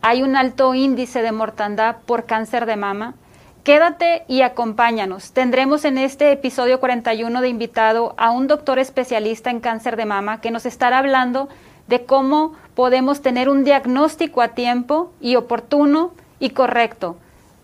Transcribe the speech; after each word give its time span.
Hay 0.00 0.22
un 0.22 0.34
alto 0.34 0.74
índice 0.74 1.22
de 1.22 1.30
mortandad 1.30 1.98
por 2.06 2.26
cáncer 2.26 2.66
de 2.66 2.74
mama. 2.74 3.14
Quédate 3.62 4.24
y 4.26 4.42
acompáñanos. 4.42 5.30
Tendremos 5.30 5.84
en 5.84 5.96
este 5.96 6.32
episodio 6.32 6.80
41 6.80 7.40
de 7.40 7.48
invitado 7.48 8.14
a 8.18 8.32
un 8.32 8.48
doctor 8.48 8.80
especialista 8.80 9.50
en 9.50 9.60
cáncer 9.60 9.96
de 9.96 10.06
mama 10.06 10.40
que 10.40 10.50
nos 10.50 10.66
estará 10.66 10.98
hablando 10.98 11.48
de 11.86 12.04
cómo 12.04 12.54
podemos 12.74 13.22
tener 13.22 13.48
un 13.48 13.62
diagnóstico 13.62 14.42
a 14.42 14.48
tiempo 14.48 15.12
y 15.20 15.36
oportuno 15.36 16.14
y 16.40 16.50
correcto. 16.50 17.16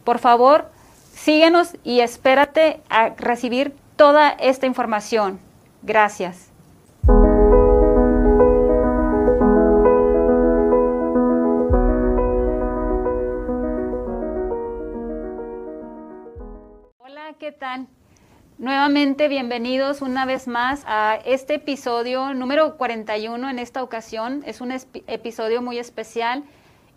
Por 0.04 0.20
favor, 0.20 0.70
síguenos 1.12 1.76
y 1.82 2.00
espérate 2.00 2.80
a 2.88 3.08
recibir 3.16 3.74
toda 3.96 4.30
esta 4.30 4.66
información. 4.66 5.40
Gracias. 5.82 6.47
¿Qué 17.48 17.52
tal? 17.52 17.86
Nuevamente, 18.58 19.26
bienvenidos 19.26 20.02
una 20.02 20.26
vez 20.26 20.48
más 20.48 20.82
a 20.86 21.18
este 21.24 21.54
episodio 21.54 22.34
número 22.34 22.76
41 22.76 23.48
en 23.48 23.58
esta 23.58 23.82
ocasión. 23.82 24.42
Es 24.44 24.60
un 24.60 24.70
episodio 24.70 25.62
muy 25.62 25.78
especial 25.78 26.44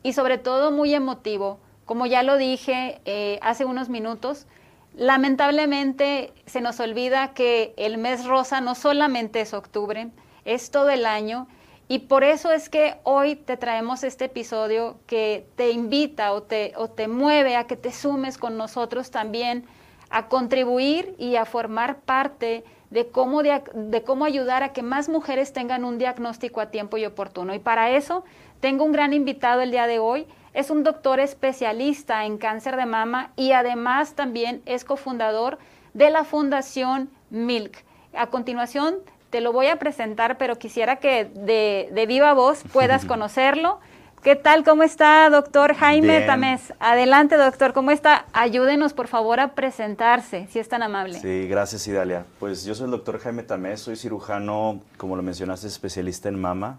y 0.04 0.12
sobre 0.12 0.38
todo 0.38 0.70
muy 0.70 0.94
emotivo. 0.94 1.58
Como 1.86 2.06
ya 2.06 2.22
lo 2.22 2.36
dije 2.36 3.00
eh, 3.06 3.40
hace 3.42 3.64
unos 3.64 3.88
minutos, 3.88 4.46
lamentablemente 4.94 6.34
se 6.48 6.60
nos 6.60 6.82
olvida 6.82 7.34
que 7.34 7.74
el 7.78 7.98
mes 7.98 8.26
rosa 8.26 8.60
no 8.60 8.76
solamente 8.76 9.40
es 9.40 9.54
octubre, 9.54 10.10
es 10.44 10.70
todo 10.70 10.90
el 10.90 11.06
año 11.06 11.48
y 11.88 12.00
por 12.00 12.26
eso 12.26 12.52
es 12.52 12.68
que 12.68 12.98
hoy 13.04 13.38
te 13.38 13.56
traemos 13.56 14.04
este 14.04 14.26
episodio 14.26 15.00
que 15.08 15.48
te 15.56 15.72
invita 15.72 16.34
o 16.34 16.44
te, 16.44 16.74
o 16.76 16.90
te 16.90 17.08
mueve 17.08 17.56
a 17.56 17.68
que 17.68 17.78
te 17.78 17.94
sumes 17.94 18.38
con 18.38 18.58
nosotros 18.58 19.12
también 19.12 19.66
a 20.12 20.28
contribuir 20.28 21.16
y 21.18 21.38
a 21.38 21.46
formar 21.46 22.02
parte 22.02 22.64
de 22.92 23.08
cómo, 23.08 23.42
de, 23.42 24.04
cómo 24.06 24.26
ayudar 24.26 24.62
a 24.62 24.74
que 24.74 24.84
más 24.84 25.08
mujeres 25.08 25.54
tengan 25.54 25.86
un 25.86 25.98
diagnóstico 25.98 26.60
a 26.60 26.70
tiempo 26.70 26.98
y 26.98 27.06
oportuno. 27.06 27.56
Y 27.56 27.60
para 27.60 27.92
eso 27.92 28.24
tengo 28.60 28.84
un 28.84 28.92
gran 28.92 29.14
invitado 29.14 29.62
el 29.62 29.72
día 29.72 29.88
de 29.88 30.00
hoy. 30.00 30.28
Es 30.54 30.70
un 30.70 30.84
doctor 30.84 31.22
especialista 31.22 32.26
en 32.26 32.38
cáncer 32.38 32.76
de 32.76 32.86
mama 32.86 33.32
y 33.38 33.54
además 33.54 34.14
también 34.14 34.62
es 34.66 34.84
cofundador 34.84 35.58
de 35.94 36.10
la 36.10 36.26
Fundación 36.26 37.10
Milk. 37.30 37.86
A 38.14 38.28
continuación 38.28 38.98
te 39.30 39.40
lo 39.40 39.54
voy 39.54 39.68
a 39.68 39.80
presentar, 39.80 40.38
pero 40.38 40.60
quisiera 40.60 40.98
que 40.98 41.24
de, 41.24 41.88
de 41.94 42.06
viva 42.06 42.34
voz 42.34 42.64
puedas 42.74 43.06
conocerlo. 43.08 43.80
¿Qué 44.24 44.36
tal? 44.36 44.64
¿Cómo 44.64 44.84
está, 44.84 45.28
doctor 45.32 45.74
Jaime 45.74 46.22
Tamés? 46.22 46.74
Adelante, 46.80 47.38
doctor, 47.38 47.74
¿cómo 47.74 47.90
está? 47.90 48.28
Ayúdenos, 48.34 48.94
por 48.94 49.08
favor, 49.08 49.40
a 49.40 49.56
presentarse, 49.56 50.48
si 50.52 50.60
es 50.60 50.70
tan 50.70 50.84
amable. 50.84 51.20
Sí, 51.20 51.48
gracias, 51.48 51.88
Idalia. 51.88 52.28
Pues 52.40 52.64
yo 52.64 52.76
soy 52.76 52.86
el 52.86 52.92
doctor 52.92 53.18
Jaime 53.18 53.42
Tamés, 53.42 53.80
soy 53.80 53.96
cirujano, 53.96 54.80
como 54.98 55.16
lo 55.16 55.24
mencionaste, 55.24 55.66
especialista 55.66 56.30
en 56.30 56.40
mama, 56.40 56.78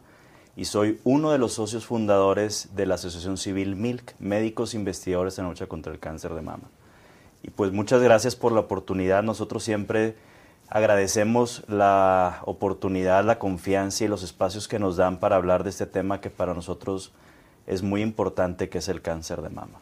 y 0.55 0.67
soy 0.67 1.01
uno 1.03 1.33
de 1.33 1.39
los 1.39 1.55
socios 1.55 1.85
fundadores 1.85 2.77
de 2.77 2.87
la 2.87 2.95
Asociación 2.95 3.37
Civil 3.37 3.75
MILC, 3.75 4.15
Médicos 4.21 4.73
Investigadores 4.75 5.37
en 5.39 5.47
la 5.47 5.51
Lucha 5.51 5.67
contra 5.67 5.93
el 5.93 5.99
Cáncer 5.99 6.35
de 6.35 6.43
Mama. 6.43 6.71
Y 7.43 7.51
pues 7.51 7.73
muchas 7.73 8.01
gracias 8.01 8.37
por 8.37 8.53
la 8.53 8.61
oportunidad. 8.61 9.25
Nosotros 9.25 9.65
siempre 9.65 10.15
agradecemos 10.69 11.65
la 11.67 12.39
oportunidad, 12.45 13.25
la 13.25 13.41
confianza 13.41 14.05
y 14.05 14.09
los 14.09 14.23
espacios 14.23 14.69
que 14.69 14.79
nos 14.79 14.97
dan 14.97 15.19
para 15.19 15.35
hablar 15.35 15.65
de 15.65 15.71
este 15.71 15.87
tema 15.87 16.21
que 16.21 16.31
para 16.31 16.55
nosotros 16.55 17.11
es 17.67 17.83
muy 17.83 18.03
importante, 18.03 18.69
que 18.69 18.79
es 18.79 18.89
el 18.89 19.03
cáncer 19.03 19.43
de 19.43 19.51
mama. 19.51 19.79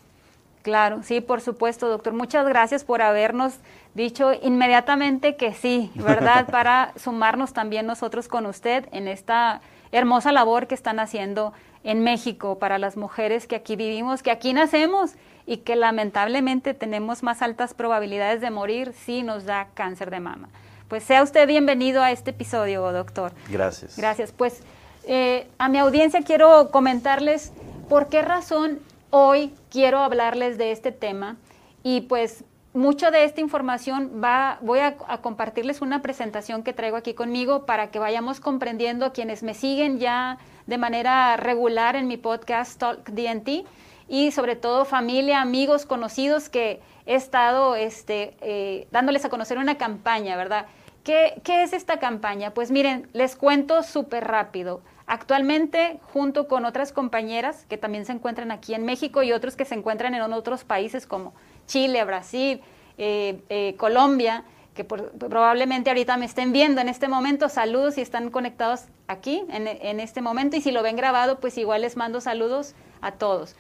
Claro, 0.63 1.03
sí, 1.03 1.21
por 1.21 1.41
supuesto, 1.41 1.89
doctor. 1.89 2.13
Muchas 2.13 2.47
gracias 2.47 2.85
por 2.85 3.01
habernos 3.01 3.55
dicho 3.95 4.33
inmediatamente 4.43 5.37
que 5.37 5.55
sí, 5.55 5.91
¿verdad? 5.95 6.47
Para 6.51 6.93
sumarnos 6.97 7.53
también 7.53 7.87
nosotros 7.87 8.29
con 8.29 8.47
usted 8.47 8.87
en 8.93 9.09
esta 9.09 9.63
hermosa 9.91 10.33
labor 10.33 10.67
que 10.67 10.75
están 10.75 11.01
haciendo 11.01 11.53
en 11.83 12.05
México 12.05 12.59
para 12.59 12.79
las 12.79 12.97
mujeres 12.97 13.47
que 13.47 13.57
aquí 13.57 13.75
vivimos, 13.75 14.23
que 14.23 14.31
aquí 14.31 14.53
nacemos 14.53 15.13
y 15.47 15.59
que 15.59 15.77
lamentablemente 15.77 16.75
tenemos 16.75 17.23
más 17.23 17.43
altas 17.43 17.75
probabilidades 17.75 18.41
de 18.41 18.51
morir 18.51 18.93
si 18.93 19.23
nos 19.23 19.47
da 19.47 19.69
cáncer 19.75 20.11
de 20.11 20.21
mama. 20.21 20.49
Pues 20.89 21.05
sea 21.05 21.23
usted 21.23 21.49
bienvenido 21.49 22.03
a 22.03 22.13
este 22.13 22.31
episodio, 22.31 22.93
doctor. 22.93 23.33
Gracias. 23.49 23.97
Gracias. 23.97 24.33
Pues 24.33 24.63
eh, 25.05 25.49
a 25.59 25.69
mi 25.69 25.79
audiencia 25.79 26.23
quiero 26.23 26.71
comentarles 26.71 27.53
¿Por 27.91 28.09
qué 28.09 28.23
razón 28.23 28.79
hoy 29.11 29.53
quiero 29.69 29.99
hablarles 29.99 30.59
de 30.59 30.71
este 30.71 30.93
tema? 30.93 31.39
Y 31.83 32.03
pues 32.03 32.45
mucho 32.73 33.11
de 33.11 33.25
esta 33.25 33.41
información 33.41 34.23
va, 34.23 34.59
voy 34.61 34.79
a, 34.79 34.97
compartirles 35.21 35.81
una 35.81 36.01
presentación 36.01 36.63
que 36.63 36.73
traigo 36.73 36.97
aquí 36.97 37.15
conmigo 37.15 37.67
para 37.67 37.91
que 37.91 37.99
vayamos 37.99 38.39
comprendiendo 38.39 39.13
quienes 39.13 39.43
me 39.43 39.55
siguen 39.55 39.99
ya 39.99 40.39
de 40.69 40.79
manera 40.79 41.37
regular 41.37 41.97
en 41.97 42.07
mi 42.07 42.17
podcast 42.17 42.79
Talk 42.79 43.11
DNT 43.11 43.67
y 44.07 44.31
sobre 44.31 44.55
todo 44.55 44.85
familia, 44.85 45.41
amigos, 45.41 45.85
conocidos 45.85 46.49
que 46.49 46.81
he 47.07 47.17
estado 47.17 47.75
este, 47.75 48.37
eh, 48.41 48.87
dándoles 48.93 49.25
a 49.25 49.31
conocer 49.31 49.59
una 49.59 49.79
campaña, 49.79 50.37
¿verdad? 50.37 50.67
¿Qué, 51.03 51.41
¿Qué 51.43 51.65
es 51.65 51.73
esta 51.73 51.99
campaña? 51.99 52.53
Pues 52.55 52.71
miren, 52.71 53.09
les 53.15 53.35
cuento 53.35 53.83
súper 53.83 54.29
rápido. 54.29 54.81
Actualmente, 55.13 55.99
junto 56.13 56.47
con 56.47 56.65
otras 56.65 56.93
compañeras 56.93 57.67
que 57.69 57.77
también 57.77 58.07
se 58.07 58.13
encuentran 58.13 58.53
aquí 58.53 58.75
en 58.75 58.85
México 58.85 59.25
y 59.25 59.33
otros 59.33 59.57
que 59.57 59.65
se 59.65 59.75
encuentran 59.75 60.15
en 60.15 60.23
otros 60.23 60.63
países 60.63 61.05
como 61.05 61.35
Chile, 61.67 62.05
Brasil, 62.05 62.61
eh, 62.97 63.41
eh, 63.49 63.75
Colombia, 63.77 64.45
que 64.73 64.85
probablemente 64.85 65.91
ahorita 65.91 66.17
me 66.17 66.27
estén 66.27 66.53
viendo 66.53 66.81
en 66.81 66.89
este 66.89 67.09
momento, 67.09 67.49
saludos 67.49 67.95
si 67.95 68.03
están 68.03 68.31
conectados 68.31 68.83
aquí 69.09 69.43
en, 69.51 69.99
este 69.99 70.21
momento 70.21 70.57
y 70.57 70.61
si 70.61 70.71
lo 70.71 70.81
ven 70.81 70.95
grabado, 70.95 71.41
pues 71.41 71.59
igual 71.59 71.81
les 71.81 71.97
mando 71.97 72.21
saludos 72.21 72.77
a 73.01 73.11
todos. 73.11 73.57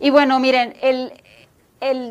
Y 0.00 0.10
bueno, 0.10 0.38
miren, 0.38 0.74
el, 0.82 1.14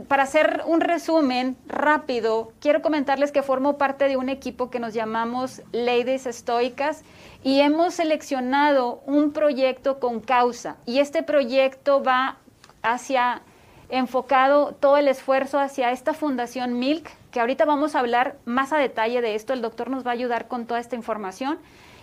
para 0.08 0.24
hacer 0.24 0.64
un 0.66 0.82
resumen 0.82 1.58
rápido, 1.68 2.54
quiero 2.60 2.82
comentarles 2.82 3.32
que 3.32 3.44
formo 3.44 3.78
parte 3.78 4.08
de 4.08 4.18
un 4.18 4.30
equipo 4.30 4.72
que 4.72 4.80
nos 4.80 4.96
llamamos 4.96 5.62
Ladies 5.74 6.26
Estoicas 6.26 7.04
y 7.44 7.62
hemos 7.62 7.94
seleccionado 7.96 9.02
un 9.06 9.32
proyecto 9.32 10.00
con 10.00 10.20
causa. 10.20 10.78
Y 10.86 11.00
este 11.00 11.24
proyecto 11.24 12.04
va 12.04 12.38
hacia, 12.82 13.42
enfocado 13.90 14.74
todo 14.80 14.98
el 14.98 15.08
esfuerzo 15.08 15.60
hacia 15.60 15.92
esta 15.92 16.14
fundación 16.14 16.80
Milk, 16.80 17.10
que 17.32 17.40
ahorita 17.40 17.66
vamos 17.66 17.96
a 17.96 18.00
hablar 18.00 18.38
más 18.46 18.74
a 18.74 18.78
detalle 18.78 19.22
de 19.22 19.36
esto. 19.36 19.54
El 19.54 19.62
doctor 19.62 19.90
nos 19.90 20.06
va 20.06 20.12
a 20.12 20.14
ayudar 20.14 20.48
con 20.48 20.66
toda 20.66 20.80
esta 20.80 20.96
información. 20.96 21.60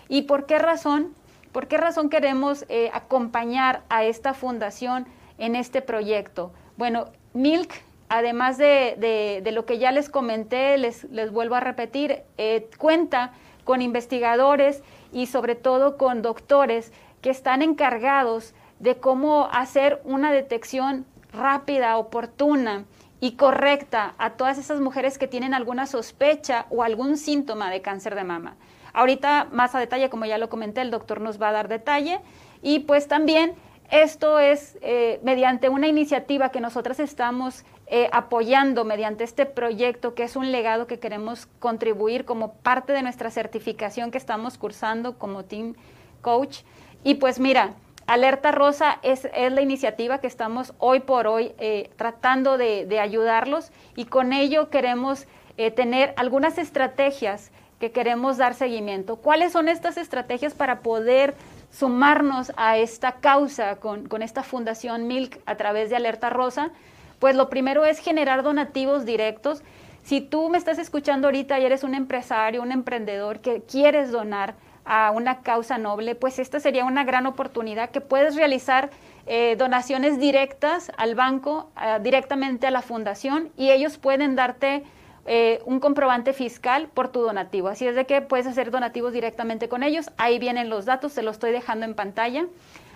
¿Y 0.09 0.23
por 0.23 0.47
qué 0.47 0.59
razón? 0.59 1.15
¿Por 1.53 1.69
qué 1.69 1.77
razón 1.77 2.09
queremos 2.09 2.65
eh, 2.69 2.91
acompañar 2.93 3.83
a 3.89 4.05
esta 4.05 4.35
fundación 4.35 5.07
en 5.39 5.57
este 5.57 5.83
proyecto? 5.83 6.53
Bueno, 6.77 7.07
Milk, 7.35 7.73
además 8.09 8.57
de, 8.59 9.43
lo 9.53 9.67
que 9.67 9.79
ya 9.79 9.91
les 9.91 10.09
comenté, 10.09 10.79
les, 10.79 11.05
les 11.05 11.31
vuelvo 11.31 11.55
a 11.57 11.61
repetir, 11.61 12.23
eh, 12.39 12.69
cuenta 12.79 13.33
con 13.65 13.83
investigadores 13.83 14.83
y 15.17 15.25
sobre 15.25 15.55
todo 15.55 15.97
con 15.97 16.21
doctores 16.21 16.93
que 17.23 17.31
están 17.31 17.63
encargados 17.63 18.53
de 18.81 18.97
cómo 18.97 19.49
hacer 19.51 20.03
una 20.05 20.31
detección 20.31 21.07
rápida, 21.33 21.97
oportuna 21.97 22.85
y 23.19 23.33
correcta 23.33 24.15
a 24.19 24.35
todas 24.35 24.59
esas 24.59 24.79
mujeres 24.79 25.17
que 25.17 25.27
tienen 25.27 25.55
alguna 25.55 25.87
sospecha 25.87 26.67
o 26.69 26.83
algún 26.83 27.17
síntoma 27.17 27.71
de 27.71 27.81
cáncer 27.81 28.15
de 28.15 28.25
mama. 28.25 28.57
Ahorita 28.93 29.49
más 29.53 29.75
a 29.75 29.79
detalle, 29.79 30.11
como 30.11 30.27
ya 30.27 30.37
lo 30.37 30.51
comenté, 30.51 30.83
el 30.83 30.91
doctor 30.91 31.23
nos 31.23 31.41
va 31.41 31.49
a 31.49 31.53
dar 31.53 31.69
detalle 31.69 32.21
y 32.61 32.81
pues 32.81 33.09
también 33.09 33.55
esto 33.91 34.39
es 34.39 34.77
eh, 34.83 35.19
mediante 35.23 35.71
una 35.71 35.87
iniciativa 35.87 36.51
que 36.51 36.61
nosotras 36.61 37.01
estamos 37.01 37.65
eh, 37.87 38.09
apoyando 38.13 38.85
mediante 38.85 39.25
este 39.25 39.47
proyecto, 39.47 40.15
que 40.15 40.25
es 40.25 40.37
un 40.37 40.53
legado 40.53 40.87
que 40.87 40.99
queremos 40.99 41.47
contribuir 41.59 42.25
como 42.25 42.55
parte 42.55 42.93
de 42.93 43.03
nuestra 43.03 43.31
certificación 43.31 44.11
que 44.11 44.19
estamos 44.19 44.59
cursando 44.59 45.19
como 45.19 45.45
Team 45.45 45.75
Coach. 46.23 46.61
Y 47.05 47.15
pues 47.15 47.39
mira, 47.39 47.75
Alerta 48.07 48.53
Rosa 48.53 48.99
es, 49.03 49.29
la 49.35 49.61
iniciativa 49.61 50.19
que 50.19 50.27
estamos 50.27 50.75
hoy 50.79 51.01
por 51.01 51.27
hoy 51.27 51.53
eh, 51.59 51.91
tratando 51.97 52.59
de, 52.59 52.99
ayudarlos 53.01 53.71
y 53.97 54.05
con 54.07 54.33
ello 54.33 54.71
queremos 54.71 55.27
tener 55.75 56.13
algunas 56.19 56.59
estrategias 56.59 57.51
que 57.81 57.91
queremos 57.91 58.37
dar 58.37 58.55
seguimiento. 58.55 59.17
¿Cuáles 59.17 59.53
son 59.53 59.69
estas 59.69 59.97
estrategias 59.97 60.55
para 60.55 60.81
poder 60.81 61.35
sumarnos 61.71 62.53
a 62.57 62.79
esta 62.79 63.13
causa 63.17 63.77
con, 63.77 64.23
esta 64.23 64.43
fundación 64.43 65.07
Milk 65.07 65.41
a 65.47 65.57
través 65.57 65.91
de 65.91 65.97
Alerta 65.97 66.31
Rosa, 66.31 66.71
pues 67.19 67.37
lo 67.37 67.49
primero 67.49 67.85
es 67.85 67.99
generar 67.99 68.43
donativos 68.43 69.05
directos. 69.05 69.63
Si 70.03 70.21
tú 70.21 70.49
me 70.49 70.59
estás 70.59 70.79
escuchando 70.79 71.29
ahorita 71.29 71.59
y 71.59 71.65
eres 71.65 71.83
un 71.83 71.95
empresario, 71.95 72.63
un 72.63 72.73
emprendedor 72.73 73.41
que 73.41 73.63
quieres 73.63 74.13
donar 74.13 74.55
a 74.85 75.11
una 75.11 75.41
causa 75.41 75.79
noble, 75.79 76.15
pues 76.15 76.39
esta 76.39 76.61
sería 76.61 76.85
una 76.85 77.03
gran 77.05 77.27
oportunidad 77.27 77.91
que 77.91 78.01
puedes 78.01 78.37
realizar 78.37 78.91
eh, 79.27 79.57
donaciones 79.59 80.21
directas 80.21 80.93
al 80.97 81.17
banco, 81.17 81.71
directamente 82.03 82.69
a 82.69 82.71
la 82.71 82.83
fundación 82.83 83.51
y 83.57 83.71
ellos 83.71 83.99
pueden 83.99 84.37
darte 84.37 84.85
eh, 85.29 85.61
un 85.65 85.81
comprobante 85.81 86.33
fiscal 86.33 86.87
por 86.95 87.09
tu 87.09 87.21
donativo. 87.21 87.67
Así 87.67 87.85
es 87.85 87.97
de 87.97 88.07
que 88.07 88.23
puedes 88.23 88.47
hacer 88.47 88.71
donativos 88.71 89.13
directamente 89.13 89.69
con 89.69 89.83
ellos. 89.83 90.11
Ahí 90.19 90.39
vienen 90.39 90.71
los 90.71 90.85
datos, 90.85 91.13
se 91.13 91.23
los 91.23 91.35
estoy 91.35 91.51
dejando 91.51 91.85
en 91.85 91.95
pantalla. 91.95 92.47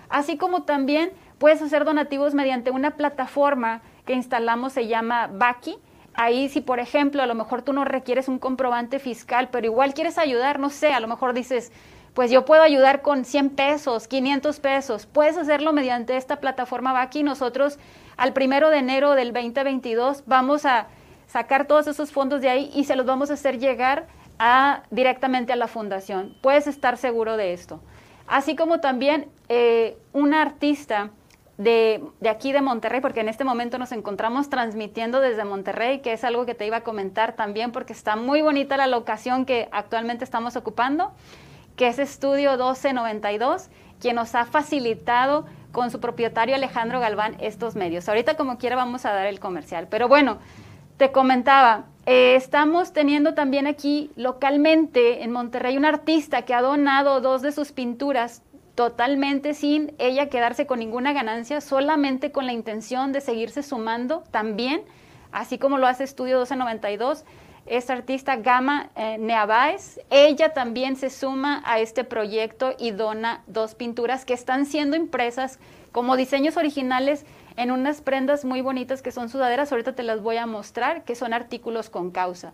Así 0.07 0.37
como 0.37 0.63
también 0.63 1.11
puedes 1.39 1.61
hacer 1.61 1.83
donativos 1.83 2.33
mediante 2.33 2.71
una 2.71 2.91
plataforma 2.91 3.81
instalamos, 4.13 4.73
se 4.73 4.87
llama 4.87 5.29
Baki. 5.31 5.77
Ahí 6.13 6.49
si 6.49 6.61
por 6.61 6.79
ejemplo 6.79 7.23
a 7.23 7.25
lo 7.25 7.35
mejor 7.35 7.61
tú 7.61 7.73
no 7.73 7.85
requieres 7.85 8.27
un 8.27 8.37
comprobante 8.37 8.99
fiscal, 8.99 9.49
pero 9.51 9.65
igual 9.65 9.93
quieres 9.93 10.17
ayudar, 10.17 10.59
no 10.59 10.69
sé, 10.69 10.93
a 10.93 10.99
lo 10.99 11.07
mejor 11.07 11.33
dices, 11.33 11.71
pues 12.13 12.29
yo 12.29 12.43
puedo 12.43 12.61
ayudar 12.61 13.01
con 13.01 13.23
100 13.23 13.51
pesos, 13.51 14.07
500 14.07 14.59
pesos. 14.59 15.05
Puedes 15.05 15.37
hacerlo 15.37 15.71
mediante 15.71 16.17
esta 16.17 16.41
plataforma 16.41 16.91
Baki. 16.91 17.23
Nosotros 17.23 17.79
al 18.17 18.33
primero 18.33 18.69
de 18.69 18.79
enero 18.79 19.11
del 19.11 19.31
2022 19.31 20.23
vamos 20.25 20.65
a 20.65 20.87
sacar 21.27 21.65
todos 21.65 21.87
esos 21.87 22.11
fondos 22.11 22.41
de 22.41 22.49
ahí 22.49 22.71
y 22.75 22.83
se 22.83 22.97
los 22.97 23.05
vamos 23.05 23.31
a 23.31 23.35
hacer 23.35 23.59
llegar 23.59 24.07
a, 24.37 24.83
directamente 24.91 25.53
a 25.53 25.55
la 25.55 25.67
fundación. 25.67 26.35
Puedes 26.41 26.67
estar 26.67 26.97
seguro 26.97 27.37
de 27.37 27.53
esto. 27.53 27.79
Así 28.27 28.55
como 28.55 28.81
también 28.81 29.29
eh, 29.47 29.97
un 30.11 30.33
artista 30.33 31.11
de, 31.63 32.01
aquí 32.27 32.51
de 32.51 32.61
Monterrey, 32.61 33.01
porque 33.01 33.19
en 33.19 33.29
este 33.29 33.43
momento 33.43 33.77
nos 33.77 33.91
encontramos 33.91 34.49
transmitiendo 34.49 35.19
desde 35.19 35.45
Monterrey, 35.45 35.99
que 35.99 36.13
es 36.13 36.23
algo 36.23 36.45
que 36.45 36.55
te 36.55 36.65
iba 36.65 36.77
a 36.77 36.81
comentar 36.81 37.35
también, 37.35 37.71
porque 37.71 37.93
está 37.93 38.15
muy 38.15 38.41
bonita 38.41 38.77
la 38.77 38.87
locación 38.87 39.45
que 39.45 39.69
actualmente 39.71 40.23
estamos 40.23 40.55
ocupando, 40.55 41.11
que 41.75 41.87
es 41.87 41.99
Estudio 41.99 42.51
1292, 42.51 43.69
quien 43.99 44.15
nos 44.15 44.33
ha 44.33 44.45
facilitado 44.45 45.45
con 45.71 45.91
su 45.91 45.99
propietario 45.99 46.55
Alejandro 46.55 46.99
Galván 46.99 47.35
estos 47.39 47.75
medios. 47.75 48.09
Ahorita 48.09 48.35
como 48.35 48.57
quiera 48.57 48.75
vamos 48.75 49.05
a 49.05 49.13
dar 49.13 49.27
el 49.27 49.39
comercial, 49.39 49.87
pero 49.87 50.07
bueno, 50.07 50.39
te 50.97 51.11
comentaba, 51.11 51.85
eh, 52.07 52.33
estamos 52.35 52.91
teniendo 52.91 53.35
también 53.35 53.67
aquí 53.67 54.09
localmente 54.15 55.23
en 55.23 55.31
Monterrey 55.31 55.77
un 55.77 55.85
artista 55.85 56.41
que 56.41 56.55
ha 56.55 56.61
donado 56.61 57.21
dos 57.21 57.43
de 57.43 57.51
sus 57.51 57.71
pinturas 57.71 58.41
totalmente 58.75 59.53
sin 59.53 59.93
ella 59.99 60.29
quedarse 60.29 60.65
con 60.65 60.79
ninguna 60.79 61.13
ganancia, 61.13 61.61
solamente 61.61 62.31
con 62.31 62.45
la 62.45 62.53
intención 62.53 63.11
de 63.11 63.21
seguirse 63.21 63.63
sumando 63.63 64.23
también, 64.31 64.81
así 65.31 65.57
como 65.57 65.77
lo 65.77 65.87
hace 65.87 66.03
Estudio 66.03 66.37
1292. 66.37 67.25
Esta 67.67 67.93
artista 67.93 68.37
Gama 68.37 68.89
eh, 68.95 69.17
ella 70.09 70.53
también 70.53 70.95
se 70.95 71.09
suma 71.09 71.61
a 71.63 71.79
este 71.79 72.03
proyecto 72.03 72.73
y 72.79 72.91
dona 72.91 73.43
dos 73.45 73.75
pinturas 73.75 74.25
que 74.25 74.33
están 74.33 74.65
siendo 74.65 74.95
impresas 74.95 75.59
como 75.91 76.17
diseños 76.17 76.57
originales 76.57 77.25
en 77.57 77.71
unas 77.71 78.01
prendas 78.01 78.45
muy 78.45 78.61
bonitas 78.61 79.01
que 79.01 79.11
son 79.11 79.29
sudaderas, 79.29 79.71
ahorita 79.71 79.93
te 79.93 80.03
las 80.03 80.21
voy 80.21 80.37
a 80.37 80.47
mostrar, 80.47 81.03
que 81.03 81.15
son 81.15 81.33
artículos 81.33 81.89
con 81.89 82.09
causa. 82.11 82.53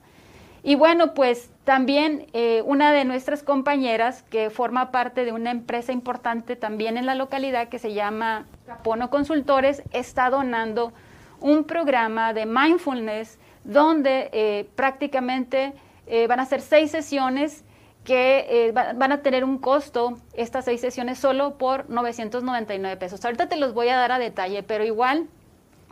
Y 0.68 0.76
bueno, 0.76 1.14
pues 1.14 1.50
también 1.64 2.28
eh, 2.34 2.62
una 2.66 2.92
de 2.92 3.06
nuestras 3.06 3.42
compañeras 3.42 4.24
que 4.24 4.50
forma 4.50 4.92
parte 4.92 5.24
de 5.24 5.32
una 5.32 5.50
empresa 5.50 5.94
importante 5.94 6.58
también 6.58 6.98
en 6.98 7.06
la 7.06 7.16
localidad 7.16 7.70
que 7.70 7.80
se 7.80 7.94
llama 7.94 8.46
Capono 8.66 9.10
Consultores 9.10 9.82
está 9.94 10.30
donando 10.30 10.92
un 11.40 11.64
programa 11.64 12.34
de 12.34 12.46
mindfulness 12.46 13.40
donde 13.64 14.30
eh, 14.34 14.68
prácticamente 14.76 15.72
eh, 16.06 16.28
van 16.28 16.42
a 16.42 16.46
ser 16.46 16.60
seis 16.60 16.92
sesiones 16.92 17.64
que 18.04 18.74
van 18.74 19.14
a 19.14 19.22
tener 19.22 19.46
un 19.46 19.60
costo 19.60 20.18
estas 20.34 20.66
seis 20.66 20.82
sesiones 20.82 21.18
solo 21.18 21.58
por 21.58 21.90
999 21.90 22.98
pesos. 22.98 23.24
Ahorita 23.24 23.48
te 23.48 23.56
los 23.56 23.74
voy 23.74 23.88
a 23.88 23.96
dar 23.96 24.12
a 24.12 24.20
detalle, 24.20 24.64
pero 24.64 24.84
igual 24.84 25.28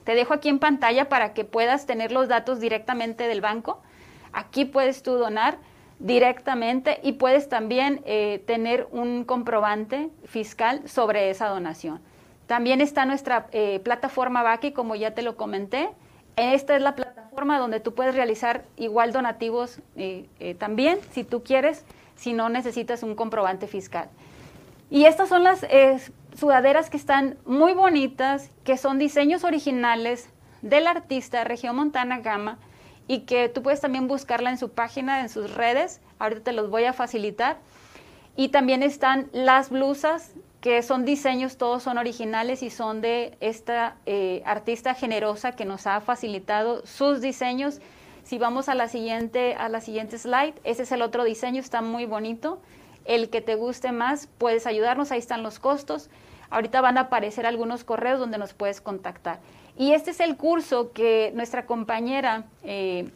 te 0.04 0.16
dejo 0.16 0.33
aquí 0.33 0.50
en 0.50 0.60
pantalla 0.60 1.07
para 1.07 1.33
que 1.33 1.45
puedas 1.45 1.86
tener 1.86 2.12
los 2.12 2.27
datos 2.27 2.60
directamente 2.60 3.30
del 3.30 3.39
banco. 3.39 3.81
Aquí 4.35 4.65
puedes 4.65 5.01
tú 5.01 5.13
donar 5.13 5.57
directamente 5.97 6.99
y 7.01 7.13
puedes 7.13 7.49
también 7.49 8.01
eh, 8.05 8.43
tener 8.45 8.87
un 8.91 9.23
comprobante 9.23 10.09
fiscal 10.25 10.87
sobre 10.87 11.31
esa 11.31 11.47
donación. 11.47 11.99
También 12.45 12.81
está 12.81 13.05
nuestra 13.05 13.47
eh, 13.51 13.79
plataforma 13.79 14.43
Baki, 14.43 14.71
como 14.71 14.95
ya 14.95 15.15
te 15.15 15.23
lo 15.23 15.35
comenté. 15.35 15.89
Esta 16.35 16.75
es 16.75 16.81
la 16.83 16.95
plataforma 16.95 17.57
donde 17.57 17.79
tú 17.79 17.95
puedes 17.95 18.13
realizar 18.13 18.65
igual 18.75 19.13
donativos 19.13 19.79
también, 20.59 20.99
si 21.11 21.23
tú 21.23 21.43
quieres 21.43 21.85
si 22.15 22.33
no 22.33 22.49
necesitas 22.49 23.03
un 23.03 23.15
comprobante 23.15 23.67
fiscal. 23.67 24.09
Y 24.89 25.05
estas 25.05 25.29
son 25.29 25.43
las 25.43 25.63
eh, 25.63 25.99
sudaderas 26.38 26.89
que 26.89 26.97
están 26.97 27.38
muy 27.45 27.73
bonitas, 27.73 28.51
que 28.63 28.77
son 28.77 28.99
diseños 28.99 29.43
originales 29.43 30.29
del 30.61 30.88
artista 30.88 31.43
Región 31.43 31.75
Montana 31.75 32.19
Gama 32.19 32.57
y 33.07 33.21
que 33.21 33.49
tú 33.49 33.61
puedes 33.61 33.81
también 33.81 34.07
buscarla 34.07 34.49
en 34.49 34.57
su 34.57 34.69
página, 34.69 35.21
en 35.21 35.29
sus 35.29 35.53
redes. 35.53 36.01
Ahorita 36.19 36.41
te 36.41 36.51
los 36.53 36.69
voy 36.69 36.85
a 36.85 36.93
facilitar. 36.93 37.57
Y 38.35 38.49
también 38.49 38.83
están 38.83 39.29
las 39.31 39.69
blusas, 39.69 40.33
que 40.59 40.81
son 40.81 41.05
diseños, 41.05 41.57
todos 41.57 41.83
son 41.83 41.97
originales 41.97 42.63
y 42.63 42.69
son 42.69 42.99
de 42.99 43.37
esta 43.39 43.95
eh, 44.05 44.41
artista 44.45 44.93
generosa 44.95 45.51
que 45.51 45.63
nos 45.63 45.85
ha 45.87 46.01
facilitado 46.01 46.85
sus 46.85 47.21
diseños 47.21 47.79
si 48.25 48.39
vamos 48.39 48.69
a 48.69 48.75
la 48.75 48.87
siguiente, 48.87 49.53
a 49.53 49.69
la 49.69 49.81
siguiente 49.81 50.17
slide, 50.17 50.55
ese 50.63 50.81
es 50.81 50.91
el 50.91 51.03
otro 51.03 51.23
diseño, 51.23 51.59
está 51.59 51.83
muy 51.83 52.07
bonito. 52.07 52.59
El 53.05 53.29
que 53.29 53.39
te 53.39 53.53
guste 53.53 53.91
más, 53.91 54.27
puedes 54.39 54.65
ayudarnos, 54.65 55.11
ahí 55.11 55.19
están 55.19 55.43
los 55.43 55.59
costos. 55.59 56.09
Ahorita 56.49 56.81
van 56.81 56.97
a 56.97 57.01
aparecer 57.01 57.45
algunos 57.45 57.83
correos 57.83 58.19
donde 58.19 58.39
nos 58.39 58.53
puedes 58.53 58.81
contactar. 58.81 59.41
Y 59.77 59.94
este 59.94 60.12
es 60.12 60.19
el 60.19 60.38
curso 60.38 60.92
que 60.94 61.31
nuestra 61.36 61.66
compañera 61.66 62.45
eh, 62.63 63.10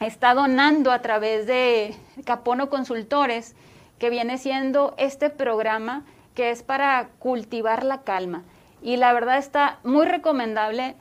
está 0.00 0.34
donando 0.34 0.92
a 0.92 1.00
través 1.00 1.46
de 1.46 1.94
Capono 2.24 2.68
Consultores, 2.68 3.54
que 3.98 4.10
viene 4.10 4.38
siendo 4.38 4.94
este 4.98 5.30
programa 5.30 6.04
que 6.34 6.50
es 6.50 6.62
para 6.62 7.08
cultivar 7.18 7.84
la 7.84 8.02
calma. 8.02 8.42
Y 8.82 8.96
la 8.96 9.12
verdad 9.12 9.38
está 9.38 9.78
muy 9.84 10.06
recomendable 10.06 10.96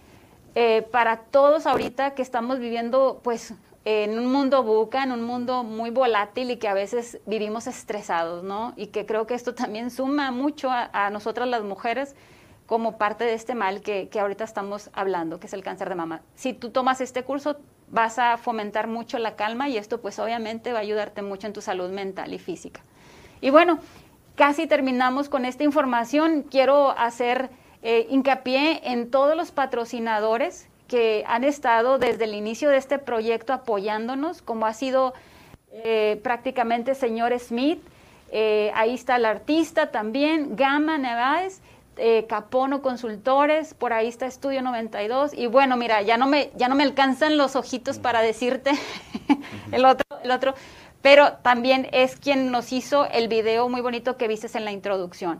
eh, 0.55 0.85
para 0.91 1.17
todos 1.17 1.65
ahorita 1.65 2.15
que 2.15 2.21
estamos 2.21 2.59
viviendo 2.59 3.21
pues 3.23 3.53
en 3.85 4.19
un 4.19 4.31
mundo 4.31 4.63
buca, 4.63 5.03
en 5.03 5.11
un 5.11 5.23
mundo 5.23 5.63
muy 5.63 5.89
volátil 5.89 6.51
y 6.51 6.57
que 6.57 6.67
a 6.67 6.73
veces 6.73 7.19
vivimos 7.25 7.67
estresados, 7.67 8.43
¿no? 8.43 8.73
Y 8.75 8.87
que 8.87 9.05
creo 9.05 9.25
que 9.25 9.33
esto 9.33 9.55
también 9.55 9.89
suma 9.89 10.31
mucho 10.31 10.69
a, 10.69 11.09
nosotras 11.09 11.47
las 11.47 11.63
mujeres 11.63 12.15
como 12.69 12.99
parte 12.99 13.23
de 13.23 13.33
este 13.33 13.55
mal 13.55 13.81
que, 13.81 14.09
que, 14.09 14.19
ahorita 14.19 14.43
estamos 14.43 14.91
hablando, 14.93 15.39
que 15.39 15.47
es 15.47 15.53
el 15.53 15.63
cáncer 15.63 15.89
de 15.89 15.95
mama. 15.95 16.21
Si 16.35 16.53
tú 16.53 16.69
tomas 16.69 17.01
este 17.01 17.23
curso, 17.23 17.57
vas 17.87 18.19
a 18.19 18.37
fomentar 18.37 18.85
mucho 18.85 19.17
la 19.17 19.35
calma 19.35 19.67
y 19.69 19.77
esto 19.77 20.01
pues 20.01 20.19
obviamente 20.19 20.71
va 20.71 20.77
a 20.77 20.81
ayudarte 20.83 21.23
mucho 21.23 21.47
en 21.47 21.53
tu 21.53 21.61
salud 21.61 21.89
mental 21.89 22.31
y 22.31 22.37
física. 22.37 22.81
Y 23.41 23.49
bueno, 23.49 23.79
casi 24.35 24.67
terminamos 24.67 25.29
con 25.29 25.45
esta 25.45 25.63
información. 25.63 26.43
Quiero 26.43 26.91
hacer 26.91 27.49
eh, 27.81 28.05
hincapié 28.11 28.81
en 28.91 29.09
todos 29.09 29.35
los 29.35 29.49
patrocinadores 29.49 30.69
que 30.87 31.23
han 31.25 31.43
estado 31.43 31.97
desde 31.97 32.25
el 32.25 32.35
inicio 32.35 32.69
de 32.69 32.77
este 32.77 32.99
proyecto 32.99 33.51
apoyándonos, 33.51 34.43
como 34.43 34.67
ha 34.67 34.75
sido 34.75 35.15
eh, 35.71 36.19
prácticamente 36.21 36.93
señor 36.93 37.33
Smith, 37.39 37.81
eh, 38.31 38.71
ahí 38.75 38.93
está 38.93 39.15
el 39.15 39.25
artista 39.25 39.89
también, 39.89 40.55
Gama 40.55 40.99
Nevaez, 40.99 41.61
Capono 42.27 42.81
Consultores, 42.81 43.73
por 43.73 43.93
ahí 43.93 44.07
está 44.07 44.25
Estudio 44.25 44.61
92, 44.61 45.33
y 45.33 45.47
bueno, 45.47 45.77
mira, 45.77 46.01
ya 46.01 46.17
no 46.17 46.27
me, 46.27 46.51
ya 46.55 46.67
no 46.67 46.75
me 46.75 46.83
alcanzan 46.83 47.37
los 47.37 47.55
ojitos 47.55 47.99
para 47.99 48.21
decirte 48.21 48.71
el 49.71 49.85
otro, 49.85 50.05
el 50.23 50.31
otro, 50.31 50.53
pero 51.01 51.33
también 51.41 51.87
es 51.91 52.15
quien 52.17 52.51
nos 52.51 52.71
hizo 52.71 53.05
el 53.05 53.27
video 53.27 53.69
muy 53.69 53.81
bonito 53.81 54.17
que 54.17 54.27
viste 54.27 54.47
en 54.57 54.65
la 54.65 54.71
introducción. 54.71 55.39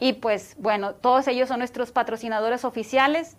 Y 0.00 0.14
pues 0.14 0.56
bueno, 0.58 0.94
todos 0.94 1.28
ellos 1.28 1.48
son 1.48 1.58
nuestros 1.58 1.92
patrocinadores 1.92 2.64
oficiales. 2.64 3.36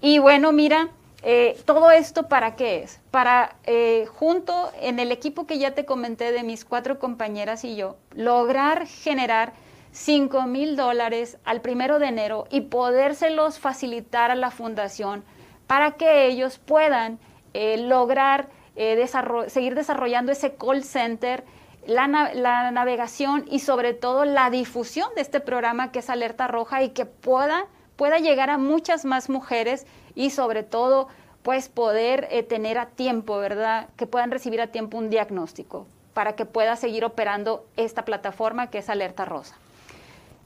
Y 0.00 0.18
bueno, 0.18 0.52
mira, 0.52 0.90
eh, 1.22 1.58
todo 1.64 1.90
esto 1.90 2.28
para 2.28 2.56
qué 2.56 2.82
es? 2.82 3.00
Para 3.10 3.56
eh, 3.64 4.06
junto 4.14 4.70
en 4.80 4.98
el 4.98 5.10
equipo 5.10 5.46
que 5.46 5.58
ya 5.58 5.72
te 5.72 5.84
comenté 5.84 6.32
de 6.32 6.42
mis 6.42 6.64
cuatro 6.64 6.98
compañeras 6.98 7.64
y 7.64 7.76
yo, 7.76 7.96
lograr 8.12 8.86
generar 8.86 9.54
5 9.96 10.42
mil 10.42 10.76
dólares 10.76 11.38
al 11.44 11.62
primero 11.62 11.98
de 11.98 12.08
enero 12.08 12.46
y 12.50 12.60
podérselos 12.60 13.58
facilitar 13.58 14.30
a 14.30 14.34
la 14.34 14.50
fundación 14.50 15.24
para 15.66 15.92
que 15.92 16.26
ellos 16.26 16.58
puedan 16.58 17.18
eh, 17.54 17.78
lograr 17.78 18.50
seguir 19.46 19.74
desarrollando 19.74 20.32
ese 20.32 20.54
call 20.54 20.84
center 20.84 21.44
la, 21.86 22.06
navegación 22.72 23.46
y 23.50 23.60
sobre 23.60 23.94
todo 23.94 24.26
la 24.26 24.50
difusión 24.50 25.08
de 25.14 25.22
este 25.22 25.40
programa 25.40 25.92
que 25.92 26.00
es 26.00 26.10
Alerta 26.10 26.46
Roja 26.46 26.82
y 26.82 26.90
que 26.90 27.06
pueda, 27.06 27.64
pueda 27.96 28.18
llegar 28.18 28.50
a 28.50 28.58
muchas 28.58 29.06
más 29.06 29.30
mujeres 29.30 29.86
y 30.14 30.28
sobre 30.28 30.62
todo 30.62 31.08
pues 31.42 31.70
poder 31.70 32.28
eh, 32.30 32.42
tener 32.42 32.76
a 32.76 32.84
tiempo, 32.84 33.38
¿verdad? 33.38 33.88
Que 33.96 34.06
puedan 34.06 34.30
recibir 34.30 34.60
a 34.60 34.66
tiempo 34.66 34.98
un 34.98 35.08
diagnóstico. 35.08 35.86
para 36.12 36.34
que 36.34 36.46
pueda 36.46 36.76
seguir 36.76 37.04
operando 37.04 37.66
esta 37.76 38.06
plataforma 38.06 38.70
que 38.70 38.78
es 38.78 38.88
Alerta 38.88 39.26
Rosa. 39.26 39.56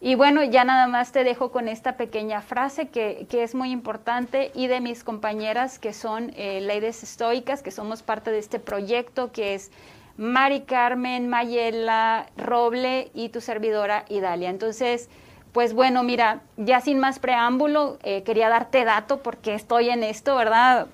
Y 0.02 0.14
bueno, 0.14 0.42
ya 0.42 0.64
nada 0.64 0.86
más 0.86 1.12
te 1.12 1.24
dejo 1.24 1.52
con 1.52 1.68
esta 1.68 1.98
pequeña 1.98 2.40
frase 2.40 2.88
que, 2.88 3.26
es 3.30 3.54
muy 3.54 3.70
importante 3.70 4.50
y 4.54 4.66
de 4.66 4.80
mis 4.80 5.04
compañeras 5.04 5.78
que 5.78 5.92
son 5.92 6.32
eh, 6.36 6.60
Ladies 6.62 7.02
Estoicas, 7.02 7.62
que 7.62 7.70
somos 7.70 8.02
parte 8.02 8.30
de 8.30 8.38
este 8.38 8.58
proyecto, 8.58 9.30
que 9.30 9.54
es 9.54 9.70
Mari 10.16 10.62
Carmen, 10.62 11.28
Mayela, 11.28 12.26
Roble 12.38 13.10
y 13.12 13.28
tu 13.28 13.42
servidora 13.42 14.06
Idalia. 14.08 14.48
Entonces, 14.48 15.10
pues 15.52 15.74
bueno, 15.74 16.02
mira, 16.02 16.40
ya 16.56 16.80
sin 16.80 16.98
más 16.98 17.18
preámbulo, 17.18 17.98
eh, 18.02 18.22
quería 18.22 18.48
darte 18.48 18.86
dato 18.86 19.22
porque 19.22 19.54
estoy 19.54 19.90
en 19.90 20.02
esto, 20.02 20.34
¿verdad? 20.34 20.86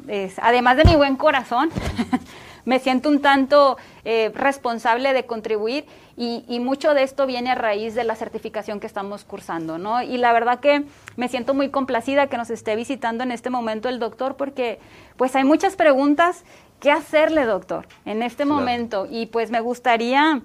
además 0.43 0.79
de 0.79 0.85
mi 0.85 0.97
buen 0.97 1.15
corazón, 1.15 1.71
me 2.67 2.79
siento 2.79 3.09
un 3.09 3.23
tanto 3.23 3.79
eh, 4.05 4.31
responsable 4.35 5.15
de 5.15 5.25
contribuir 5.25 5.87
y, 6.19 6.61
mucho 6.61 6.95
de 6.95 7.03
esto 7.03 7.27
viene 7.27 7.51
a 7.51 7.55
raíz 7.55 7.95
de 7.95 8.05
la 8.05 8.17
certificación 8.17 8.81
que 8.81 8.87
estamos 8.87 9.25
cursando, 9.25 9.79
¿no? 9.79 10.03
Y 10.03 10.17
la 10.19 10.33
verdad 10.33 10.61
que 10.61 10.85
me 11.17 11.29
siento 11.29 11.55
muy 11.55 11.71
complacida 11.71 12.27
que 12.27 12.37
nos 12.37 12.51
esté 12.51 12.75
visitando 12.77 13.23
en 13.23 13.33
este 13.33 13.51
momento 13.51 13.89
el 13.89 13.99
doctor 13.99 14.37
porque 14.37 14.79
pues 15.17 15.35
hay 15.37 15.45
muchas 15.45 15.77
preguntas 15.77 16.45
que 16.81 16.91
hacerle, 16.91 17.45
doctor, 17.45 17.87
en 18.05 18.23
este 18.23 18.45
momento 18.45 19.07
y 19.11 19.27
pues 19.27 19.51
me 19.51 19.61
gustaría 19.61 20.43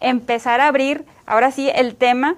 empezar 0.00 0.60
a 0.60 0.66
abrir 0.66 1.04
ahora 1.26 1.50
sí 1.50 1.70
el 1.74 1.96
tema 1.96 2.36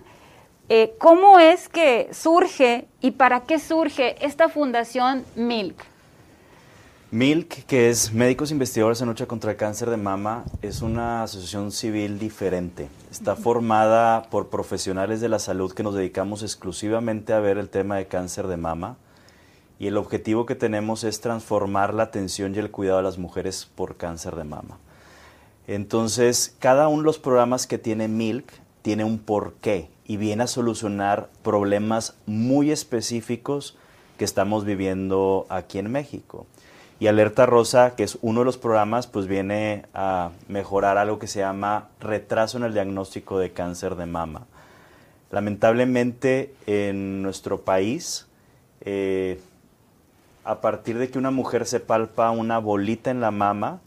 eh, 0.74 0.94
¿Cómo 0.98 1.38
es 1.38 1.68
que 1.68 2.08
surge 2.12 2.86
y 3.02 3.10
para 3.10 3.40
qué 3.40 3.58
surge 3.58 4.24
esta 4.24 4.48
fundación 4.48 5.24
MILK? 5.36 5.91
MILK, 7.14 7.66
que 7.66 7.90
es 7.90 8.14
Médicos 8.14 8.52
Investigadores 8.52 9.02
en 9.02 9.08
Lucha 9.08 9.26
contra 9.26 9.50
el 9.50 9.58
Cáncer 9.58 9.90
de 9.90 9.98
Mama, 9.98 10.46
es 10.62 10.80
una 10.80 11.22
asociación 11.22 11.70
civil 11.70 12.18
diferente. 12.18 12.88
Está 13.10 13.36
formada 13.36 14.30
por 14.30 14.48
profesionales 14.48 15.20
de 15.20 15.28
la 15.28 15.38
salud 15.38 15.74
que 15.74 15.82
nos 15.82 15.94
dedicamos 15.94 16.42
exclusivamente 16.42 17.34
a 17.34 17.40
ver 17.40 17.58
el 17.58 17.68
tema 17.68 17.96
de 17.96 18.06
cáncer 18.06 18.46
de 18.46 18.56
mama. 18.56 18.96
Y 19.78 19.88
el 19.88 19.98
objetivo 19.98 20.46
que 20.46 20.54
tenemos 20.54 21.04
es 21.04 21.20
transformar 21.20 21.92
la 21.92 22.04
atención 22.04 22.54
y 22.54 22.60
el 22.60 22.70
cuidado 22.70 22.96
de 22.96 23.04
las 23.04 23.18
mujeres 23.18 23.68
por 23.74 23.98
cáncer 23.98 24.34
de 24.34 24.44
mama. 24.44 24.78
Entonces, 25.66 26.56
cada 26.60 26.88
uno 26.88 27.02
de 27.02 27.06
los 27.06 27.18
programas 27.18 27.66
que 27.66 27.76
tiene 27.76 28.08
MILK 28.08 28.50
tiene 28.80 29.04
un 29.04 29.18
porqué 29.18 29.90
y 30.06 30.16
viene 30.16 30.44
a 30.44 30.46
solucionar 30.46 31.28
problemas 31.42 32.14
muy 32.24 32.70
específicos 32.70 33.76
que 34.16 34.24
estamos 34.24 34.64
viviendo 34.64 35.44
aquí 35.50 35.78
en 35.78 35.92
México. 35.92 36.46
Y 37.02 37.08
Alerta 37.08 37.46
Rosa, 37.46 37.96
que 37.96 38.04
es 38.04 38.16
uno 38.22 38.42
de 38.42 38.44
los 38.44 38.58
programas, 38.58 39.08
pues 39.08 39.26
viene 39.26 39.86
a 39.92 40.30
mejorar 40.46 40.98
algo 40.98 41.18
que 41.18 41.26
se 41.26 41.40
llama 41.40 41.88
retraso 41.98 42.58
en 42.58 42.62
el 42.62 42.74
diagnóstico 42.74 43.40
de 43.40 43.50
cáncer 43.50 43.96
de 43.96 44.06
mama. 44.06 44.46
Lamentablemente 45.32 46.54
en 46.68 47.20
nuestro 47.20 47.62
país, 47.62 48.28
eh, 48.82 49.40
a 50.44 50.60
partir 50.60 50.96
de 50.96 51.10
que 51.10 51.18
una 51.18 51.32
mujer 51.32 51.66
se 51.66 51.80
palpa 51.80 52.30
una 52.30 52.58
bolita 52.58 53.10
en 53.10 53.20
la 53.20 53.32
mama, 53.32 53.80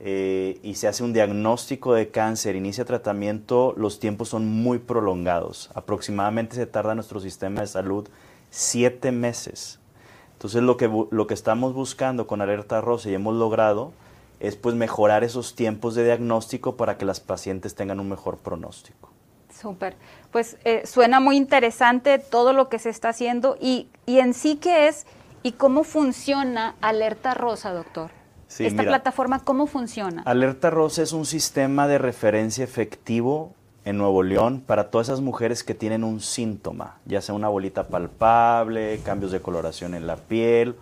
eh, 0.00 0.58
y 0.64 0.74
se 0.74 0.88
hace 0.88 1.04
un 1.04 1.12
diagnóstico 1.12 1.94
de 1.94 2.08
cáncer, 2.08 2.56
inicia 2.56 2.84
tratamiento, 2.84 3.72
los 3.76 4.00
tiempos 4.00 4.30
son 4.30 4.48
muy 4.48 4.80
prolongados. 4.80 5.70
Aproximadamente 5.76 6.56
se 6.56 6.66
tarda 6.66 6.96
nuestro 6.96 7.20
sistema 7.20 7.60
de 7.60 7.68
salud 7.68 8.08
siete 8.50 9.12
meses. 9.12 9.78
Entonces 10.42 10.64
lo 10.64 10.76
que, 10.76 10.90
lo 11.12 11.28
que 11.28 11.34
estamos 11.34 11.72
buscando 11.72 12.26
con 12.26 12.40
Alerta 12.40 12.80
Rosa 12.80 13.08
y 13.08 13.14
hemos 13.14 13.32
logrado 13.36 13.92
es 14.40 14.56
pues 14.56 14.74
mejorar 14.74 15.22
esos 15.22 15.54
tiempos 15.54 15.94
de 15.94 16.02
diagnóstico 16.02 16.76
para 16.76 16.98
que 16.98 17.04
las 17.04 17.20
pacientes 17.20 17.76
tengan 17.76 18.00
un 18.00 18.08
mejor 18.08 18.38
pronóstico. 18.38 19.08
Súper. 19.56 19.94
Pues 20.32 20.56
eh, 20.64 20.84
suena 20.84 21.20
muy 21.20 21.36
interesante 21.36 22.18
todo 22.18 22.52
lo 22.52 22.68
que 22.68 22.80
se 22.80 22.90
está 22.90 23.10
haciendo 23.10 23.56
y, 23.60 23.86
y 24.04 24.18
en 24.18 24.34
sí 24.34 24.56
qué 24.56 24.88
es 24.88 25.06
y 25.44 25.52
cómo 25.52 25.84
funciona 25.84 26.74
Alerta 26.80 27.34
Rosa, 27.34 27.72
doctor. 27.72 28.10
¿Esta 28.58 28.82
plataforma 28.82 29.44
cómo 29.44 29.68
funciona? 29.68 30.24
Alerta 30.26 30.70
Rosa 30.70 31.02
es 31.02 31.12
un 31.12 31.24
sistema 31.24 31.86
de 31.86 31.98
referencia 31.98 32.64
efectivo 32.64 33.54
en 33.84 33.98
Nuevo 33.98 34.22
León 34.22 34.62
para 34.64 34.90
todas 34.90 35.08
esas 35.08 35.20
mujeres 35.20 35.64
que 35.64 35.74
tienen 35.74 36.04
un 36.04 36.20
síntoma, 36.20 36.98
ya 37.04 37.20
sea 37.20 37.34
una 37.34 37.48
bolita 37.48 37.88
palpable, 37.88 39.00
cambios 39.04 39.32
de 39.32 39.40
coloración 39.40 39.94
en 39.94 40.06
la 40.06 40.16
piel 40.16 40.76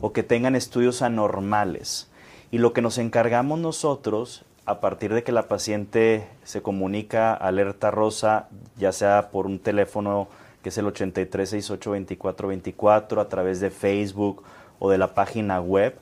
o 0.00 0.12
que 0.12 0.22
tengan 0.22 0.54
estudios 0.54 1.02
anormales. 1.02 2.08
Y 2.50 2.58
lo 2.58 2.72
que 2.72 2.82
nos 2.82 2.98
encargamos 2.98 3.58
nosotros, 3.58 4.44
a 4.66 4.80
partir 4.80 5.12
de 5.12 5.24
que 5.24 5.32
la 5.32 5.48
paciente 5.48 6.28
se 6.44 6.62
comunica 6.62 7.34
Alerta 7.34 7.90
Rosa, 7.90 8.48
ya 8.76 8.92
sea 8.92 9.30
por 9.30 9.46
un 9.46 9.58
teléfono 9.58 10.28
que 10.62 10.68
es 10.68 10.78
el 10.78 10.86
83682424, 10.86 13.20
a 13.20 13.28
través 13.28 13.58
de 13.60 13.70
Facebook 13.70 14.44
o 14.78 14.90
de 14.90 14.98
la 14.98 15.14
página 15.14 15.60
web, 15.60 15.98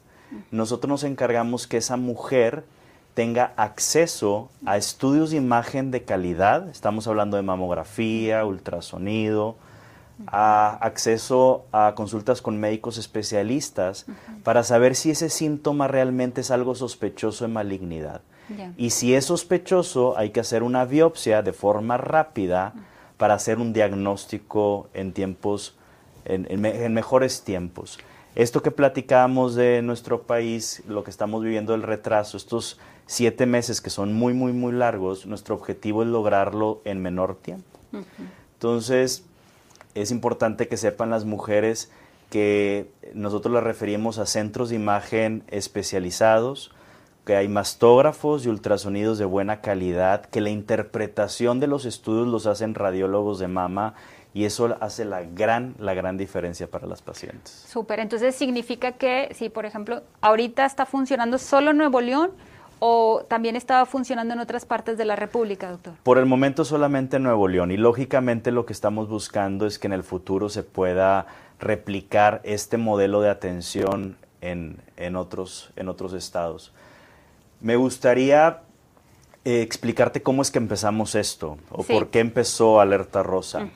nosotros 0.50 0.88
nos 0.88 1.04
encargamos 1.04 1.66
que 1.66 1.78
esa 1.78 1.97
mujer 1.97 2.64
tenga 3.14 3.52
acceso 3.57 4.49
a 4.64 4.76
estudios 4.76 5.31
de 5.31 5.37
imagen 5.37 5.90
de 5.90 6.02
calidad, 6.02 6.69
estamos 6.69 7.07
hablando 7.07 7.37
de 7.37 7.42
mamografía, 7.42 8.45
ultrasonido, 8.45 9.57
a 10.26 10.76
acceso 10.81 11.64
a 11.73 11.95
consultas 11.95 12.42
con 12.42 12.59
médicos 12.59 12.97
especialistas 12.97 14.07
para 14.45 14.62
saber 14.62 14.95
si 14.95 15.11
ese 15.11 15.31
síntoma 15.31 15.88
realmente 15.88 16.42
es 16.42 16.50
algo 16.50 16.75
sospechoso 16.75 17.45
de 17.45 17.52
malignidad. 17.52 18.23
Y 18.76 18.90
si 18.90 19.14
es 19.14 19.26
sospechoso, 19.26 20.16
hay 20.19 20.31
que 20.31 20.40
hacer 20.40 20.62
una 20.62 20.85
biopsia 20.85 21.42
de 21.42 21.52
forma 21.52 21.97
rápida 21.97 22.75
para 23.16 23.35
hacer 23.35 23.59
un 23.59 23.73
diagnóstico 23.73 24.88
en 24.95 25.12
tiempos, 25.12 25.76
en 26.25 26.92
mejores 26.92 27.42
tiempos. 27.42 27.99
Esto 28.35 28.62
que 28.62 28.71
platicábamos 28.71 29.54
de 29.54 29.83
nuestro 29.83 30.23
país, 30.23 30.83
lo 30.88 31.04
que 31.04 31.11
estamos 31.11 31.42
viviendo, 31.42 31.75
el 31.75 31.83
retraso, 31.83 32.37
estos 32.38 32.78
siete 33.06 33.47
meses 33.47 33.80
que 33.80 33.90
son 33.90 34.12
muy, 34.12 34.35
muy, 34.35 34.52
muy 34.52 34.73
largos, 34.73 35.26
nuestro 35.26 35.54
objetivo 35.54 36.02
es 36.02 36.09
lograrlo 36.09 36.80
en 36.85 37.02
menor 37.02 37.37
tiempo. 37.37 37.78
Entonces, 38.54 39.25
es 39.94 40.11
importante 40.11 40.68
que 40.68 40.76
sepan 40.76 41.11
las 41.11 41.25
mujeres 41.25 41.90
que 42.30 42.90
nosotros 43.12 43.52
las 43.52 43.62
referimos 43.62 44.18
a 44.18 44.25
centros 44.25 44.71
de 44.71 44.76
imagen 44.76 45.44
especializados, 45.49 46.73
que 47.26 47.37
hay 47.37 47.47
mastógrafos 47.47 48.47
y 48.47 48.49
ultrasonidos 48.49 49.18
de 49.18 49.26
buena 49.26 49.61
calidad, 49.61 50.25
que 50.25 50.40
la 50.40 50.49
interpretación 50.49 51.61
de 51.61 51.66
los 51.66 51.85
estudios 51.85 52.26
los 52.26 52.47
hacen 52.47 52.75
radiólogos 52.75 53.38
de 53.38 53.49
mama 53.49 53.94
y 54.35 54.47
eso 54.47 54.76
hace 54.80 55.04
la 55.04 55.23
gran, 55.23 55.75
la 55.78 55.92
gran 55.92 56.16
diferencia 56.16 56.66
para 56.66 56.87
las 56.87 57.02
pacientes. 57.02 57.66
Súper, 57.68 58.00
entonces 58.00 58.35
significa 58.35 58.92
que 58.92 59.28
si, 59.35 59.50
por 59.50 59.66
ejemplo, 59.66 60.02
ahorita 60.23 60.64
está 60.64 60.87
funcionando 60.87 61.38
solo 61.38 61.73
en 61.73 61.76
Nuevo 61.76 62.00
León 62.00 62.30
o 62.85 63.25
también 63.29 63.55
estaba 63.55 63.87
funcionando 63.87 64.35
en 64.35 64.41
otras 64.41 64.67
partes 64.67 64.99
de 64.99 65.05
la 65.05 65.15
República, 65.15 65.71
doctor? 65.71 65.95
Por 66.03 66.19
el 66.19 66.27
momento 66.27 66.65
solamente 66.65 67.19
en 67.19 67.23
Nuevo 67.23 67.47
León 67.47 67.71
y 67.71 67.77
lógicamente 67.77 68.51
lo 68.51 68.67
que 68.67 68.73
estamos 68.73 69.09
buscando 69.09 69.67
es 69.67 69.79
que 69.79 69.87
en 69.87 69.93
el 69.93 70.03
futuro 70.03 70.49
se 70.49 70.65
pueda 70.65 71.29
replicar 71.61 72.41
este 72.43 72.79
modelo 72.79 73.21
de 73.21 73.31
atención 73.31 74.17
en, 74.41 74.79
en, 74.97 75.15
otros, 75.15 75.71
en 75.77 75.89
otros 75.89 76.12
estados. 76.12 76.73
Me 77.61 77.77
gustaría 77.77 78.62
eh, 79.45 79.62
explicarte 79.62 80.21
cómo 80.21 80.43
es 80.43 80.51
que 80.51 80.59
empezamos 80.59 81.15
esto 81.15 81.59
o 81.71 81.85
por 81.85 82.09
qué 82.09 82.19
empezó 82.19 82.81
Alerta 82.81 83.23
Rosa. 83.23 83.69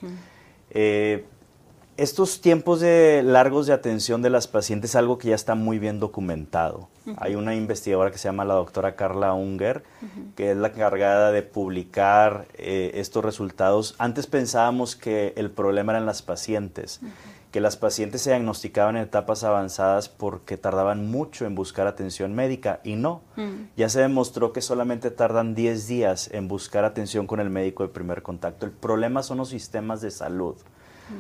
Eh, 0.71 1.25
estos 1.97 2.41
tiempos 2.41 2.81
de 2.81 3.23
largos 3.25 3.67
de 3.67 3.73
atención 3.73 4.21
de 4.21 4.29
las 4.29 4.47
pacientes 4.47 4.91
es 4.91 4.97
algo 4.97 5.19
que 5.19 5.29
ya 5.29 5.35
está 5.35 5.55
muy 5.55 5.79
bien 5.79 5.99
documentado. 5.99 6.89
Hay 7.17 7.37
una 7.37 7.55
investigadora 7.55 8.11
que 8.11 8.19
se 8.19 8.29
llama 8.29 8.45
la 8.45 8.55
doctora 8.55 8.97
Carla 8.97 9.33
Unger, 9.33 9.83
que 10.35 10.51
es 10.51 10.57
la 10.57 10.69
encargada 10.69 11.33
de 11.33 11.43
publicar 11.43 12.47
eh, 12.55 12.93
estos 12.95 13.25
resultados. 13.25 13.95
Antes 13.99 14.27
pensábamos 14.27 14.97
que 14.97 15.33
el 15.37 15.51
problema 15.51 15.93
eran 15.93 16.05
las 16.05 16.21
pacientes, 16.21 17.01
que 17.51 17.61
las 17.61 17.77
pacientes 17.77 18.21
se 18.23 18.31
diagnosticaban 18.31 18.97
en 18.97 19.05
etapas 19.05 19.45
avanzadas 19.45 20.09
porque 20.11 20.59
tardaban 20.59 21.11
mucho 21.11 21.47
en 21.47 21.55
buscar 21.55 21.87
atención 21.87 22.35
médica 22.35 22.81
y 22.85 22.97
no. 22.97 23.23
Ya 23.77 23.89
se 23.89 24.01
demostró 24.01 24.53
que 24.53 24.61
solamente 24.61 25.11
tardan 25.11 25.55
10 25.55 25.87
días 25.87 26.29
en 26.33 26.49
buscar 26.49 26.85
atención 26.85 27.27
con 27.27 27.41
el 27.41 27.49
médico 27.49 27.85
de 27.85 27.89
primer 27.89 28.23
contacto. 28.23 28.67
El 28.67 28.73
problema 28.73 29.23
son 29.23 29.39
los 29.39 29.49
sistemas 29.49 30.03
de 30.03 30.11
salud. 30.11 30.57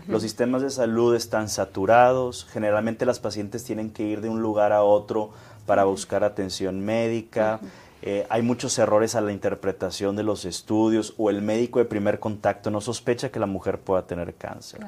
Los 0.08 0.22
sistemas 0.22 0.62
de 0.62 0.70
salud 0.70 1.14
están 1.14 1.48
saturados, 1.48 2.46
generalmente 2.50 3.06
las 3.06 3.20
pacientes 3.20 3.64
tienen 3.64 3.90
que 3.90 4.02
ir 4.04 4.20
de 4.20 4.28
un 4.28 4.42
lugar 4.42 4.72
a 4.72 4.82
otro 4.82 5.30
para 5.66 5.84
buscar 5.84 6.24
atención 6.24 6.84
médica. 6.84 7.60
Eh, 8.02 8.26
hay 8.28 8.42
muchos 8.42 8.78
errores 8.78 9.14
a 9.14 9.20
la 9.20 9.32
interpretación 9.32 10.16
de 10.16 10.22
los 10.22 10.44
estudios 10.44 11.14
o 11.18 11.30
el 11.30 11.42
médico 11.42 11.78
de 11.78 11.86
primer 11.86 12.20
contacto 12.20 12.70
no 12.70 12.80
sospecha 12.80 13.30
que 13.30 13.40
la 13.40 13.46
mujer 13.46 13.80
pueda 13.80 14.06
tener 14.06 14.34
cáncer. 14.34 14.86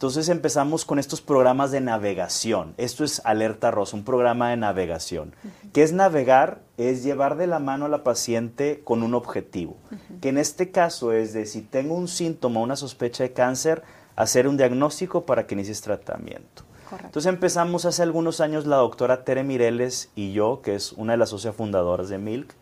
Entonces 0.00 0.30
empezamos 0.30 0.86
con 0.86 0.98
estos 0.98 1.20
programas 1.20 1.72
de 1.72 1.82
navegación. 1.82 2.72
Esto 2.78 3.04
es 3.04 3.20
Alerta 3.22 3.70
Rosa, 3.70 3.98
un 3.98 4.04
programa 4.04 4.48
de 4.48 4.56
navegación. 4.56 5.34
¿Qué 5.74 5.82
es 5.82 5.92
navegar? 5.92 6.62
Es 6.78 7.02
llevar 7.02 7.36
de 7.36 7.46
la 7.46 7.58
mano 7.58 7.84
a 7.84 7.90
la 7.90 8.02
paciente 8.02 8.80
con 8.82 9.02
un 9.02 9.12
objetivo. 9.12 9.76
Que 10.22 10.30
en 10.30 10.38
este 10.38 10.70
caso 10.70 11.12
es 11.12 11.34
de 11.34 11.44
si 11.44 11.60
tengo 11.60 11.94
un 11.94 12.08
síntoma, 12.08 12.60
una 12.60 12.76
sospecha 12.76 13.24
de 13.24 13.34
cáncer, 13.34 13.82
hacer 14.20 14.46
un 14.46 14.56
diagnóstico 14.56 15.24
para 15.24 15.46
que 15.46 15.54
inicies 15.54 15.80
tratamiento. 15.80 16.64
Entonces 17.04 17.26
empezamos 17.26 17.84
hace 17.84 18.02
algunos 18.02 18.40
años 18.40 18.66
la 18.66 18.76
doctora 18.76 19.24
Tere 19.24 19.44
Mireles 19.44 20.10
y 20.16 20.32
yo, 20.32 20.60
que 20.60 20.74
es 20.74 20.92
una 20.92 21.12
de 21.12 21.18
las 21.18 21.30
socias 21.30 21.54
fundadoras 21.54 22.08
de 22.08 22.18
Milk, 22.18 22.54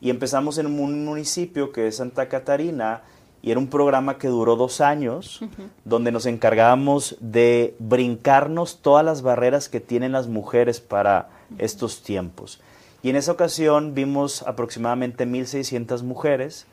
y 0.00 0.10
empezamos 0.10 0.58
en 0.58 0.66
un 0.66 1.04
municipio 1.04 1.72
que 1.72 1.88
es 1.88 1.96
Santa 1.96 2.28
Catarina, 2.28 3.02
y 3.42 3.50
era 3.50 3.60
un 3.60 3.68
programa 3.68 4.18
que 4.18 4.28
duró 4.28 4.56
dos 4.56 4.80
años, 4.80 5.40
donde 5.84 6.10
nos 6.10 6.26
encargábamos 6.26 7.16
de 7.20 7.76
brincarnos 7.78 8.80
todas 8.80 9.04
las 9.04 9.22
barreras 9.22 9.68
que 9.68 9.80
tienen 9.80 10.12
las 10.12 10.26
mujeres 10.26 10.80
para 10.80 11.28
estos 11.58 12.02
tiempos. 12.02 12.60
Y 13.02 13.10
en 13.10 13.16
esa 13.16 13.32
ocasión 13.32 13.94
vimos 13.94 14.42
aproximadamente 14.42 15.26
1.600 15.26 16.02
mujeres. 16.02 16.66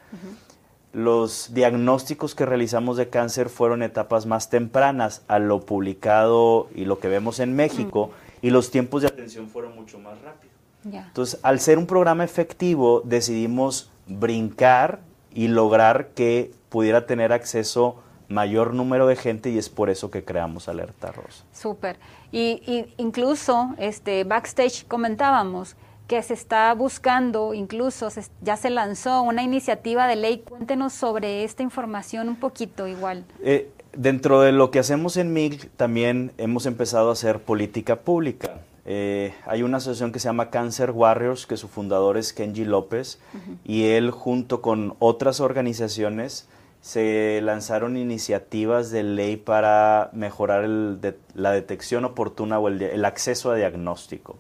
Los 0.93 1.53
diagnósticos 1.53 2.35
que 2.35 2.45
realizamos 2.45 2.97
de 2.97 3.09
cáncer 3.09 3.49
fueron 3.49 3.83
etapas 3.83 4.25
más 4.25 4.49
tempranas 4.49 5.23
a 5.27 5.39
lo 5.39 5.59
publicado 5.61 6.69
y 6.75 6.85
lo 6.85 6.99
que 6.99 7.07
vemos 7.07 7.39
en 7.39 7.55
México, 7.55 8.11
y 8.41 8.51
los 8.51 8.71
tiempos 8.71 9.01
de 9.01 9.07
atención 9.07 9.47
fueron 9.49 9.75
mucho 9.75 9.99
más 9.99 10.21
rápidos. 10.21 10.53
Entonces, 10.85 11.39
al 11.43 11.59
ser 11.59 11.77
un 11.77 11.87
programa 11.87 12.23
efectivo, 12.23 13.01
decidimos 13.05 13.89
brincar 14.07 14.99
y 15.33 15.47
lograr 15.47 16.09
que 16.09 16.51
pudiera 16.69 17.05
tener 17.05 17.31
acceso 17.31 18.03
mayor 18.29 18.73
número 18.73 19.07
de 19.07 19.15
gente 19.15 19.49
y 19.49 19.57
es 19.57 19.69
por 19.69 19.89
eso 19.89 20.11
que 20.11 20.23
creamos 20.23 20.67
Alerta 20.67 21.11
Rosa. 21.11 21.43
Súper. 21.53 21.97
Y, 22.31 22.87
incluso 22.97 23.73
este 23.77 24.23
backstage 24.23 24.85
comentábamos 24.87 25.75
que 26.07 26.21
se 26.21 26.33
está 26.33 26.73
buscando, 26.73 27.53
incluso 27.53 28.09
ya 28.41 28.57
se 28.57 28.69
lanzó 28.69 29.21
una 29.21 29.43
iniciativa 29.43 30.07
de 30.07 30.15
ley. 30.15 30.39
Cuéntenos 30.39 30.93
sobre 30.93 31.43
esta 31.43 31.63
información 31.63 32.29
un 32.29 32.35
poquito 32.35 32.87
igual. 32.87 33.25
Eh, 33.41 33.71
dentro 33.93 34.41
de 34.41 34.51
lo 34.51 34.71
que 34.71 34.79
hacemos 34.79 35.17
en 35.17 35.33
MIG 35.33 35.69
también 35.71 36.31
hemos 36.37 36.65
empezado 36.65 37.09
a 37.09 37.13
hacer 37.13 37.39
política 37.39 38.01
pública. 38.01 38.61
Eh, 38.85 39.33
hay 39.45 39.63
una 39.63 39.77
asociación 39.77 40.11
que 40.11 40.19
se 40.19 40.27
llama 40.27 40.49
Cancer 40.49 40.91
Warriors, 40.91 41.45
que 41.45 41.55
su 41.55 41.69
fundador 41.69 42.17
es 42.17 42.33
Kenji 42.33 42.65
López, 42.65 43.19
y 43.63 43.85
él 43.85 44.11
junto 44.11 44.61
con 44.61 44.95
otras 44.99 45.39
organizaciones 45.39 46.47
se 46.81 47.39
lanzaron 47.41 47.95
iniciativas 47.95 48.91
de 48.91 49.03
ley 49.03 49.37
para 49.37 50.09
mejorar 50.11 50.67
la 50.67 51.51
detección 51.53 52.03
oportuna 52.03 52.59
o 52.59 52.67
el, 52.67 53.05
acceso 53.05 53.51
a 53.51 53.55
diagnóstico. 53.55 54.35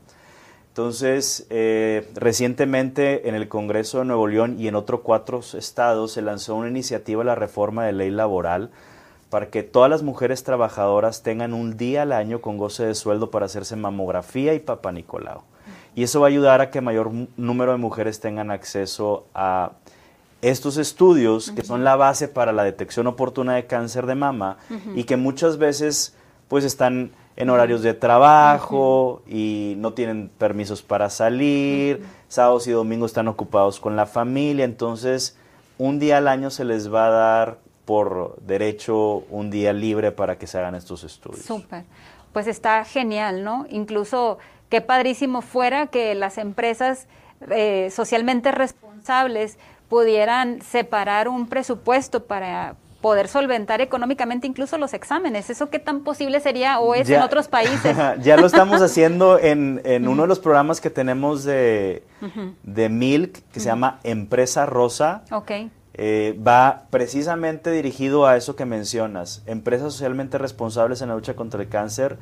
Entonces, 0.73 1.45
eh, 1.51 2.09
recientemente 2.15 3.29
en 3.29 3.35
el 3.35 3.47
Congreso 3.47 3.99
de 3.99 4.05
Nuevo 4.05 4.25
León 4.25 4.55
y 4.57 4.67
en 4.67 4.73
otros 4.73 5.01
cuatro 5.03 5.41
estados 5.53 6.13
se 6.13 6.23
lanzó 6.23 6.55
una 6.55 6.67
iniciativa, 6.67 7.23
la 7.23 7.35
reforma 7.35 7.85
de 7.85 7.93
ley 7.93 8.09
laboral, 8.09 8.71
para 9.29 9.51
que 9.51 9.61
todas 9.61 9.87
las 9.87 10.01
mujeres 10.01 10.43
trabajadoras 10.43 11.21
tengan 11.21 11.53
un 11.53 11.77
día 11.77 12.01
al 12.01 12.11
año 12.11 12.41
con 12.41 12.57
goce 12.57 12.87
de 12.87 12.95
sueldo 12.95 13.29
para 13.29 13.45
hacerse 13.45 13.75
mamografía 13.75 14.55
y 14.55 14.59
papá 14.59 14.91
Nicolau. 14.91 15.43
Y 15.93 16.01
eso 16.01 16.21
va 16.21 16.25
a 16.25 16.29
ayudar 16.29 16.59
a 16.59 16.71
que 16.71 16.81
mayor 16.81 17.11
número 17.37 17.73
de 17.73 17.77
mujeres 17.77 18.19
tengan 18.19 18.49
acceso 18.49 19.27
a 19.35 19.73
estos 20.41 20.77
estudios 20.77 21.51
que 21.51 21.63
son 21.63 21.83
la 21.83 21.95
base 21.97 22.27
para 22.27 22.51
la 22.51 22.63
detección 22.63 23.05
oportuna 23.05 23.53
de 23.53 23.67
cáncer 23.67 24.07
de 24.07 24.15
mama 24.15 24.57
y 24.95 25.03
que 25.03 25.17
muchas 25.17 25.59
veces 25.59 26.15
pues 26.47 26.65
están 26.65 27.11
en 27.35 27.49
horarios 27.49 27.81
de 27.81 27.93
trabajo 27.93 29.21
y 29.27 29.75
no 29.77 29.93
tienen 29.93 30.29
permisos 30.37 30.81
para 30.81 31.09
salir, 31.09 32.05
sábados 32.27 32.67
y 32.67 32.71
domingos 32.71 33.11
están 33.11 33.27
ocupados 33.27 33.79
con 33.79 33.95
la 33.95 34.05
familia, 34.05 34.65
entonces 34.65 35.37
un 35.77 35.99
día 35.99 36.17
al 36.17 36.27
año 36.27 36.49
se 36.49 36.63
les 36.63 36.93
va 36.93 37.07
a 37.07 37.09
dar 37.09 37.57
por 37.85 38.37
derecho 38.41 39.23
un 39.29 39.49
día 39.49 39.73
libre 39.73 40.11
para 40.11 40.37
que 40.37 40.47
se 40.47 40.57
hagan 40.57 40.75
estos 40.75 41.03
estudios. 41.03 41.43
Súper. 41.43 41.83
Pues 42.31 42.47
está 42.47 42.83
genial, 42.85 43.43
¿no? 43.43 43.65
Incluso 43.69 44.37
qué 44.69 44.81
padrísimo 44.81 45.41
fuera 45.41 45.87
que 45.87 46.15
las 46.15 46.37
empresas 46.37 47.07
eh, 47.49 47.89
socialmente 47.91 48.51
responsables 48.51 49.57
pudieran 49.89 50.61
separar 50.61 51.27
un 51.27 51.47
presupuesto 51.47 52.23
para 52.23 52.75
poder 53.03 53.27
solventar 53.27 53.81
económicamente 53.81 54.47
incluso 54.47 54.77
los 54.77 54.93
exámenes. 54.93 55.49
¿Eso 55.49 55.69
qué 55.69 55.77
tan 55.77 56.05
posible 56.05 56.39
sería 56.39 56.79
o 56.79 56.95
es 56.95 57.09
en 57.09 57.21
otros 57.21 57.49
países? 57.49 57.97
ya 58.21 58.37
lo 58.37 58.47
estamos 58.47 58.81
haciendo 58.81 59.37
en, 59.37 59.81
en 59.83 60.07
uno 60.07 60.21
de 60.21 60.29
los 60.29 60.39
programas 60.39 60.79
que 60.79 60.89
tenemos 60.89 61.43
de, 61.43 62.03
de 62.63 62.89
Milk, 62.89 63.43
que 63.51 63.59
se 63.59 63.65
llama 63.65 63.99
Empresa 64.03 64.65
Rosa. 64.65 65.25
Okay. 65.29 65.69
Eh, 65.95 66.39
va 66.47 66.85
precisamente 66.89 67.71
dirigido 67.71 68.25
a 68.25 68.37
eso 68.37 68.55
que 68.55 68.65
mencionas, 68.65 69.43
empresas 69.47 69.91
socialmente 69.91 70.37
responsables 70.37 71.01
en 71.01 71.09
la 71.09 71.15
lucha 71.15 71.35
contra 71.35 71.61
el 71.61 71.67
cáncer. 71.67 72.17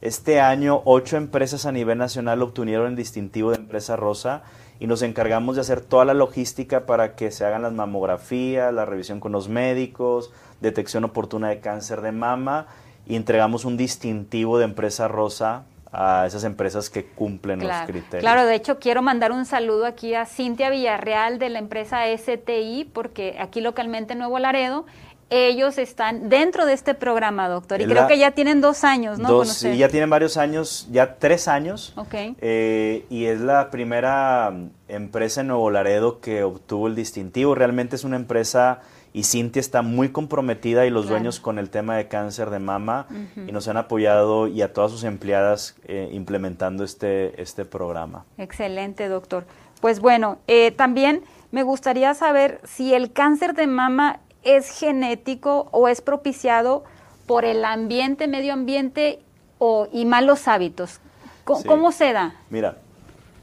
Este 0.00 0.40
año, 0.40 0.80
ocho 0.86 1.18
empresas 1.18 1.66
a 1.66 1.72
nivel 1.72 1.98
nacional 1.98 2.40
obtuvieron 2.40 2.86
el 2.86 2.96
distintivo 2.96 3.50
de 3.50 3.58
empresa 3.58 3.96
rosa 3.96 4.42
y 4.82 4.88
nos 4.88 5.02
encargamos 5.02 5.54
de 5.54 5.60
hacer 5.60 5.80
toda 5.80 6.04
la 6.04 6.12
logística 6.12 6.86
para 6.86 7.14
que 7.14 7.30
se 7.30 7.44
hagan 7.44 7.62
las 7.62 7.72
mamografías, 7.72 8.74
la 8.74 8.84
revisión 8.84 9.20
con 9.20 9.30
los 9.30 9.48
médicos, 9.48 10.32
detección 10.60 11.04
oportuna 11.04 11.50
de 11.50 11.60
cáncer 11.60 12.00
de 12.00 12.10
mama 12.10 12.66
y 13.06 13.14
entregamos 13.14 13.64
un 13.64 13.76
distintivo 13.76 14.58
de 14.58 14.64
empresa 14.64 15.06
rosa 15.06 15.62
a 15.92 16.26
esas 16.26 16.42
empresas 16.42 16.90
que 16.90 17.04
cumplen 17.04 17.60
los 17.60 17.76
criterios. 17.86 18.22
Claro, 18.22 18.44
de 18.44 18.56
hecho 18.56 18.80
quiero 18.80 19.02
mandar 19.02 19.30
un 19.30 19.44
saludo 19.44 19.86
aquí 19.86 20.16
a 20.16 20.26
Cintia 20.26 20.68
Villarreal 20.68 21.38
de 21.38 21.50
la 21.50 21.60
empresa 21.60 22.00
STI, 22.16 22.90
porque 22.92 23.36
aquí 23.38 23.60
localmente 23.60 24.14
en 24.14 24.18
Nuevo 24.18 24.40
Laredo, 24.40 24.84
ellos 25.32 25.78
están 25.78 26.28
dentro 26.28 26.66
de 26.66 26.74
este 26.74 26.94
programa, 26.94 27.48
doctor, 27.48 27.80
y 27.80 27.86
creo 27.86 28.06
que 28.06 28.18
ya 28.18 28.32
tienen 28.32 28.60
dos 28.60 28.84
años, 28.84 29.18
¿no? 29.18 29.28
Dos, 29.28 29.48
sí, 29.48 29.76
ya 29.76 29.88
tienen 29.88 30.10
varios 30.10 30.36
años, 30.36 30.88
ya 30.90 31.16
tres 31.16 31.48
años. 31.48 31.92
Ok. 31.96 32.14
Eh, 32.14 33.06
y 33.08 33.24
es 33.24 33.40
la 33.40 33.70
primera 33.70 34.50
mm, 34.50 34.70
empresa 34.88 35.40
en 35.40 35.48
Nuevo 35.48 35.70
Laredo 35.70 36.20
que 36.20 36.42
obtuvo 36.42 36.86
el 36.86 36.94
distintivo. 36.94 37.54
Realmente 37.54 37.96
es 37.96 38.04
una 38.04 38.16
empresa 38.16 38.80
y 39.12 39.24
Cintia 39.24 39.60
está 39.60 39.82
muy 39.82 40.10
comprometida 40.10 40.86
y 40.86 40.90
los 40.90 41.08
dueños 41.08 41.38
con 41.38 41.58
el 41.58 41.70
tema 41.70 41.96
de 41.96 42.08
cáncer 42.08 42.50
de 42.50 42.58
mama 42.58 43.06
y 43.36 43.52
nos 43.52 43.68
han 43.68 43.76
apoyado 43.76 44.48
y 44.48 44.62
a 44.62 44.72
todas 44.72 44.90
sus 44.90 45.04
empleadas 45.04 45.76
eh, 45.84 46.08
implementando 46.12 46.82
este, 46.82 47.40
este 47.40 47.64
programa. 47.64 48.24
Excelente, 48.38 49.08
doctor. 49.08 49.44
Pues 49.82 50.00
bueno, 50.00 50.38
eh, 50.46 50.70
también 50.70 51.24
me 51.50 51.62
gustaría 51.62 52.14
saber 52.14 52.60
si 52.64 52.94
el 52.94 53.12
cáncer 53.12 53.54
de 53.54 53.66
mama 53.66 54.20
es 54.42 54.78
genético 54.78 55.68
o 55.70 55.88
es 55.88 56.00
propiciado 56.00 56.84
por 57.26 57.44
el 57.44 57.64
ambiente, 57.64 58.28
medio 58.28 58.52
ambiente 58.52 59.20
o, 59.58 59.88
y 59.92 60.04
malos 60.04 60.48
hábitos. 60.48 61.00
¿Cómo 61.44 61.92
se 61.92 62.12
da? 62.12 62.34
Mira, 62.50 62.78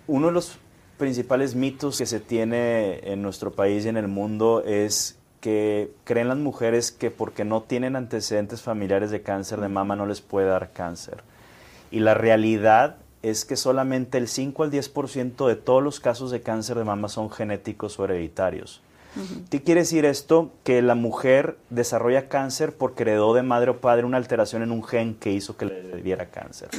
uno 0.08 0.28
de 0.28 0.34
los 0.34 0.58
principales 0.98 1.56
mitos 1.56 1.98
que 1.98 2.06
se 2.06 2.20
tiene 2.20 3.00
en 3.12 3.22
nuestro 3.22 3.52
país 3.52 3.86
y 3.86 3.90
en 3.90 3.98
el 3.98 4.08
mundo 4.08 4.64
es 4.66 5.18
que 5.40 5.92
creen 6.04 6.28
las 6.28 6.38
mujeres 6.38 6.92
que 6.92 7.12
porque 7.12 7.46
no 7.46 7.62
tienen 7.62 7.96
antecedentes 7.96 8.62
familiares 8.62 9.12
de 9.12 9.22
cáncer 9.22 9.62
de 9.62 9.70
mama 9.70 9.96
no 9.96 10.06
les 10.06 10.22
puede 10.22 10.48
dar 10.48 10.72
cáncer. 10.72 11.24
Y 11.92 12.00
la 12.00 12.14
realidad 12.14 12.98
es 13.22 13.46
que 13.46 13.56
solamente 13.56 14.18
el 14.18 14.28
5 14.28 14.64
al 14.64 14.72
10% 14.72 15.48
de 15.48 15.56
todos 15.56 15.84
los 15.84 16.00
casos 16.00 16.32
de 16.32 16.42
cáncer 16.42 16.78
de 16.78 16.84
mama 16.84 17.08
son 17.10 17.30
genéticos 17.30 18.00
o 18.00 18.06
hereditarios. 18.06 18.82
¿Qué 19.50 19.62
quiere 19.62 19.82
decir 19.82 20.06
esto? 20.06 20.52
Que 20.64 20.82
la 20.82 20.96
mujer 20.96 21.58
desarrolla 21.70 22.30
cáncer 22.30 22.76
porque 22.76 23.04
heredó 23.04 23.34
de 23.34 23.44
madre 23.44 23.72
o 23.72 23.82
padre 23.82 24.06
una 24.06 24.18
alteración 24.18 24.62
en 24.62 24.72
un 24.72 24.84
gen 24.84 25.16
que 25.16 25.32
hizo 25.32 25.58
que 25.58 25.66
le 25.66 26.02
diera 26.02 26.30
cáncer. 26.30 26.70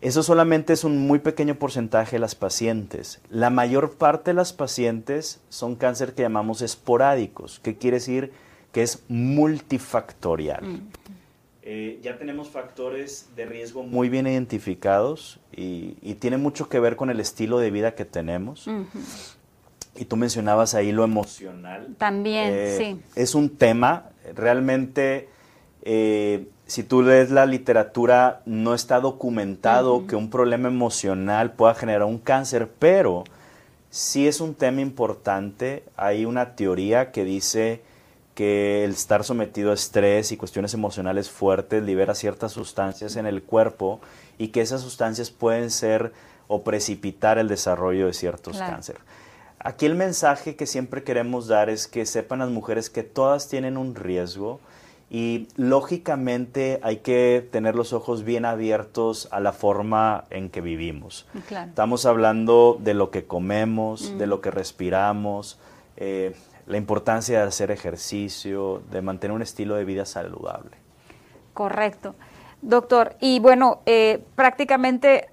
Eso 0.00 0.22
solamente 0.22 0.72
es 0.72 0.84
un 0.84 1.06
muy 1.06 1.20
pequeño 1.20 1.54
porcentaje 1.54 2.16
de 2.16 2.20
las 2.20 2.34
pacientes. 2.34 3.20
La 3.30 3.50
mayor 3.50 3.94
parte 3.94 4.30
de 4.30 4.34
las 4.34 4.52
pacientes 4.52 5.40
son 5.48 5.74
cáncer 5.74 6.14
que 6.14 6.22
llamamos 6.22 6.60
esporádicos, 6.60 7.60
que 7.60 7.76
quiere 7.76 7.96
decir 7.96 8.32
que 8.72 8.82
es 8.82 9.02
multifactorial. 9.08 10.82
Eh, 11.62 11.98
ya 12.02 12.18
tenemos 12.18 12.50
factores 12.50 13.30
de 13.34 13.46
riesgo 13.46 13.82
muy 13.82 14.08
bien 14.08 14.26
identificados 14.26 15.40
y, 15.50 15.94
tiene 16.20 16.36
mucho 16.36 16.68
que 16.68 16.78
ver 16.78 16.94
con 16.94 17.10
el 17.10 17.18
estilo 17.18 17.58
de 17.58 17.70
vida 17.70 17.94
que 17.94 18.04
tenemos. 18.04 18.68
Y 19.98 20.04
tú 20.04 20.16
mencionabas 20.16 20.74
ahí 20.74 20.92
lo 20.92 21.04
emocional. 21.04 21.94
También, 21.98 22.50
eh, 22.52 22.76
sí. 22.78 23.00
Es 23.14 23.34
un 23.34 23.50
tema, 23.50 24.10
realmente 24.34 25.28
eh, 25.82 26.48
si 26.66 26.82
tú 26.82 27.02
lees 27.02 27.30
la 27.30 27.46
literatura, 27.46 28.42
no 28.44 28.74
está 28.74 28.98
documentado 28.98 30.08
que 30.08 30.16
un 30.16 30.30
problema 30.30 30.66
emocional 30.66 31.52
pueda 31.52 31.74
generar 31.74 32.02
un 32.02 32.18
cáncer, 32.18 32.68
pero 32.80 33.22
sí 33.88 34.26
es 34.26 34.40
un 34.40 34.54
tema 34.54 34.80
importante. 34.80 35.84
Hay 35.96 36.24
una 36.24 36.56
teoría 36.56 37.12
que 37.12 37.24
dice 37.24 37.82
que 38.34 38.84
el 38.84 38.90
estar 38.90 39.22
sometido 39.22 39.70
a 39.70 39.74
estrés 39.74 40.32
y 40.32 40.36
cuestiones 40.36 40.74
emocionales 40.74 41.30
fuertes 41.30 41.84
libera 41.84 42.16
ciertas 42.16 42.50
sustancias 42.50 43.14
en 43.14 43.26
el 43.26 43.44
cuerpo 43.44 44.00
y 44.36 44.48
que 44.48 44.62
esas 44.62 44.80
sustancias 44.80 45.30
pueden 45.30 45.70
ser 45.70 46.12
o 46.48 46.62
precipitar 46.64 47.38
el 47.38 47.46
desarrollo 47.46 48.06
de 48.06 48.12
ciertos 48.12 48.58
cánceres. 48.58 49.02
Aquí 49.66 49.84
el 49.84 49.96
mensaje 49.96 50.54
que 50.54 50.64
siempre 50.64 51.02
queremos 51.02 51.48
dar 51.48 51.70
es 51.70 51.88
que 51.88 52.06
sepan 52.06 52.38
las 52.38 52.50
mujeres 52.50 52.88
que 52.88 53.02
todas 53.02 53.48
tienen 53.48 53.76
un 53.76 53.96
riesgo 53.96 54.60
y 55.10 55.48
lógicamente 55.56 56.78
hay 56.84 56.98
que 56.98 57.44
tener 57.50 57.74
los 57.74 57.92
ojos 57.92 58.22
bien 58.22 58.44
abiertos 58.44 59.26
a 59.32 59.40
la 59.40 59.52
forma 59.52 60.26
en 60.30 60.50
que 60.50 60.60
vivimos. 60.60 61.26
Estamos 61.50 62.06
hablando 62.06 62.78
de 62.78 62.94
lo 62.94 63.10
que 63.10 63.24
comemos, 63.24 64.16
de 64.16 64.28
lo 64.28 64.40
que 64.40 64.52
respiramos, 64.52 65.58
eh, 65.96 66.36
la 66.68 66.76
importancia 66.76 67.40
de 67.40 67.48
hacer 67.48 67.72
ejercicio, 67.72 68.84
de 68.92 69.02
mantener 69.02 69.34
un 69.34 69.42
estilo 69.42 69.74
de 69.74 69.84
vida 69.84 70.06
saludable. 70.06 70.76
Correcto. 71.54 72.14
Doctor, 72.62 73.16
y 73.20 73.40
bueno, 73.40 73.80
eh, 73.84 74.22
prácticamente 74.36 75.28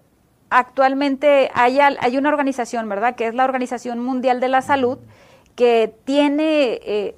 actualmente 0.53 1.49
hay, 1.55 1.79
hay, 1.79 2.17
una 2.17 2.29
organización, 2.29 2.87
¿verdad? 2.87 3.15
Que 3.15 3.27
es 3.27 3.33
la 3.33 3.43
Organización 3.43 3.99
Mundial 3.99 4.39
de 4.39 4.49
la 4.49 4.61
Salud, 4.61 4.99
que 5.55 5.93
tiene, 6.05 6.79
eh, 6.83 7.15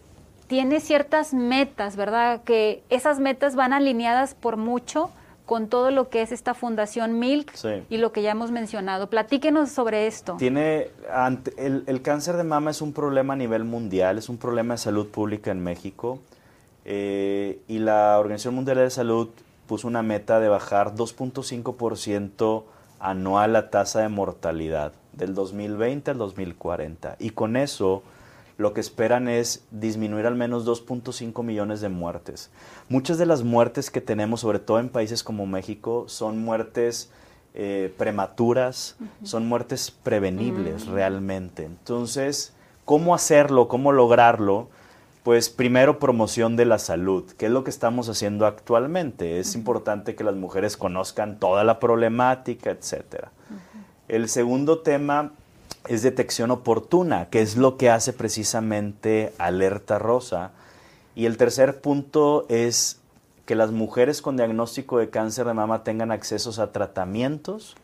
tiene 0.47 0.79
ciertas 0.79 1.33
metas, 1.33 1.97
¿verdad? 1.97 2.43
Que 2.43 2.81
esas 2.89 3.19
metas 3.19 3.55
van 3.55 3.73
alineadas 3.73 4.35
por 4.35 4.55
mucho 4.55 5.11
con 5.45 5.67
todo 5.67 5.91
lo 5.91 6.09
que 6.09 6.21
es 6.21 6.31
esta 6.31 6.53
Fundación 6.53 7.19
Milk 7.19 7.53
y 7.89 7.97
lo 7.97 8.11
que 8.11 8.21
ya 8.21 8.31
hemos 8.31 8.51
mencionado. 8.51 9.09
Platíquenos 9.09 9.69
sobre 9.69 10.07
esto. 10.07 10.37
Tiene, 10.37 10.87
el, 11.57 11.83
el, 11.85 12.01
cáncer 12.01 12.37
de 12.37 12.43
mama 12.43 12.71
es 12.71 12.81
un 12.81 12.93
problema 12.93 13.33
a 13.33 13.37
nivel 13.37 13.63
mundial, 13.63 14.17
es 14.17 14.29
un 14.29 14.37
problema 14.37 14.73
de 14.75 14.77
salud 14.79 15.07
pública 15.07 15.51
en 15.51 15.61
México. 15.61 16.19
Eh, 16.85 17.59
y 17.67 17.79
la 17.79 18.17
Organización 18.17 18.55
Mundial 18.55 18.77
de 18.77 18.89
Salud 18.89 19.29
puso 19.67 19.87
una 19.87 20.03
meta 20.03 20.39
de 20.39 20.47
bajar 20.47 20.95
2.5% 20.95 22.63
anual 23.09 23.53
la 23.53 23.69
tasa 23.69 24.01
de 24.01 24.09
mortalidad 24.09 24.93
del 25.13 25.33
2020 25.33 26.11
al 26.11 26.17
2040. 26.17 27.15
Y 27.19 27.31
con 27.31 27.55
eso 27.55 28.03
lo 28.57 28.73
que 28.73 28.81
esperan 28.81 29.27
es 29.27 29.65
disminuir 29.71 30.25
al 30.25 30.35
menos 30.35 30.65
2.5 30.65 31.43
millones 31.43 31.81
de 31.81 31.89
muertes. 31.89 32.49
Muchas 32.89 33.17
de 33.17 33.25
las 33.25 33.43
muertes 33.43 33.91
que 33.91 34.01
tenemos, 34.01 34.41
sobre 34.41 34.59
todo 34.59 34.79
en 34.79 34.89
países 34.89 35.23
como 35.23 35.45
México, 35.45 36.05
son 36.07 36.39
muertes 36.39 37.11
eh, 37.53 37.93
prematuras, 37.97 38.95
son 39.23 39.47
muertes 39.47 39.91
prevenibles 39.91 40.87
mm. 40.87 40.93
realmente. 40.93 41.63
Entonces, 41.65 42.53
¿cómo 42.85 43.13
hacerlo? 43.13 43.67
¿Cómo 43.67 43.91
lograrlo? 43.91 44.69
Pues 45.25 45.49
primero 45.49 45.97
promoción 45.97 46.55
de 46.55 46.65
la 46.65 46.77
salud, 46.77 47.25
que 47.31 47.47
es 47.47 47.51
lo 47.51 47.63
que 47.63 47.71
estamos 47.71 48.09
haciendo 48.09 48.45
actualmente. 48.45 49.39
Es 49.39 49.55
importante 49.55 50.13
que 50.13 50.23
las 50.23 50.35
mujeres 50.35 50.77
conozcan 50.77 51.39
toda 51.39 51.63
la 51.63 51.79
problemática, 51.79 52.69
etc. 52.69 53.29
El 54.07 54.29
segundo 54.29 54.81
tema 54.81 55.31
es 55.87 56.03
detección 56.03 56.51
oportuna, 56.51 57.31
que 57.31 57.41
es 57.41 57.57
lo 57.57 57.75
que 57.75 57.89
hace 57.89 58.13
precisamente 58.13 59.33
Alerta 59.39 59.97
Rosa. 59.97 60.51
Y 61.15 61.25
el 61.25 61.37
tercer 61.37 61.81
punto 61.81 62.45
es 62.47 62.99
que 63.47 63.55
las 63.55 63.71
mujeres 63.71 64.21
con 64.21 64.37
diagnóstico 64.37 64.99
de 64.99 65.09
cáncer 65.09 65.47
de 65.47 65.55
mama 65.55 65.83
tengan 65.83 66.11
accesos 66.11 66.59
a 66.59 66.71
tratamientos 66.71 67.75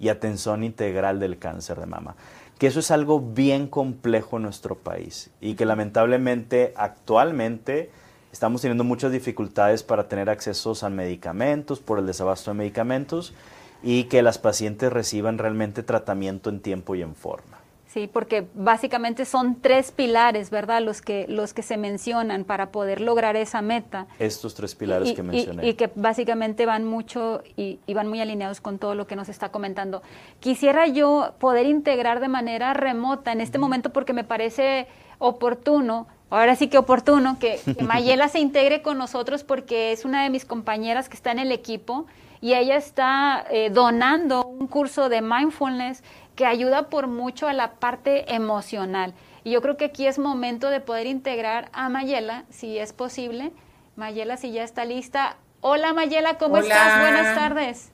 y 0.00 0.08
atención 0.08 0.64
integral 0.64 1.20
del 1.20 1.38
cáncer 1.38 1.78
de 1.78 1.86
mama 1.86 2.16
que 2.62 2.68
eso 2.68 2.78
es 2.78 2.92
algo 2.92 3.18
bien 3.18 3.66
complejo 3.66 4.36
en 4.36 4.44
nuestro 4.44 4.76
país 4.76 5.30
y 5.40 5.54
que 5.54 5.66
lamentablemente 5.66 6.72
actualmente 6.76 7.90
estamos 8.30 8.62
teniendo 8.62 8.84
muchas 8.84 9.10
dificultades 9.10 9.82
para 9.82 10.06
tener 10.06 10.30
accesos 10.30 10.84
a 10.84 10.88
medicamentos 10.88 11.80
por 11.80 11.98
el 11.98 12.06
desabasto 12.06 12.52
de 12.52 12.58
medicamentos 12.58 13.34
y 13.82 14.04
que 14.04 14.22
las 14.22 14.38
pacientes 14.38 14.92
reciban 14.92 15.38
realmente 15.38 15.82
tratamiento 15.82 16.50
en 16.50 16.60
tiempo 16.60 16.94
y 16.94 17.02
en 17.02 17.16
forma. 17.16 17.61
Sí, 17.92 18.08
porque 18.10 18.46
básicamente 18.54 19.26
son 19.26 19.60
tres 19.60 19.92
pilares, 19.92 20.48
¿verdad? 20.48 20.80
Los 20.80 21.02
que, 21.02 21.26
los 21.28 21.52
que 21.52 21.62
se 21.62 21.76
mencionan 21.76 22.44
para 22.44 22.70
poder 22.70 23.02
lograr 23.02 23.36
esa 23.36 23.60
meta. 23.60 24.06
Estos 24.18 24.54
tres 24.54 24.74
pilares 24.74 25.12
que 25.12 25.22
mencioné. 25.22 25.68
Y, 25.68 25.74
que 25.74 25.90
básicamente 25.94 26.64
van 26.64 26.86
mucho 26.86 27.42
y, 27.54 27.80
van 27.92 28.08
muy 28.08 28.22
alineados 28.22 28.62
con 28.62 28.78
todo 28.78 28.94
lo 28.94 29.06
que 29.06 29.14
nos 29.14 29.28
está 29.28 29.50
comentando. 29.50 30.02
Quisiera 30.40 30.86
yo 30.86 31.34
poder 31.38 31.66
integrar 31.66 32.20
de 32.20 32.28
manera 32.28 32.72
remota 32.72 33.30
en 33.30 33.42
este 33.42 33.58
momento 33.58 33.90
porque 33.90 34.14
me 34.14 34.24
parece 34.24 34.86
oportuno 35.18 36.06
ahora 36.30 36.56
sí 36.56 36.68
que 36.68 36.78
oportuno 36.78 37.36
que, 37.38 37.60
Mayela 37.82 38.28
se 38.30 38.38
integre 38.38 38.80
con 38.80 38.96
nosotros 38.96 39.44
porque 39.44 39.92
es 39.92 40.06
una 40.06 40.22
de 40.22 40.30
mis 40.30 40.46
compañeras 40.46 41.10
que 41.10 41.16
está 41.16 41.30
en 41.30 41.40
el 41.40 41.52
equipo 41.52 42.06
y 42.40 42.54
ella 42.54 42.76
está 42.76 43.44
eh, 43.50 43.70
donando 43.70 44.44
un 44.44 44.66
curso 44.66 45.08
de 45.08 45.22
mindfulness 45.22 46.02
que 46.42 46.46
ayuda 46.46 46.88
por 46.88 47.06
mucho 47.06 47.46
a 47.46 47.52
la 47.52 47.74
parte 47.74 48.34
emocional. 48.34 49.14
Y 49.44 49.52
yo 49.52 49.62
creo 49.62 49.76
que 49.76 49.84
aquí 49.84 50.08
es 50.08 50.18
momento 50.18 50.70
de 50.70 50.80
poder 50.80 51.06
integrar 51.06 51.68
a 51.72 51.88
Mayela, 51.88 52.46
si 52.50 52.78
es 52.78 52.92
posible. 52.92 53.52
Mayela, 53.94 54.36
si 54.36 54.50
ya 54.50 54.64
está 54.64 54.84
lista. 54.84 55.36
Hola 55.60 55.92
Mayela, 55.92 56.38
¿cómo 56.38 56.56
estás? 56.56 57.00
Buenas 57.00 57.36
tardes. 57.36 57.92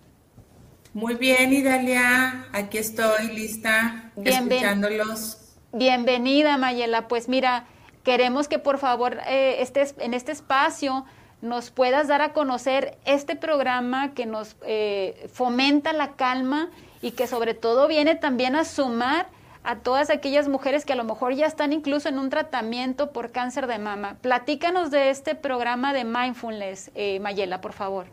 Muy 0.95 1.17
bien, 1.17 1.53
Idalia, 1.53 2.47
aquí 2.55 2.79
estoy 2.79 3.29
lista, 3.35 4.13
escuchándolos. 4.17 5.55
Bienvenida, 5.75 6.57
Mayela. 6.57 7.07
Pues 7.07 7.29
mira, 7.29 7.67
queremos 8.03 8.49
que 8.49 8.59
por 8.59 8.79
favor 8.79 9.19
eh, 9.29 9.57
estés 9.61 9.95
en 9.99 10.15
este 10.15 10.33
espacio 10.33 11.05
nos 11.41 11.71
puedas 11.71 12.09
dar 12.09 12.21
a 12.21 12.33
conocer 12.33 12.99
este 13.05 13.37
programa 13.37 14.15
que 14.15 14.27
nos 14.27 14.57
eh, 14.67 15.29
fomenta 15.33 15.93
la 15.93 16.13
calma 16.13 16.71
y 17.01 17.13
que 17.13 17.27
sobre 17.27 17.55
todo 17.55 17.87
viene 17.87 18.17
también 18.17 18.57
a 18.57 18.65
sumar 18.65 19.29
a 19.63 19.77
todas 19.77 20.11
aquellas 20.11 20.49
mujeres 20.49 20.85
que 20.85 20.95
a 20.95 20.97
lo 20.97 21.05
mejor 21.05 21.35
ya 21.35 21.47
están 21.47 21.73
incluso 21.73 22.09
en 22.09 22.19
un 22.19 22.31
tratamiento 22.31 23.13
por 23.13 23.33
cáncer 23.33 23.67
de 23.67 23.79
mama. 23.79 24.17
Platícanos 24.23 24.91
de 24.91 25.11
este 25.11 25.35
programa 25.35 25.93
de 25.93 26.05
mindfulness, 26.05 26.91
eh, 26.95 27.21
Mayela, 27.21 27.61
por 27.61 27.73
favor. 27.73 28.07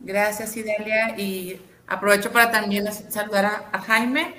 Gracias, 0.00 0.56
Idelia, 0.56 1.18
y 1.18 1.60
aprovecho 1.86 2.32
para 2.32 2.50
también 2.50 2.90
saludar 2.92 3.66
a, 3.70 3.78
Jaime. 3.80 4.34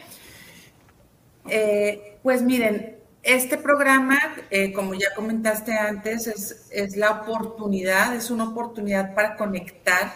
Eh, 1.47 2.17
pues 2.23 2.41
miren, 2.41 2.94
este 3.25 3.57
programa, 3.57 4.19
eh, 4.51 4.71
como 4.71 4.93
ya 4.93 5.07
comentaste 5.15 5.73
antes, 5.73 6.27
es, 6.27 6.67
es 6.69 6.95
la 6.95 7.21
oportunidad, 7.21 8.15
es 8.15 8.29
una 8.29 8.49
oportunidad 8.49 9.15
para 9.15 9.35
conectar 9.35 10.13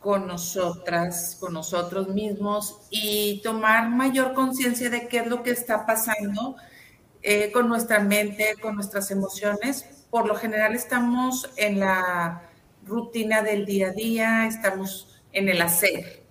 con 0.00 0.26
nosotras, 0.26 1.36
con 1.38 1.52
nosotros 1.54 2.08
mismos 2.08 2.80
y 2.90 3.40
tomar 3.42 3.88
mayor 3.88 4.34
conciencia 4.34 4.90
de 4.90 5.06
qué 5.06 5.18
es 5.18 5.28
lo 5.28 5.44
que 5.44 5.52
está 5.52 5.86
pasando 5.86 6.56
eh, 7.22 7.52
con 7.52 7.68
nuestra 7.68 8.00
mente, 8.00 8.56
con 8.60 8.74
nuestras 8.74 9.12
emociones. 9.12 10.04
Por 10.10 10.26
lo 10.26 10.34
general 10.34 10.74
estamos 10.74 11.48
en 11.56 11.78
la 11.78 12.42
rutina 12.84 13.42
del 13.42 13.64
día 13.64 13.88
a 13.88 13.92
día, 13.92 14.46
estamos 14.46 15.22
en 15.32 15.48
el 15.48 15.62
hacer. 15.62 16.24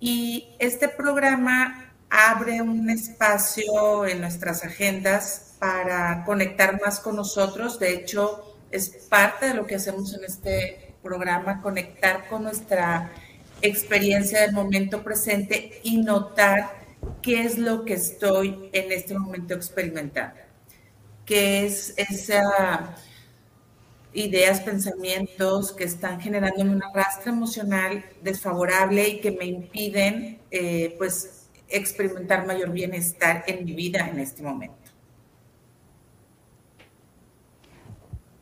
Y 0.00 0.56
este 0.58 0.88
programa 0.88 1.89
abre 2.10 2.60
un 2.60 2.90
espacio 2.90 4.04
en 4.04 4.20
nuestras 4.20 4.64
agendas 4.64 5.54
para 5.58 6.24
conectar 6.24 6.80
más 6.82 7.00
con 7.00 7.16
nosotros. 7.16 7.78
De 7.78 7.92
hecho, 7.92 8.56
es 8.70 8.88
parte 9.08 9.46
de 9.46 9.54
lo 9.54 9.66
que 9.66 9.76
hacemos 9.76 10.12
en 10.14 10.24
este 10.24 10.94
programa, 11.02 11.62
conectar 11.62 12.28
con 12.28 12.42
nuestra 12.42 13.12
experiencia 13.62 14.40
del 14.42 14.52
momento 14.52 15.02
presente 15.02 15.80
y 15.82 15.98
notar 15.98 16.80
qué 17.22 17.44
es 17.44 17.58
lo 17.58 17.84
que 17.84 17.94
estoy 17.94 18.70
en 18.72 18.92
este 18.92 19.18
momento 19.18 19.54
experimentando, 19.54 20.40
qué 21.24 21.66
es 21.66 21.94
esa 21.96 22.96
ideas, 24.12 24.60
pensamientos 24.60 25.72
que 25.72 25.84
están 25.84 26.20
generando 26.20 26.62
un 26.62 26.82
arrastre 26.82 27.30
emocional 27.30 28.04
desfavorable 28.22 29.08
y 29.08 29.20
que 29.20 29.30
me 29.30 29.44
impiden 29.44 30.40
eh, 30.50 30.94
pues 30.98 31.39
experimentar 31.70 32.46
mayor 32.46 32.70
bienestar 32.70 33.44
en 33.46 33.64
mi 33.64 33.72
vida 33.72 34.08
en 34.08 34.18
este 34.18 34.42
momento. 34.42 34.76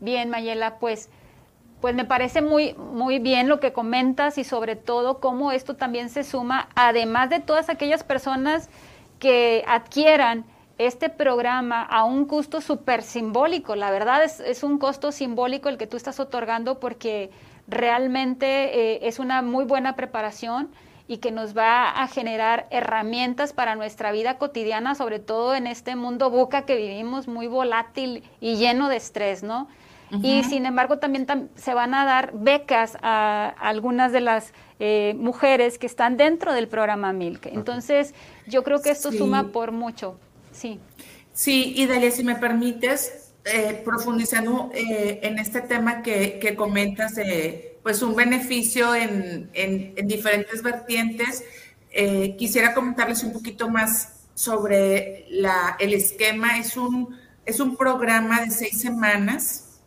Bien, 0.00 0.30
Mayela, 0.30 0.78
pues 0.78 1.10
pues 1.80 1.94
me 1.94 2.04
parece 2.04 2.42
muy, 2.42 2.74
muy 2.74 3.18
bien 3.18 3.48
lo 3.48 3.60
que 3.60 3.72
comentas 3.72 4.38
y 4.38 4.44
sobre 4.44 4.74
todo 4.76 5.20
cómo 5.20 5.52
esto 5.52 5.76
también 5.76 6.10
se 6.10 6.24
suma, 6.24 6.68
además 6.74 7.30
de 7.30 7.40
todas 7.40 7.68
aquellas 7.68 8.02
personas 8.02 8.68
que 9.18 9.64
adquieran 9.66 10.44
este 10.78 11.08
programa 11.08 11.82
a 11.82 12.04
un 12.04 12.24
costo 12.26 12.60
súper 12.60 13.02
simbólico. 13.02 13.76
La 13.76 13.90
verdad 13.90 14.24
es, 14.24 14.40
es, 14.40 14.62
un 14.62 14.78
costo 14.78 15.12
simbólico 15.12 15.68
el 15.68 15.76
que 15.76 15.86
tú 15.86 15.96
estás 15.96 16.20
otorgando 16.20 16.78
porque 16.78 17.30
realmente 17.66 18.46
eh, 18.94 19.00
es 19.02 19.18
una 19.18 19.42
muy 19.42 19.64
buena 19.64 19.96
preparación 19.96 20.70
y 21.08 21.16
que 21.18 21.32
nos 21.32 21.56
va 21.56 21.90
a 21.90 22.06
generar 22.06 22.66
herramientas 22.70 23.54
para 23.54 23.74
nuestra 23.74 24.12
vida 24.12 24.36
cotidiana, 24.36 24.94
sobre 24.94 25.18
todo 25.18 25.54
en 25.54 25.66
este 25.66 25.96
mundo 25.96 26.30
buca 26.30 26.66
que 26.66 26.76
vivimos 26.76 27.26
muy 27.26 27.46
volátil 27.46 28.22
y 28.40 28.56
lleno 28.56 28.90
de 28.90 28.96
estrés, 28.96 29.42
¿no? 29.42 29.68
Y 30.22 30.42
sin 30.44 30.64
embargo 30.64 30.98
también 30.98 31.26
se 31.56 31.74
van 31.74 31.92
a 31.92 32.06
dar 32.06 32.32
becas 32.32 32.96
a, 33.02 33.54
algunas 33.58 34.10
de 34.10 34.22
las 34.22 34.54
eh, 34.78 35.14
mujeres 35.18 35.78
que 35.78 35.86
están 35.86 36.16
dentro 36.16 36.54
del 36.54 36.66
programa 36.66 37.12
Milk. 37.12 37.46
Entonces, 37.46 38.14
yo 38.46 38.64
creo 38.64 38.80
que 38.80 38.90
esto 38.90 39.12
suma 39.12 39.48
por 39.48 39.70
mucho. 39.70 40.18
Sí. 40.50 40.80
Sí, 41.34 41.74
y 41.76 41.86
Dalia, 41.86 42.10
si 42.10 42.24
me 42.24 42.36
permites, 42.36 43.34
eh, 43.44 43.82
profundizando 43.84 44.70
eh, 44.74 45.20
en 45.22 45.38
este 45.38 45.60
tema 45.60 46.02
que, 46.02 46.38
que 46.38 46.56
comentas 46.56 47.14
de 47.14 47.77
pues 47.88 48.02
un 48.02 48.14
beneficio 48.14 48.94
en, 48.94 49.48
en, 49.54 50.06
diferentes 50.06 50.62
vertientes, 50.62 51.42
quisiera 52.36 52.74
comentarles 52.74 53.24
un 53.24 53.32
poquito 53.32 53.70
más 53.70 54.26
sobre 54.34 55.24
la, 55.30 55.74
el 55.80 55.94
esquema. 55.94 56.58
Es 56.58 56.76
un, 56.76 57.16
es 57.46 57.60
un 57.60 57.78
programa 57.78 58.42
de 58.42 58.50
seis 58.50 58.78
semanas 58.78 59.80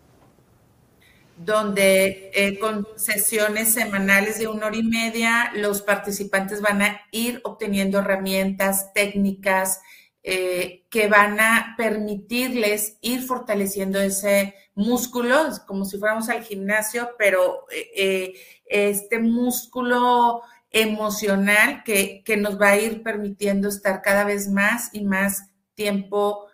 donde 1.37 2.31
eh, 2.33 2.57
con 2.57 2.87
sesiones 2.95 3.71
semanales 3.71 4.39
de 4.39 4.47
una 4.47 4.65
hora 4.65 4.77
y 4.77 4.83
media 4.83 5.51
los 5.53 5.83
participantes 5.83 6.59
van 6.59 6.81
a 6.81 7.01
ir 7.11 7.39
obteniendo 7.43 7.99
herramientas 7.99 8.95
técnicas 8.95 9.79
eh, 10.23 10.85
que 10.89 11.07
van 11.07 11.39
a 11.39 11.75
permitirles 11.77 12.97
ir 13.01 13.21
fortaleciendo 13.23 13.99
ese 13.99 14.55
músculo, 14.75 15.35
como 15.67 15.85
si 15.85 15.97
fuéramos 15.97 16.29
al 16.29 16.43
gimnasio, 16.43 17.11
pero 17.17 17.65
eh, 17.71 18.33
este 18.65 19.19
músculo 19.19 20.41
emocional 20.69 21.83
que, 21.83 22.23
que, 22.23 22.37
nos 22.37 22.59
va 22.59 22.69
a 22.69 22.77
ir 22.77 23.03
permitiendo 23.03 23.67
estar 23.67 24.01
cada 24.01 24.23
vez 24.23 24.49
más 24.49 24.89
y 24.93 25.03
más 25.03 25.49
tiempo 25.75 26.47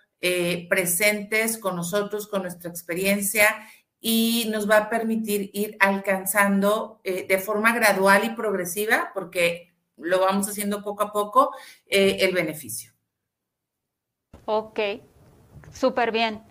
presentes 0.68 1.60
con 1.60 1.76
nosotros, 1.76 2.28
con 2.28 2.42
nuestra 2.42 2.72
experiencia 2.72 3.48
y 4.00 4.48
nos 4.52 4.70
va 4.70 4.78
a 4.78 4.90
permitir 4.90 5.50
ir 5.54 5.76
alcanzando 5.80 7.02
eh, 7.04 7.26
de 7.28 7.40
forma 7.40 7.74
gradual 7.74 8.24
y 8.26 8.30
progresiva, 8.30 9.12
porque 9.14 9.74
lo 9.98 10.20
vamos 10.20 10.48
haciendo 10.48 10.84
poco 10.84 11.04
a 11.04 11.12
poco, 11.12 11.52
eh, 11.88 12.18
el 12.22 12.34
beneficio. 12.34 12.94
Ok, 14.48 14.80
súper 15.74 16.14
bien. 16.14 16.42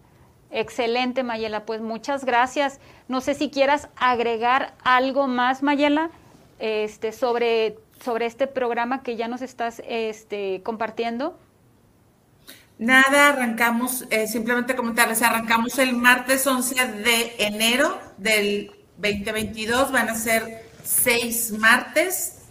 Excelente, 0.50 1.22
Mayela. 1.22 1.64
Pues 1.64 1.80
muchas 1.80 2.26
gracias. 2.26 2.78
No 3.08 3.22
sé 3.22 3.34
si 3.34 3.50
quieras 3.50 3.88
agregar 3.96 4.74
algo 4.84 5.26
más, 5.28 5.62
Mayela, 5.62 6.10
este, 6.58 7.12
sobre, 7.12 7.78
sobre 8.04 8.26
este 8.26 8.46
programa 8.46 9.02
que 9.02 9.16
ya 9.16 9.28
nos 9.28 9.40
estás 9.40 9.82
este, 9.88 10.60
compartiendo. 10.62 11.38
Nada, 12.78 13.30
arrancamos, 13.30 14.04
eh, 14.10 14.26
simplemente 14.26 14.76
comentarles, 14.76 15.22
arrancamos 15.22 15.78
el 15.78 15.94
martes 15.94 16.46
11 16.46 16.74
de 16.98 17.34
enero 17.38 17.98
del 18.18 18.72
2022, 18.98 19.90
van 19.90 20.10
a 20.10 20.14
ser 20.14 20.66
seis 20.84 21.50
martes. 21.52 22.42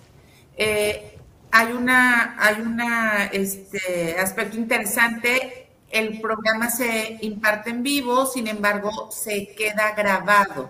Eh, 0.58 1.15
hay 1.58 1.72
una, 1.72 2.36
hay 2.38 2.62
una, 2.62 3.28
este, 3.28 4.20
aspecto 4.20 4.58
interesante, 4.58 5.70
el 5.90 6.20
programa 6.20 6.70
se 6.70 7.18
imparte 7.22 7.70
en 7.70 7.82
vivo, 7.82 8.26
sin 8.26 8.48
embargo, 8.48 9.10
se 9.10 9.56
queda 9.56 9.94
grabado. 9.96 10.70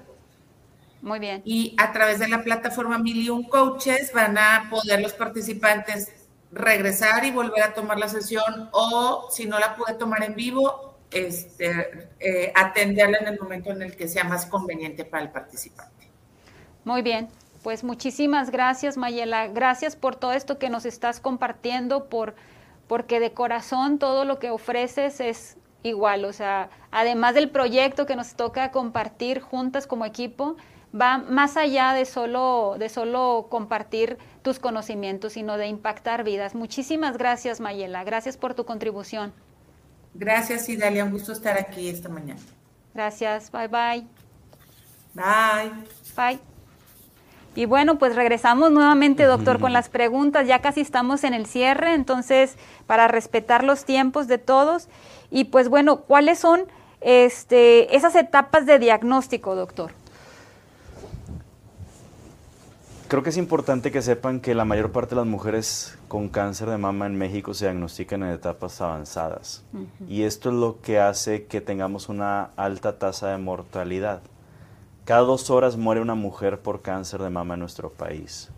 Muy 1.02 1.17
bien. 1.17 1.41
Y 1.43 1.76
a 1.80 1.91
través 1.91 2.19
de 2.19 2.28
la 2.28 2.43
plataforma 2.43 3.00
Million 3.00 3.43
Coaches 3.45 4.12
van 4.13 4.38
a 4.38 4.67
poder 4.69 5.02
los 5.02 5.13
participantes 5.13 6.12
regresar 6.52 7.26
y 7.26 7.32
volver 7.32 7.63
a 7.63 7.74
tomar 7.74 7.98
la 7.98 8.08
sesión 8.08 8.69
o 8.71 9.28
si 9.32 9.48
no 9.48 9.58
la 9.58 9.76
pude 9.76 9.95
tomar 9.95 10.21
en 10.24 10.36
vivo, 10.36 11.00
este, 11.10 12.10
eh, 12.19 12.54
atenderla 12.54 13.17
en 13.21 13.28
el 13.30 13.39
momento 13.39 13.71
en 13.71 13.82
el 13.82 13.95
que 13.95 14.08
sea 14.08 14.24
más 14.24 14.45
conveniente 14.45 15.04
para 15.04 15.24
el 15.24 15.32
participante. 15.32 16.08
Muy 16.84 17.02
bien, 17.02 17.28
pues 17.65 17.84
muchísimas 17.84 18.51
gracias 18.51 18.95
Mayela, 18.95 19.47
gracias 19.47 19.95
por 19.95 20.15
todo 20.15 20.34
esto 20.34 20.60
que 20.60 20.69
nos 20.69 20.86
estás 20.86 21.19
compartiendo, 21.19 22.10
por, 22.10 22.36
porque 22.88 23.19
de 23.19 23.32
corazón 23.32 23.97
todo 23.97 24.23
lo 24.23 24.38
que 24.38 24.51
ofreces 24.51 25.19
es 25.19 25.58
igual, 25.82 26.25
o 26.25 26.32
sea, 26.32 26.69
además 26.91 27.34
del 27.34 27.49
proyecto 27.49 28.06
que 28.06 28.15
nos 28.15 28.36
toca 28.36 28.69
compartir 28.69 29.39
juntas 29.39 29.88
como 29.88 30.06
equipo, 30.06 30.58
va 30.93 31.17
más 31.17 31.58
allá 31.58 31.93
de 31.93 32.06
solo, 32.06 32.75
de 32.78 32.88
solo 32.88 33.47
compartir 33.49 34.19
tus 34.43 34.60
conocimientos, 34.60 35.34
sino 35.34 35.58
de 35.58 35.65
impactar 35.65 36.23
vidas. 36.23 36.54
Muchísimas 36.54 37.17
gracias, 37.17 37.62
Mayela. 37.62 38.04
Gracias 38.04 38.38
por 38.38 38.54
tu 38.54 38.65
contribución. 38.65 39.34
Gracias, 40.13 40.69
Idalia. 40.69 41.04
Un 41.04 41.10
gusto 41.10 41.32
estar 41.32 41.58
aquí 41.58 41.89
esta 41.89 42.10
mañana. 42.10 42.41
Gracias. 42.93 43.51
Bye, 43.51 43.69
bye. 43.69 44.08
Bye. 45.15 45.71
Bye. 46.15 46.55
Y 47.56 47.65
bueno, 47.65 47.98
pues 47.98 48.15
regresamos 48.15 48.72
nuevamente, 48.72 49.24
doctor, 49.24 49.60
con 49.60 49.72
las 49.72 49.88
preguntas. 49.89 50.46
Ya 50.46 50.60
casi 50.60 50.82
estamos 50.82 51.24
en 51.24 51.34
el 51.34 51.46
cierre, 51.46 51.94
entonces, 51.94 52.58
para 52.86 53.08
respetar 53.08 53.63
los 53.63 53.86
tiempos 53.86 54.28
de 54.28 54.38
todos. 54.38 54.89
Y 55.32 55.46
pues 55.46 55.70
bueno, 55.70 56.02
¿cuáles 56.02 56.39
son 56.39 56.63
este, 57.00 57.96
esas 57.96 58.15
etapas 58.15 58.65
de 58.65 58.78
diagnóstico, 58.78 59.56
doctor? 59.56 59.91
Creo 63.08 63.22
que 63.22 63.30
es 63.30 63.38
importante 63.38 63.91
que 63.91 64.02
sepan 64.02 64.41
que 64.41 64.56
la 64.56 64.65
mayor 64.65 64.91
parte 64.91 65.12
de 65.12 65.18
las 65.18 65.28
mujeres 65.28 65.98
con 66.08 66.28
cáncer 66.28 66.70
de 66.70 66.78
mama 66.78 67.06
en 67.06 67.15
México 67.15 67.54
se 67.54 67.65
diagnostican 67.65 68.24
en 68.24 68.32
etapas 68.32 68.82
avanzadas. 68.82 69.63
Y 70.10 70.24
esto 70.24 70.50
es 70.50 70.56
lo 70.56 70.82
que 70.82 71.00
hace 71.00 71.46
que 71.46 71.62
tengamos 71.62 72.10
una 72.10 72.50
alta 72.58 72.98
tasa 72.98 73.30
de 73.30 73.38
mortalidad. 73.38 74.22
Cada 75.06 75.22
dos 75.22 75.52
horas 75.52 75.78
muere 75.78 76.02
una 76.02 76.15
mujer 76.15 76.60
por 76.60 76.82
cáncer 76.82 77.22
de 77.22 77.30
mama 77.30 77.54
en 77.54 77.60
nuestro 77.60 77.91
país. 77.91 78.50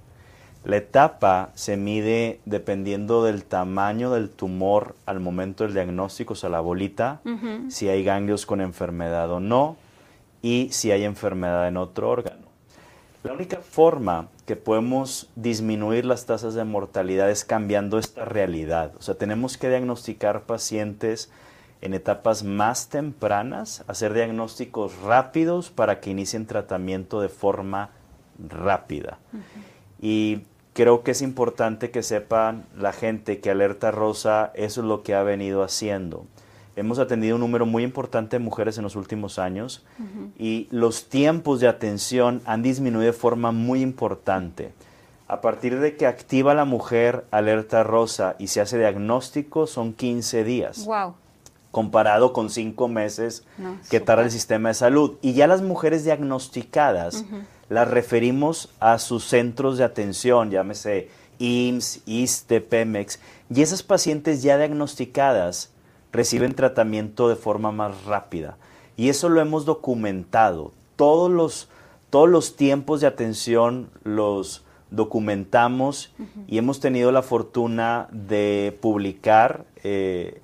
La 0.63 0.77
etapa 0.77 1.51
se 1.55 1.75
mide 1.75 2.39
dependiendo 2.45 3.23
del 3.23 3.43
tamaño 3.43 4.11
del 4.11 4.29
tumor 4.29 4.95
al 5.05 5.19
momento 5.19 5.65
del 5.65 5.73
diagnóstico, 5.73 6.33
o 6.33 6.35
sea, 6.37 6.49
la 6.49 6.61
bolita, 6.61 7.19
si 7.69 7.89
hay 7.89 8.03
ganglios 8.03 8.45
con 8.45 8.61
enfermedad 8.61 9.29
o 9.29 9.41
no, 9.41 9.75
y 10.41 10.69
si 10.71 10.91
hay 10.91 11.03
enfermedad 11.03 11.67
en 11.67 11.75
otro 11.75 12.09
órgano. 12.09 12.47
La 13.23 13.33
única 13.33 13.57
forma 13.57 14.29
que 14.45 14.55
podemos 14.55 15.29
disminuir 15.35 16.05
las 16.05 16.25
tasas 16.25 16.53
de 16.53 16.63
mortalidad 16.63 17.29
es 17.29 17.43
cambiando 17.43 17.99
esta 17.99 18.23
realidad. 18.23 18.93
O 18.97 19.01
sea, 19.01 19.15
tenemos 19.15 19.57
que 19.57 19.67
diagnosticar 19.67 20.43
pacientes 20.43 21.29
en 21.81 21.93
etapas 21.93 22.43
más 22.43 22.89
tempranas, 22.89 23.83
hacer 23.87 24.13
diagnósticos 24.13 24.99
rápidos 25.01 25.69
para 25.69 25.99
que 25.99 26.09
inicien 26.09 26.45
tratamiento 26.45 27.21
de 27.21 27.29
forma 27.29 27.91
rápida. 28.39 29.19
Y 30.01 30.41
creo 30.73 31.03
que 31.03 31.11
es 31.11 31.21
importante 31.21 31.91
que 31.91 32.03
sepan 32.03 32.65
la 32.77 32.93
gente 32.93 33.39
que 33.39 33.49
Alerta 33.49 33.91
Rosa 33.91 34.51
eso 34.55 34.81
es 34.81 34.87
lo 34.87 35.03
que 35.03 35.15
ha 35.15 35.23
venido 35.23 35.63
haciendo. 35.63 36.25
Hemos 36.75 36.99
atendido 36.99 37.35
un 37.35 37.41
número 37.41 37.65
muy 37.65 37.83
importante 37.83 38.37
de 38.37 38.43
mujeres 38.43 38.77
en 38.77 38.83
los 38.83 38.95
últimos 38.95 39.39
años 39.39 39.83
y 40.37 40.67
los 40.69 41.09
tiempos 41.09 41.59
de 41.59 41.67
atención 41.67 42.41
han 42.45 42.61
disminuido 42.61 43.11
de 43.11 43.17
forma 43.17 43.51
muy 43.51 43.81
importante. 43.81 44.73
A 45.27 45.41
partir 45.41 45.79
de 45.79 45.97
que 45.97 46.05
activa 46.05 46.53
la 46.53 46.65
mujer 46.65 47.25
alerta 47.31 47.83
rosa 47.83 48.35
y 48.37 48.47
se 48.47 48.61
hace 48.61 48.77
diagnóstico, 48.77 49.65
son 49.65 49.93
15 49.93 50.43
días. 50.43 50.85
Wow. 50.85 51.15
Comparado 51.77 52.33
con 52.33 52.49
5 52.49 52.87
meses 52.87 53.45
que 53.91 53.99
tarda 53.99 54.23
el 54.23 54.31
sistema 54.31 54.69
de 54.69 54.73
salud. 54.73 55.17
Y 55.21 55.33
ya 55.33 55.45
las 55.45 55.61
mujeres 55.61 56.03
diagnosticadas 56.03 57.23
las 57.69 57.87
referimos 57.87 58.69
a 58.79 58.97
sus 58.97 59.25
centros 59.25 59.77
de 59.77 59.83
atención, 59.83 60.49
llámese 60.49 61.09
IMSS, 61.37 62.01
ISTE, 62.07 62.61
PEMEX. 62.61 63.19
Y 63.53 63.61
esas 63.61 63.83
pacientes 63.83 64.41
ya 64.41 64.57
diagnosticadas 64.57 65.69
reciben 66.11 66.55
tratamiento 66.55 67.29
de 67.29 67.35
forma 67.35 67.71
más 67.71 68.05
rápida. 68.05 68.57
Y 68.95 69.09
eso 69.09 69.29
lo 69.29 69.39
hemos 69.39 69.65
documentado. 69.65 70.71
Todos 70.95 71.29
los, 71.29 71.69
todos 72.09 72.27
los 72.27 72.55
tiempos 72.55 73.01
de 73.01 73.07
atención 73.07 73.91
los 74.03 74.65
documentamos 74.89 76.11
y 76.47 76.57
hemos 76.57 76.79
tenido 76.79 77.11
la 77.11 77.21
fortuna 77.21 78.07
de 78.11 78.75
publicar 78.81 79.65
eh, 79.83 80.41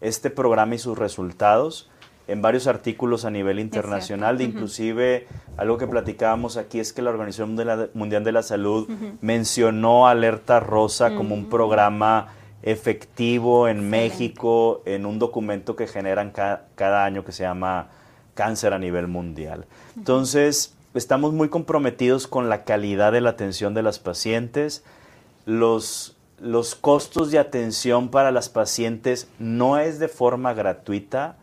este 0.00 0.30
programa 0.30 0.74
y 0.74 0.78
sus 0.78 0.96
resultados 0.96 1.90
en 2.28 2.42
varios 2.42 2.66
artículos 2.66 3.24
a 3.24 3.30
nivel 3.30 3.58
internacional, 3.58 4.36
de 4.36 4.44
inclusive 4.44 5.26
algo 5.56 5.78
que 5.78 5.86
platicábamos 5.86 6.58
aquí 6.58 6.78
es 6.78 6.92
que 6.92 7.00
la 7.00 7.08
Organización 7.08 7.56
Mundial 7.94 8.22
de 8.22 8.32
la 8.32 8.42
Salud 8.42 8.86
mencionó 9.22 10.06
Alerta 10.06 10.60
Rosa 10.60 11.16
como 11.16 11.34
un 11.34 11.48
programa 11.48 12.28
efectivo 12.62 13.66
en 13.66 13.88
México 13.88 14.82
en 14.84 15.06
un 15.06 15.18
documento 15.18 15.74
que 15.74 15.86
generan 15.86 16.30
cada 16.30 17.04
año 17.06 17.24
que 17.24 17.32
se 17.32 17.44
llama 17.44 17.88
Cáncer 18.34 18.74
a 18.74 18.78
nivel 18.78 19.08
mundial. 19.08 19.64
Entonces, 19.96 20.76
estamos 20.92 21.32
muy 21.32 21.48
comprometidos 21.48 22.26
con 22.26 22.50
la 22.50 22.64
calidad 22.64 23.12
de 23.12 23.22
la 23.22 23.30
atención 23.30 23.72
de 23.72 23.82
las 23.82 23.98
pacientes. 23.98 24.84
los, 25.46 26.17
los 26.40 26.74
costos 26.74 27.30
de 27.30 27.38
atención 27.38 28.08
para 28.08 28.30
las 28.30 28.48
pacientes 28.48 29.28
no 29.38 29.78
es 29.78 29.98
de 29.98 30.08
forma 30.08 30.54
gratuita, 30.54 31.36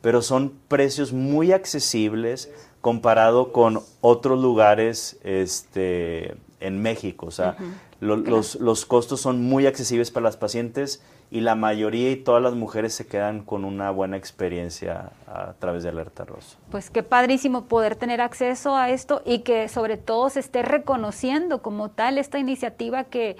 pero 0.00 0.22
son 0.22 0.52
precios 0.68 1.12
muy 1.12 1.52
accesibles 1.52 2.50
comparado 2.80 3.52
con 3.52 3.80
otros 4.00 4.40
lugares 4.40 5.18
este, 5.22 6.34
en 6.60 6.82
México. 6.82 7.26
O 7.26 7.30
sea, 7.30 7.56
los, 8.00 8.56
los 8.56 8.84
costos 8.84 9.20
son 9.20 9.42
muy 9.42 9.66
accesibles 9.66 10.10
para 10.10 10.24
las 10.24 10.36
pacientes 10.36 11.00
y 11.30 11.40
la 11.40 11.54
mayoría 11.54 12.10
y 12.10 12.16
todas 12.16 12.42
las 12.42 12.54
mujeres 12.54 12.92
se 12.92 13.06
quedan 13.06 13.42
con 13.42 13.64
una 13.64 13.90
buena 13.90 14.18
experiencia 14.18 15.12
a 15.26 15.54
través 15.54 15.82
de 15.82 15.88
Alerta 15.88 16.26
Rosa. 16.26 16.58
Pues 16.70 16.90
qué 16.90 17.02
padrísimo 17.02 17.64
poder 17.64 17.96
tener 17.96 18.20
acceso 18.20 18.76
a 18.76 18.90
esto 18.90 19.22
y 19.24 19.38
que 19.38 19.68
sobre 19.68 19.96
todo 19.96 20.28
se 20.28 20.40
esté 20.40 20.62
reconociendo 20.62 21.62
como 21.62 21.90
tal 21.90 22.18
esta 22.18 22.38
iniciativa 22.38 23.04
que, 23.04 23.36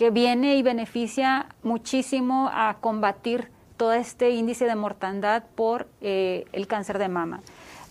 que 0.00 0.08
viene 0.08 0.56
y 0.56 0.62
beneficia 0.62 1.44
muchísimo 1.62 2.48
a 2.54 2.78
combatir 2.80 3.48
todo 3.76 3.92
este 3.92 4.30
índice 4.30 4.64
de 4.64 4.74
mortandad 4.74 5.42
por 5.54 5.88
eh, 6.00 6.46
el 6.54 6.66
cáncer 6.66 6.96
de 6.96 7.08
mama. 7.08 7.42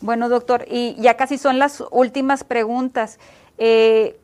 Bueno, 0.01 0.27
doctor, 0.27 0.65
y 0.67 0.95
ya 0.95 1.17
casi 1.17 1.37
son 1.37 1.59
las 1.59 1.83
últimas 1.91 2.43
preguntas. 2.43 3.19
Eh, 3.59 4.17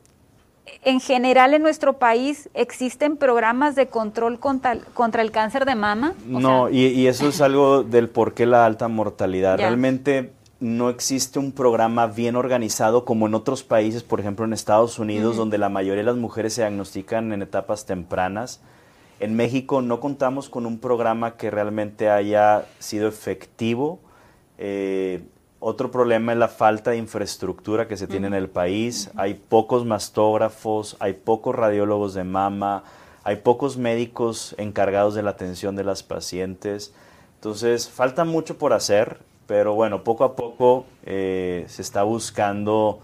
en 0.82 0.98
general 0.98 1.54
en 1.54 1.62
nuestro 1.62 1.92
país 1.92 2.48
existen 2.54 3.16
programas 3.16 3.76
de 3.76 3.86
control 3.86 4.40
contra, 4.40 4.78
contra 4.92 5.22
el 5.22 5.30
cáncer 5.30 5.64
de 5.64 5.76
mama. 5.76 6.14
no, 6.26 6.68
y, 6.68 7.06
eso 7.06 7.28
es 7.28 7.40
algo 7.40 7.84
del 7.84 8.08
por 8.08 8.34
qué 8.34 8.46
la 8.46 8.66
alta 8.66 8.88
mortalidad. 8.88 9.58
Realmente 9.58 10.32
no 10.58 10.88
existe 10.88 11.38
un 11.38 11.52
programa 11.52 12.06
bien 12.06 12.34
organizado 12.34 13.04
como 13.04 13.26
en 13.26 13.34
otros 13.34 13.62
países, 13.62 14.02
por 14.02 14.20
ejemplo 14.20 14.44
en 14.44 14.52
Estados 14.52 14.98
Unidos, 14.98 15.36
donde 15.36 15.58
la 15.58 15.68
mayoría 15.68 16.02
de 16.02 16.06
las 16.06 16.16
mujeres 16.16 16.54
se 16.54 16.62
diagnostican 16.62 17.32
en 17.32 17.42
etapas 17.42 17.84
tempranas. 17.84 18.60
En 19.20 19.34
México 19.34 19.82
no 19.82 20.00
contamos 20.00 20.48
con 20.48 20.66
un 20.66 20.78
programa 20.78 21.36
que 21.36 21.50
realmente 21.50 22.08
haya 22.08 22.66
sido 22.78 23.08
efectivo. 23.08 23.98
Eh, 24.56 25.22
otro 25.60 25.90
problema 25.90 26.32
es 26.32 26.38
la 26.38 26.48
falta 26.48 26.90
de 26.90 26.98
infraestructura 26.98 27.88
que 27.88 27.96
se 27.96 28.06
tiene 28.06 28.26
en 28.26 28.34
el 28.34 28.48
país. 28.48 29.10
Hay 29.16 29.34
pocos 29.34 29.84
mastógrafos, 29.84 30.96
hay 31.00 31.14
pocos 31.14 31.54
radiólogos 31.54 32.14
de 32.14 32.24
mama, 32.24 32.84
hay 33.24 33.36
pocos 33.36 33.76
médicos 33.76 34.54
encargados 34.58 35.14
de 35.14 35.22
la 35.22 35.30
atención 35.30 35.76
de 35.76 35.84
las 35.84 36.02
pacientes. 36.02 36.94
Entonces, 37.36 37.88
falta 37.88 38.24
mucho 38.24 38.58
por 38.58 38.72
hacer, 38.72 39.18
pero 39.46 39.74
bueno, 39.74 40.02
poco 40.02 40.24
a 40.24 40.36
poco 40.36 40.86
eh, 41.04 41.64
se 41.68 41.82
está 41.82 42.02
buscando 42.02 43.00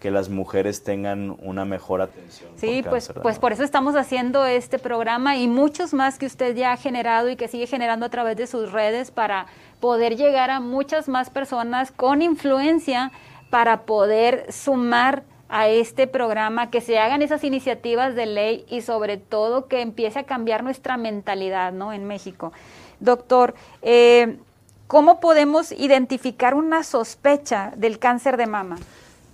que 0.00 0.10
las 0.10 0.28
mujeres 0.28 0.84
tengan 0.84 1.36
una 1.40 1.64
mejor 1.64 2.02
atención. 2.02 2.50
Sí, 2.56 2.84
pues, 2.88 3.12
pues 3.22 3.38
por 3.38 3.52
eso 3.52 3.64
estamos 3.64 3.96
haciendo 3.96 4.44
este 4.44 4.78
programa 4.78 5.36
y 5.36 5.48
muchos 5.48 5.94
más 5.94 6.18
que 6.18 6.26
usted 6.26 6.54
ya 6.54 6.72
ha 6.72 6.76
generado 6.76 7.30
y 7.30 7.36
que 7.36 7.48
sigue 7.48 7.66
generando 7.66 8.06
a 8.06 8.08
través 8.10 8.36
de 8.36 8.46
sus 8.46 8.72
redes 8.72 9.10
para 9.10 9.46
poder 9.80 10.16
llegar 10.16 10.50
a 10.50 10.60
muchas 10.60 11.08
más 11.08 11.30
personas 11.30 11.92
con 11.92 12.20
influencia 12.20 13.10
para 13.48 13.82
poder 13.82 14.52
sumar 14.52 15.22
a 15.48 15.68
este 15.68 16.06
programa, 16.06 16.70
que 16.70 16.80
se 16.80 16.98
hagan 16.98 17.22
esas 17.22 17.44
iniciativas 17.44 18.14
de 18.16 18.26
ley 18.26 18.66
y 18.68 18.82
sobre 18.82 19.16
todo 19.16 19.66
que 19.66 19.80
empiece 19.80 20.18
a 20.18 20.24
cambiar 20.24 20.64
nuestra 20.64 20.96
mentalidad 20.96 21.72
¿no? 21.72 21.92
en 21.92 22.04
México. 22.04 22.52
Doctor, 22.98 23.54
eh, 23.82 24.38
¿cómo 24.86 25.20
podemos 25.20 25.72
identificar 25.72 26.54
una 26.54 26.82
sospecha 26.82 27.72
del 27.76 27.98
cáncer 27.98 28.36
de 28.36 28.46
mama? 28.46 28.76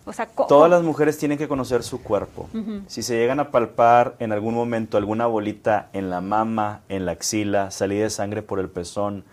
O 0.04 0.12
sea, 0.12 0.26
Todas 0.26 0.68
las 0.68 0.82
mujeres 0.82 1.16
tienen 1.16 1.38
que 1.38 1.46
conocer 1.46 1.84
su 1.84 2.02
cuerpo. 2.02 2.48
Si 2.88 3.02
se 3.04 3.14
llegan 3.14 3.38
a 3.38 3.52
palpar 3.52 4.16
en 4.18 4.32
algún 4.32 4.54
momento 4.54 4.96
alguna 4.96 5.26
bolita 5.26 5.90
en 5.92 6.10
la 6.10 6.20
mama, 6.20 6.80
en 6.88 7.06
la 7.06 7.12
axila, 7.12 7.70
salida 7.70 8.04
de 8.04 8.10
sangre 8.10 8.42
por 8.42 8.58
el 8.58 8.68
pezón, 8.68 9.24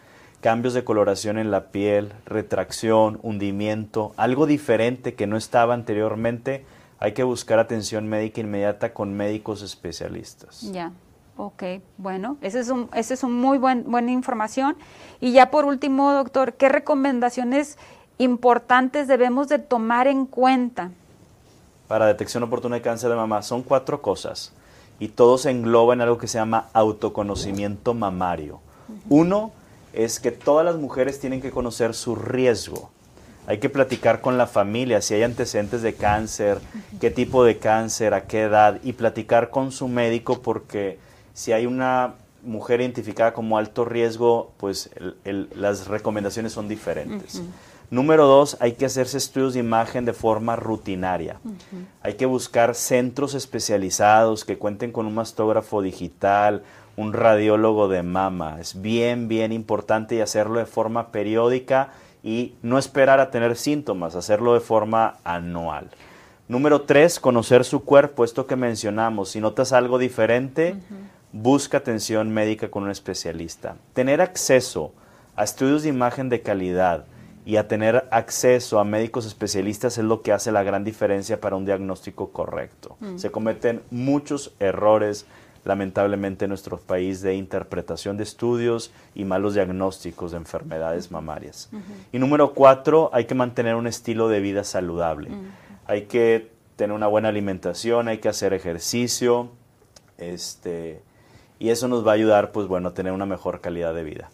cambios 0.41 0.75
de 0.75 0.83
coloración 0.83 1.39
en 1.39 1.49
la 1.49 1.71
piel, 1.71 2.13
retracción, 2.25 3.19
hundimiento, 3.23 4.13
algo 4.15 4.45
diferente 4.45 5.15
que 5.15 5.25
no 5.25 5.37
estaba 5.37 5.73
anteriormente, 5.73 6.65
hay 6.99 7.13
que 7.13 7.23
buscar 7.23 7.57
atención 7.57 8.07
médica 8.07 8.41
inmediata 8.41 8.93
con 8.93 9.13
médicos 9.15 9.63
especialistas. 9.63 10.61
Ya, 10.71 10.91
ok, 11.39 11.63
bueno, 11.97 12.37
esa 12.41 12.59
es, 12.59 12.67
un, 12.67 12.89
ese 12.93 13.13
es 13.13 13.23
un 13.23 13.33
muy 13.33 13.57
buen, 13.57 13.89
buena 13.89 14.11
información. 14.11 14.75
Y 15.21 15.31
ya 15.31 15.49
por 15.49 15.63
último, 15.63 16.11
doctor, 16.11 16.53
¿qué 16.53 16.67
recomendaciones 16.67 17.77
importantes 18.17 19.07
debemos 19.07 19.47
de 19.47 19.57
tomar 19.57 20.07
en 20.07 20.25
cuenta? 20.25 20.91
Para 21.87 22.07
detección 22.07 22.43
oportuna 22.43 22.75
de 22.75 22.81
cáncer 22.81 23.09
de 23.09 23.15
mama, 23.15 23.41
son 23.41 23.63
cuatro 23.63 24.01
cosas 24.01 24.51
y 24.99 25.07
todo 25.07 25.37
se 25.37 25.49
engloba 25.49 25.93
en 25.93 26.01
algo 26.01 26.17
que 26.17 26.27
se 26.27 26.37
llama 26.37 26.67
autoconocimiento 26.73 27.93
mamario. 27.93 28.59
Uno, 29.07 29.53
es 29.93 30.19
que 30.19 30.31
todas 30.31 30.65
las 30.65 30.75
mujeres 30.75 31.19
tienen 31.21 31.41
que 31.41 31.51
conocer 31.51 31.93
su 31.93 32.15
riesgo. 32.15 32.91
Hay 33.47 33.59
que 33.59 33.69
platicar 33.69 34.19
con 34.19 34.37
la 34.37 34.45
familia 34.45 35.01
si 35.01 35.13
hay 35.13 35.23
antecedentes 35.23 35.81
de 35.81 35.95
cáncer, 35.95 36.59
qué 36.99 37.09
tipo 37.09 37.45
de 37.45 37.57
cáncer, 37.57 38.13
a 38.13 38.25
qué 38.25 38.41
edad, 38.41 38.79
y 38.83 38.93
platicar 38.93 39.49
con 39.49 39.71
su 39.71 39.87
médico 39.87 40.41
porque 40.41 40.99
si 41.33 41.51
hay 41.51 41.65
una 41.65 42.15
mujer 42.43 42.81
identificada 42.81 43.33
como 43.33 43.57
alto 43.57 43.85
riesgo, 43.85 44.53
pues 44.57 44.89
las 45.23 45.87
recomendaciones 45.87 46.53
son 46.53 46.67
diferentes. 46.67 47.41
Número 47.91 48.27
dos, 48.27 48.55
hay 48.59 48.73
que 48.73 48.85
hacerse 48.85 49.17
estudios 49.17 49.55
de 49.55 49.61
imagen 49.61 50.05
de 50.05 50.13
forma 50.13 50.55
rutinaria. 50.55 51.39
Hay 52.01 52.13
que 52.13 52.27
buscar 52.27 52.75
centros 52.75 53.33
especializados 53.33 54.45
que 54.45 54.57
cuenten 54.57 54.91
con 54.91 55.07
un 55.07 55.15
mastógrafo 55.15 55.81
digital, 55.81 56.63
un 56.95 57.13
radiólogo 57.13 57.87
de 57.87 58.03
mama. 58.03 58.57
Es 58.59 58.79
bien, 58.79 59.27
bien 59.27 59.51
importante 59.51 60.15
y 60.15 60.21
hacerlo 60.21 60.59
de 60.59 60.65
forma 60.65 61.11
periódica 61.11 61.93
y 62.21 62.55
no 62.61 62.77
esperar 62.77 63.19
a 63.19 63.31
tener 63.31 63.55
síntomas, 63.55 64.15
hacerlo 64.15 64.53
de 64.53 64.59
forma 64.59 65.15
anual. 65.23 65.89
Número 66.47 66.81
tres, 66.81 67.19
conocer 67.19 67.63
su 67.63 67.83
cuerpo, 67.83 68.23
esto 68.23 68.45
que 68.45 68.55
mencionamos. 68.55 69.29
Si 69.29 69.39
notas 69.39 69.71
algo 69.71 69.97
diferente, 69.97 70.75
busca 71.31 71.77
atención 71.77 72.31
médica 72.31 72.69
con 72.69 72.83
un 72.83 72.91
especialista. 72.91 73.75
Tener 73.93 74.21
acceso 74.21 74.93
a 75.35 75.43
estudios 75.43 75.83
de 75.83 75.89
imagen 75.89 76.29
de 76.29 76.41
calidad 76.41 77.05
y 77.45 77.55
a 77.55 77.67
tener 77.67 78.07
acceso 78.11 78.79
a 78.79 78.83
médicos 78.83 79.25
especialistas 79.25 79.97
es 79.97 80.03
lo 80.03 80.21
que 80.21 80.31
hace 80.31 80.51
la 80.51 80.63
gran 80.63 80.83
diferencia 80.83 81.39
para 81.39 81.55
un 81.55 81.65
diagnóstico 81.65 82.29
correcto. 82.29 82.97
Mm. 82.99 83.17
Se 83.17 83.31
cometen 83.31 83.81
muchos 83.89 84.53
errores 84.59 85.25
lamentablemente 85.65 86.45
en 86.45 86.49
nuestro 86.49 86.77
país 86.77 87.21
de 87.21 87.35
interpretación 87.35 88.17
de 88.17 88.23
estudios 88.23 88.91
y 89.13 89.25
malos 89.25 89.53
diagnósticos 89.53 90.31
de 90.31 90.37
enfermedades 90.37 91.11
mamarias. 91.11 91.69
Y 92.11 92.19
número 92.19 92.53
cuatro, 92.53 93.09
hay 93.13 93.25
que 93.25 93.35
mantener 93.35 93.75
un 93.75 93.87
estilo 93.87 94.29
de 94.29 94.39
vida 94.39 94.63
saludable. 94.63 95.29
Hay 95.85 96.03
que 96.03 96.51
tener 96.75 96.95
una 96.95 97.07
buena 97.07 97.29
alimentación, 97.29 98.07
hay 98.07 98.19
que 98.19 98.29
hacer 98.29 98.53
ejercicio, 98.53 99.49
este, 100.17 101.01
y 101.59 101.69
eso 101.69 101.87
nos 101.87 102.07
va 102.07 102.11
a 102.11 102.15
ayudar, 102.15 102.51
pues 102.51 102.67
bueno, 102.67 102.89
a 102.89 102.93
tener 102.93 103.13
una 103.13 103.25
mejor 103.25 103.61
calidad 103.61 103.93
de 103.93 104.03
vida. 104.03 104.29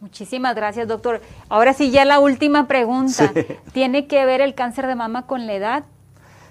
Muchísimas 0.00 0.54
gracias, 0.54 0.86
doctor. 0.86 1.20
Ahora 1.48 1.72
sí, 1.72 1.90
ya 1.90 2.04
la 2.04 2.20
última 2.20 2.68
pregunta. 2.68 3.32
¿Tiene 3.72 4.06
que 4.06 4.24
ver 4.24 4.40
el 4.40 4.54
cáncer 4.54 4.86
de 4.86 4.94
mama 4.94 5.26
con 5.26 5.46
la 5.46 5.54
edad? 5.54 5.84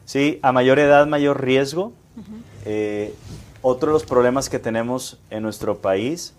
Sí, 0.06 0.40
a 0.42 0.52
mayor 0.52 0.80
edad, 0.80 1.08
mayor 1.08 1.42
riesgo. 1.44 1.94
Otro 3.62 3.88
de 3.90 3.94
los 3.94 4.06
problemas 4.06 4.50
que 4.50 4.60
tenemos 4.60 5.20
en 5.30 5.44
nuestro 5.44 5.78
país 5.78 6.34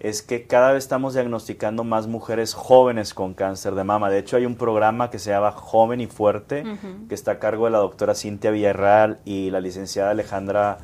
es 0.00 0.22
que 0.22 0.46
cada 0.46 0.72
vez 0.72 0.84
estamos 0.84 1.14
diagnosticando 1.14 1.82
más 1.82 2.06
mujeres 2.06 2.54
jóvenes 2.54 3.14
con 3.14 3.34
cáncer 3.34 3.74
de 3.74 3.84
mama. 3.84 4.10
De 4.10 4.18
hecho, 4.18 4.36
hay 4.36 4.44
un 4.44 4.54
programa 4.54 5.10
que 5.10 5.18
se 5.18 5.30
llama 5.30 5.52
Joven 5.52 6.00
y 6.00 6.06
Fuerte, 6.06 6.64
que 7.08 7.14
está 7.14 7.32
a 7.32 7.38
cargo 7.38 7.64
de 7.64 7.70
la 7.70 7.78
doctora 7.78 8.14
Cintia 8.14 8.50
Villarreal 8.50 9.18
y 9.24 9.50
la 9.50 9.60
licenciada 9.60 10.10
Alejandra 10.10 10.78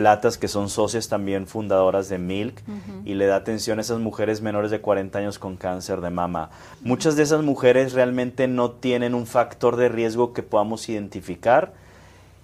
Platas, 0.00 0.38
que 0.38 0.48
son 0.48 0.70
socias 0.70 1.10
también 1.10 1.46
fundadoras 1.46 2.08
de 2.08 2.16
Milk, 2.16 2.62
y 3.04 3.12
le 3.12 3.26
da 3.26 3.36
atención 3.36 3.76
a 3.76 3.82
esas 3.82 3.98
mujeres 3.98 4.40
menores 4.40 4.70
de 4.70 4.80
40 4.80 5.18
años 5.18 5.38
con 5.38 5.58
cáncer 5.58 6.00
de 6.00 6.08
mama. 6.08 6.48
Muchas 6.80 7.16
de 7.16 7.22
esas 7.22 7.42
mujeres 7.42 7.92
realmente 7.92 8.48
no 8.48 8.70
tienen 8.70 9.14
un 9.14 9.26
factor 9.26 9.76
de 9.76 9.90
riesgo 9.90 10.32
que 10.32 10.42
podamos 10.42 10.88
identificar, 10.88 11.74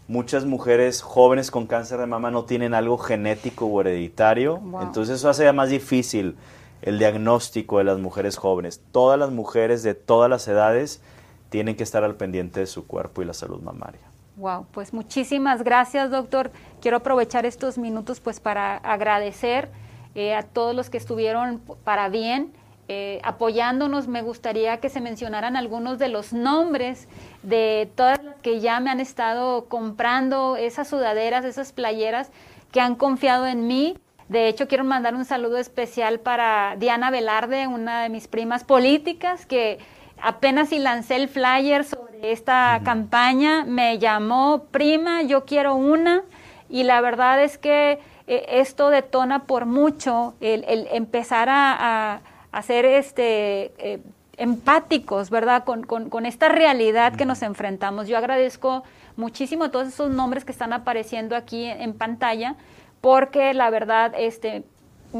muchas 0.06 0.44
mujeres 0.44 1.00
jóvenes 1.00 1.50
con 1.50 1.66
cáncer 1.66 1.98
de 1.98 2.04
mama 2.04 2.30
no 2.30 2.44
tienen 2.44 2.74
algo 2.74 2.98
genético 2.98 3.64
o 3.64 3.80
hereditario, 3.80 4.60
entonces 4.82 5.16
eso 5.16 5.30
hace 5.30 5.50
más 5.54 5.70
difícil 5.70 6.36
el 6.82 6.98
diagnóstico 6.98 7.78
de 7.78 7.84
las 7.84 7.98
mujeres 7.98 8.36
jóvenes. 8.36 8.82
Todas 8.92 9.18
las 9.18 9.30
mujeres 9.30 9.82
de 9.82 9.94
todas 9.94 10.28
las 10.28 10.46
edades 10.46 11.00
tienen 11.48 11.74
que 11.74 11.84
estar 11.84 12.04
al 12.04 12.16
pendiente 12.16 12.60
de 12.60 12.66
su 12.66 12.86
cuerpo 12.86 13.22
y 13.22 13.24
la 13.24 13.32
salud 13.32 13.62
mamaria. 13.62 14.05
Wow, 14.36 14.66
pues 14.70 14.92
muchísimas 14.92 15.62
gracias, 15.62 16.10
doctor. 16.10 16.50
Quiero 16.82 16.98
aprovechar 16.98 17.46
estos 17.46 17.78
minutos 17.78 18.20
pues 18.20 18.38
para 18.38 18.76
agradecer 18.76 19.70
eh, 20.14 20.34
a 20.34 20.42
todos 20.42 20.74
los 20.74 20.90
que 20.90 20.98
estuvieron 20.98 21.60
para 21.84 22.08
bien 22.08 22.52
eh, 22.88 23.20
apoyándonos, 23.24 24.06
me 24.06 24.22
gustaría 24.22 24.76
que 24.76 24.90
se 24.90 25.00
mencionaran 25.00 25.56
algunos 25.56 25.98
de 25.98 26.08
los 26.08 26.32
nombres 26.32 27.08
de 27.42 27.90
todas 27.96 28.22
las 28.22 28.36
que 28.36 28.60
ya 28.60 28.78
me 28.78 28.90
han 28.90 29.00
estado 29.00 29.64
comprando 29.64 30.56
esas 30.56 30.86
sudaderas, 30.86 31.44
esas 31.44 31.72
playeras 31.72 32.30
que 32.70 32.80
han 32.80 32.94
confiado 32.94 33.46
en 33.46 33.66
mí. 33.66 33.98
De 34.28 34.46
hecho, 34.46 34.68
quiero 34.68 34.84
mandar 34.84 35.16
un 35.16 35.24
saludo 35.24 35.56
especial 35.56 36.20
para 36.20 36.76
Diana 36.78 37.10
Velarde, 37.10 37.66
una 37.66 38.02
de 38.02 38.08
mis 38.08 38.28
primas 38.28 38.62
políticas, 38.62 39.46
que 39.46 39.78
apenas 40.22 40.68
si 40.68 40.78
lancé 40.78 41.16
el 41.16 41.28
flyer 41.28 41.84
sobre 41.84 42.05
esta 42.32 42.80
campaña, 42.84 43.64
me 43.64 43.98
llamó 43.98 44.64
prima, 44.70 45.22
yo 45.22 45.44
quiero 45.44 45.74
una, 45.74 46.22
y 46.68 46.82
la 46.82 47.00
verdad 47.00 47.42
es 47.42 47.58
que 47.58 47.98
eh, 48.26 48.46
esto 48.48 48.90
detona 48.90 49.44
por 49.44 49.66
mucho 49.66 50.34
el, 50.40 50.64
empezar 50.90 51.48
a, 51.48 52.20
a, 52.50 52.62
ser 52.62 52.84
este, 52.84 53.72
eh, 53.78 54.00
empáticos, 54.36 55.30
¿verdad? 55.30 55.64
Con, 55.64 55.84
con, 55.84 56.26
esta 56.26 56.48
realidad 56.48 57.14
que 57.14 57.24
nos 57.24 57.42
enfrentamos. 57.42 58.08
Yo 58.08 58.18
agradezco 58.18 58.82
muchísimo 59.16 59.70
todos 59.70 59.88
esos 59.88 60.10
nombres 60.10 60.44
que 60.44 60.52
están 60.52 60.72
apareciendo 60.72 61.36
aquí 61.36 61.64
en, 61.64 61.94
pantalla, 61.94 62.56
porque 63.00 63.54
la 63.54 63.70
verdad, 63.70 64.12
este, 64.16 64.64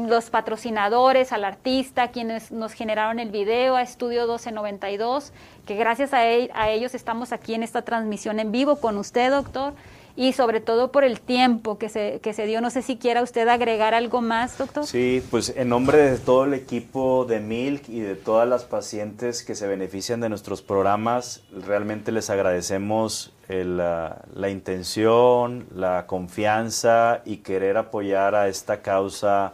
los 0.05 0.29
patrocinadores, 0.29 1.31
al 1.31 1.43
artista, 1.43 2.11
quienes 2.11 2.51
nos 2.51 2.73
generaron 2.73 3.19
el 3.19 3.31
video, 3.31 3.75
a 3.75 3.81
Estudio 3.81 4.21
1292, 4.21 5.33
que 5.65 5.75
gracias 5.75 6.13
a, 6.13 6.19
a 6.19 6.69
ellos 6.69 6.93
estamos 6.93 7.31
aquí 7.31 7.53
en 7.55 7.63
esta 7.63 7.81
transmisión 7.81 8.39
en 8.39 8.51
vivo 8.51 8.79
con 8.79 8.97
usted, 8.97 9.31
doctor 9.31 9.73
y 10.17 10.33
sobre 10.33 10.59
todo 10.59 10.91
por 10.91 11.03
el 11.03 11.21
tiempo 11.21 11.77
que 11.77 11.89
se, 11.89 12.19
que 12.21 12.33
se 12.33 12.47
dio. 12.47 12.59
No 12.59 12.71
sé 12.71 12.81
si 12.81 12.97
quiera 12.97 13.21
usted 13.21 13.47
agregar 13.47 13.93
algo 13.93 14.19
más, 14.19 14.57
doctor. 14.57 14.85
Sí, 14.85 15.23
pues 15.29 15.53
en 15.55 15.69
nombre 15.69 15.99
de 15.99 16.17
todo 16.17 16.45
el 16.45 16.55
equipo 16.55 17.25
de 17.25 17.39
Milk 17.39 17.87
y 17.87 17.99
de 17.99 18.15
todas 18.15 18.49
las 18.49 18.65
pacientes 18.65 19.43
que 19.43 19.53
se 19.53 19.67
benefician 19.67 20.19
de 20.19 20.27
nuestros 20.27 20.63
programas, 20.63 21.43
realmente 21.51 22.11
les 22.11 22.31
agradecemos 22.31 23.31
la, 23.47 24.23
la 24.33 24.49
intención, 24.49 25.67
la 25.73 26.07
confianza 26.07 27.21
y 27.23 27.37
querer 27.37 27.77
apoyar 27.77 28.33
a 28.33 28.47
esta 28.47 28.81
causa 28.81 29.53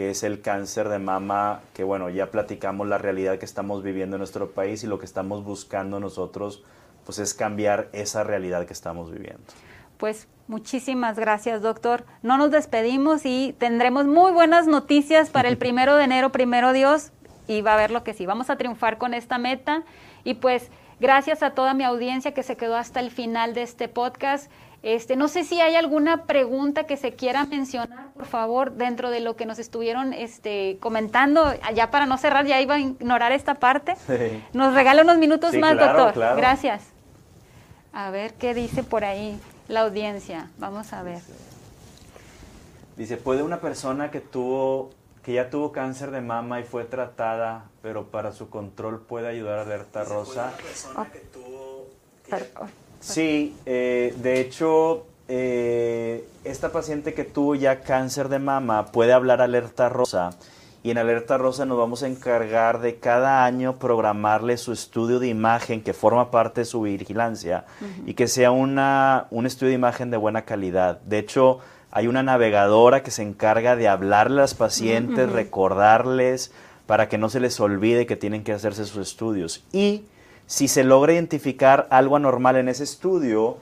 que 0.00 0.08
es 0.08 0.22
el 0.22 0.40
cáncer 0.40 0.88
de 0.88 0.98
mama, 0.98 1.60
que 1.74 1.84
bueno, 1.84 2.08
ya 2.08 2.30
platicamos 2.30 2.88
la 2.88 2.96
realidad 2.96 3.36
que 3.36 3.44
estamos 3.44 3.82
viviendo 3.82 4.16
en 4.16 4.20
nuestro 4.20 4.52
país 4.52 4.82
y 4.82 4.86
lo 4.86 4.98
que 4.98 5.04
estamos 5.04 5.44
buscando 5.44 6.00
nosotros, 6.00 6.64
pues 7.04 7.18
es 7.18 7.34
cambiar 7.34 7.90
esa 7.92 8.24
realidad 8.24 8.64
que 8.64 8.72
estamos 8.72 9.10
viviendo 9.10 9.44
pues 9.98 10.26
muchísimas 10.48 11.18
gracias, 11.18 11.60
doctor. 11.60 12.06
No 12.22 12.38
nos 12.38 12.50
despedimos 12.50 13.26
y 13.26 13.54
tendremos 13.58 14.06
muy 14.06 14.32
buenas 14.32 14.66
noticias 14.66 15.28
para 15.28 15.50
el 15.50 15.58
primero 15.64 15.96
de 15.96 16.04
enero, 16.04 16.32
primero 16.32 16.72
Dios, 16.72 17.12
y 17.46 17.60
va 17.60 17.74
a 17.74 17.76
ver 17.76 17.90
lo 17.90 18.02
que 18.02 18.14
sí. 18.14 18.24
Vamos 18.24 18.48
a 18.48 18.56
triunfar 18.56 18.96
con 18.96 19.12
esta 19.12 19.36
meta 19.36 19.82
y 20.24 20.32
pues 20.32 20.70
gracias 20.98 21.42
a 21.42 21.50
toda 21.50 21.74
mi 21.74 21.84
audiencia 21.84 22.32
que 22.32 22.42
se 22.42 22.56
quedó 22.56 22.76
hasta 22.76 23.00
el 23.00 23.10
final 23.10 23.52
de 23.52 23.64
este 23.64 23.88
podcast. 23.88 24.50
Este, 24.82 25.14
no 25.14 25.28
sé 25.28 25.44
si 25.44 25.60
hay 25.60 25.74
alguna 25.74 26.24
pregunta 26.24 26.84
que 26.84 26.96
se 26.96 27.12
quiera 27.12 27.44
mencionar, 27.44 28.12
por 28.14 28.24
favor, 28.24 28.72
dentro 28.72 29.10
de 29.10 29.20
lo 29.20 29.36
que 29.36 29.44
nos 29.44 29.58
estuvieron 29.58 30.14
este, 30.14 30.78
comentando, 30.80 31.52
ya 31.74 31.90
para 31.90 32.06
no 32.06 32.16
cerrar, 32.16 32.46
ya 32.46 32.60
iba 32.60 32.76
a 32.76 32.78
ignorar 32.78 33.32
esta 33.32 33.54
parte. 33.56 33.94
Nos 34.54 34.72
regala 34.72 35.02
unos 35.02 35.18
minutos 35.18 35.54
más, 35.56 35.76
doctor. 35.76 36.14
Gracias. 36.36 36.84
A 37.92 38.10
ver 38.10 38.34
qué 38.34 38.54
dice 38.54 38.82
por 38.82 39.04
ahí 39.04 39.38
la 39.68 39.80
audiencia. 39.80 40.48
Vamos 40.58 40.92
a 40.94 41.02
ver. 41.02 41.20
Dice, 42.96 43.16
¿puede 43.16 43.42
una 43.42 43.60
persona 43.60 44.10
que 44.10 44.20
tuvo 44.20 44.90
que 45.22 45.34
ya 45.34 45.50
tuvo 45.50 45.70
cáncer 45.72 46.10
de 46.10 46.22
mama 46.22 46.60
y 46.60 46.64
fue 46.64 46.84
tratada, 46.84 47.66
pero 47.82 48.06
para 48.06 48.32
su 48.32 48.48
control 48.48 49.02
puede 49.02 49.28
ayudar 49.28 49.58
a 49.58 49.62
alerta 49.62 50.04
rosa? 50.04 50.52
Sí, 53.00 53.56
eh, 53.66 54.14
de 54.22 54.40
hecho, 54.40 55.06
eh, 55.28 56.24
esta 56.44 56.70
paciente 56.70 57.14
que 57.14 57.24
tuvo 57.24 57.54
ya 57.54 57.80
cáncer 57.80 58.28
de 58.28 58.38
mama 58.38 58.86
puede 58.92 59.12
hablar 59.12 59.40
alerta 59.40 59.88
rosa 59.88 60.30
y 60.82 60.90
en 60.90 60.98
Alerta 60.98 61.36
Rosa 61.36 61.66
nos 61.66 61.76
vamos 61.76 62.02
a 62.02 62.06
encargar 62.06 62.80
de 62.80 62.96
cada 62.96 63.44
año 63.44 63.76
programarle 63.78 64.56
su 64.56 64.72
estudio 64.72 65.18
de 65.18 65.28
imagen 65.28 65.82
que 65.82 65.92
forma 65.92 66.30
parte 66.30 66.62
de 66.62 66.64
su 66.64 66.80
vigilancia 66.80 67.66
y 68.06 68.14
que 68.14 68.28
sea 68.28 68.50
una, 68.50 69.26
un 69.30 69.44
estudio 69.44 69.70
de 69.70 69.74
imagen 69.74 70.10
de 70.10 70.16
buena 70.16 70.46
calidad. 70.46 70.98
De 71.02 71.18
hecho, 71.18 71.58
hay 71.90 72.06
una 72.06 72.22
navegadora 72.22 73.02
que 73.02 73.10
se 73.10 73.22
encarga 73.22 73.76
de 73.76 73.88
hablarle 73.88 74.38
a 74.38 74.42
las 74.42 74.54
pacientes, 74.54 75.30
recordarles 75.30 76.50
para 76.86 77.10
que 77.10 77.18
no 77.18 77.28
se 77.28 77.40
les 77.40 77.60
olvide 77.60 78.06
que 78.06 78.16
tienen 78.16 78.42
que 78.42 78.52
hacerse 78.52 78.86
sus 78.86 79.06
estudios. 79.06 79.62
Y 79.72 80.04
si 80.50 80.66
se 80.66 80.82
logra 80.82 81.12
identificar 81.12 81.86
algo 81.90 82.16
anormal 82.16 82.56
en 82.56 82.68
ese 82.68 82.82
estudio, 82.82 83.58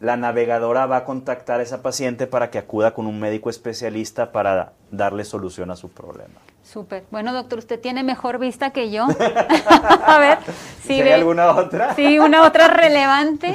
la 0.00 0.16
navegadora 0.16 0.84
va 0.84 0.96
a 0.96 1.04
contactar 1.04 1.60
a 1.60 1.62
esa 1.62 1.80
paciente 1.80 2.26
para 2.26 2.50
que 2.50 2.58
acuda 2.58 2.92
con 2.92 3.06
un 3.06 3.20
médico 3.20 3.50
especialista 3.50 4.32
para 4.32 4.72
darle 4.90 5.24
solución 5.24 5.70
a 5.70 5.76
su 5.76 5.90
problema. 5.90 6.34
Súper. 6.64 7.04
Bueno, 7.12 7.32
doctor, 7.32 7.60
usted 7.60 7.80
tiene 7.80 8.02
mejor 8.02 8.40
vista 8.40 8.70
que 8.70 8.90
yo. 8.90 9.06
a 10.06 10.18
ver, 10.18 10.38
si 10.82 11.00
¿Hay 11.00 11.12
alguna 11.12 11.54
otra? 11.54 11.94
Sí, 11.94 12.18
una 12.18 12.44
otra 12.44 12.66
relevante. 12.66 13.54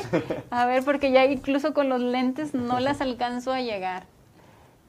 A 0.50 0.66
ver, 0.66 0.86
porque 0.86 1.12
ya 1.12 1.26
incluso 1.26 1.74
con 1.74 1.90
los 1.90 2.00
lentes 2.00 2.54
no 2.54 2.80
las 2.80 3.02
alcanzo 3.02 3.52
a 3.52 3.60
llegar. 3.60 4.06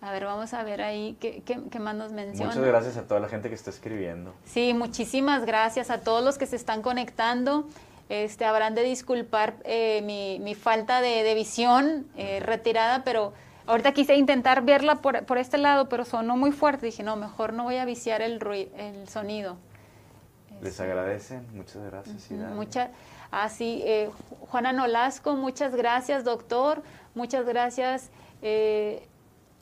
A 0.03 0.13
ver, 0.13 0.25
vamos 0.25 0.55
a 0.55 0.63
ver 0.63 0.81
ahí 0.81 1.17
qué, 1.21 1.43
qué, 1.43 1.79
más 1.79 1.95
nos 1.95 2.13
menciona. 2.13 2.47
Muchas 2.47 2.65
gracias 2.67 2.97
a 2.97 3.03
toda 3.07 3.21
la 3.21 3.29
gente 3.29 3.49
que 3.51 3.55
está 3.55 3.71
escribiendo. 3.71 4.33
Sí, 4.47 4.73
muchísimas 4.73 5.45
gracias 5.45 5.91
a 5.91 6.01
todos 6.01 6.25
los 6.25 6.39
que 6.39 6.47
se 6.47 6.57
están 6.57 6.81
conectando. 6.81 7.67
Este, 8.09 8.45
habrán 8.45 8.75
de 8.75 8.83
disculpar 8.83 9.55
eh, 9.65 10.01
mi, 10.03 10.39
mi, 10.41 10.55
falta 10.55 11.01
de, 11.01 11.23
de 11.23 11.35
visión 11.35 12.07
eh, 12.17 12.41
retirada, 12.41 13.05
pero 13.05 13.35
ahorita 13.67 13.93
quise 13.93 14.17
intentar 14.17 14.63
verla 14.65 14.97
por, 14.97 15.25
por, 15.27 15.39
este 15.39 15.59
lado, 15.59 15.89
pero 15.89 16.05
sonó 16.05 16.37
muy 16.37 16.51
fuerte. 16.51 16.87
Dije, 16.87 17.03
no, 17.03 17.17
mejor 17.17 17.53
no 17.53 17.65
voy 17.65 17.77
a 17.77 17.85
viciar 17.85 18.23
el, 18.23 18.41
el 18.77 19.07
sonido. 19.07 19.59
Les 20.63 20.73
este, 20.73 20.83
agradecen, 20.83 21.47
muchas 21.55 21.83
gracias. 21.85 22.31
Muchas, 22.55 22.91
ah, 23.31 23.49
sí, 23.49 23.83
eh, 23.85 24.11
Juana 24.49 24.73
Nolasco, 24.73 25.35
muchas 25.37 25.75
gracias, 25.75 26.25
doctor. 26.25 26.83
Muchas 27.15 27.47
gracias. 27.47 28.11
Eh, 28.43 29.07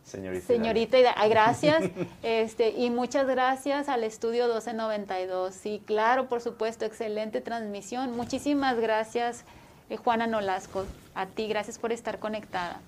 Señorita. 0.08 0.46
Señorita, 0.46 0.98
gracias. 1.28 1.90
este, 2.22 2.70
y 2.70 2.90
muchas 2.90 3.26
gracias 3.26 3.88
al 3.88 4.04
estudio 4.04 4.44
1292. 4.46 5.54
Sí, 5.54 5.82
claro, 5.84 6.28
por 6.28 6.40
supuesto, 6.40 6.84
excelente 6.84 7.40
transmisión. 7.40 8.16
Muchísimas 8.16 8.78
gracias, 8.78 9.44
eh, 9.90 9.96
Juana 9.96 10.26
Nolasco. 10.26 10.86
A 11.14 11.26
ti, 11.26 11.46
gracias 11.48 11.78
por 11.78 11.92
estar 11.92 12.18
conectada. 12.18 12.80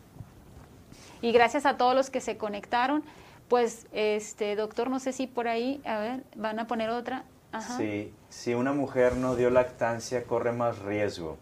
Y 1.23 1.33
gracias 1.33 1.67
a 1.67 1.77
todos 1.77 1.95
los 1.95 2.11
que 2.11 2.21
se 2.21 2.37
conectaron. 2.37 3.05
Pues, 3.49 3.87
este, 3.93 4.57
doctor, 4.57 4.89
no 4.89 5.01
sé 5.01 5.13
si 5.13 5.27
por 5.27 5.49
ahí, 5.49 5.83
a 5.85 5.99
ver, 5.99 6.25
van 6.37 6.59
a 6.59 6.67
poner 6.67 6.91
otra. 6.91 7.25
Sí, 7.77 8.15
si 8.29 8.55
una 8.55 8.73
mujer 8.73 9.17
no 9.17 9.35
dio 9.35 9.51
lactancia, 9.51 10.23
corre 10.25 10.53
más 10.53 10.79
riesgo. 10.79 11.37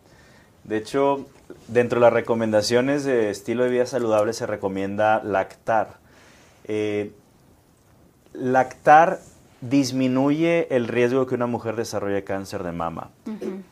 De 0.68 0.76
hecho, 0.76 1.24
dentro 1.66 1.98
de 1.98 2.04
las 2.04 2.12
recomendaciones 2.12 3.02
de 3.02 3.30
estilo 3.30 3.64
de 3.64 3.70
vida 3.70 3.86
saludable 3.86 4.34
se 4.34 4.46
recomienda 4.46 5.24
lactar. 5.24 5.96
Eh, 6.64 7.10
lactar 8.34 9.18
disminuye 9.62 10.68
el 10.70 10.86
riesgo 10.86 11.20
de 11.20 11.26
que 11.26 11.34
una 11.34 11.46
mujer 11.46 11.74
desarrolle 11.74 12.22
cáncer 12.22 12.64
de 12.64 12.72
mama. 12.72 13.10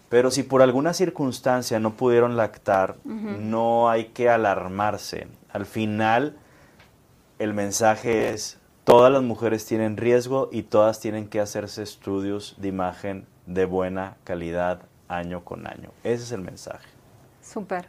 Pero 0.09 0.30
si 0.30 0.42
por 0.42 0.62
alguna 0.62 0.94
circunstancia 0.94 1.78
no 1.80 1.92
pudieron 1.92 2.34
lactar, 2.38 2.97
no 3.05 3.90
hay 3.90 4.07
que 4.07 4.30
alarmarse. 4.30 5.28
Al 5.53 5.66
final, 5.66 6.34
el 7.38 7.53
mensaje 7.53 8.30
es, 8.30 8.59
todas 8.84 9.12
las 9.12 9.22
mujeres 9.22 9.66
tienen 9.66 9.99
riesgo 9.99 10.49
y 10.51 10.62
todas 10.62 10.99
tienen 10.99 11.28
que 11.28 11.40
hacerse 11.40 11.82
estudios 11.82 12.55
de 12.57 12.68
imagen 12.68 13.26
de 13.44 13.66
buena 13.66 14.16
calidad 14.24 14.80
año 15.09 15.44
con 15.44 15.66
año. 15.66 15.90
Ese 16.04 16.24
es 16.24 16.32
el 16.32 16.40
mensaje. 16.40 16.86
Súper. 17.42 17.88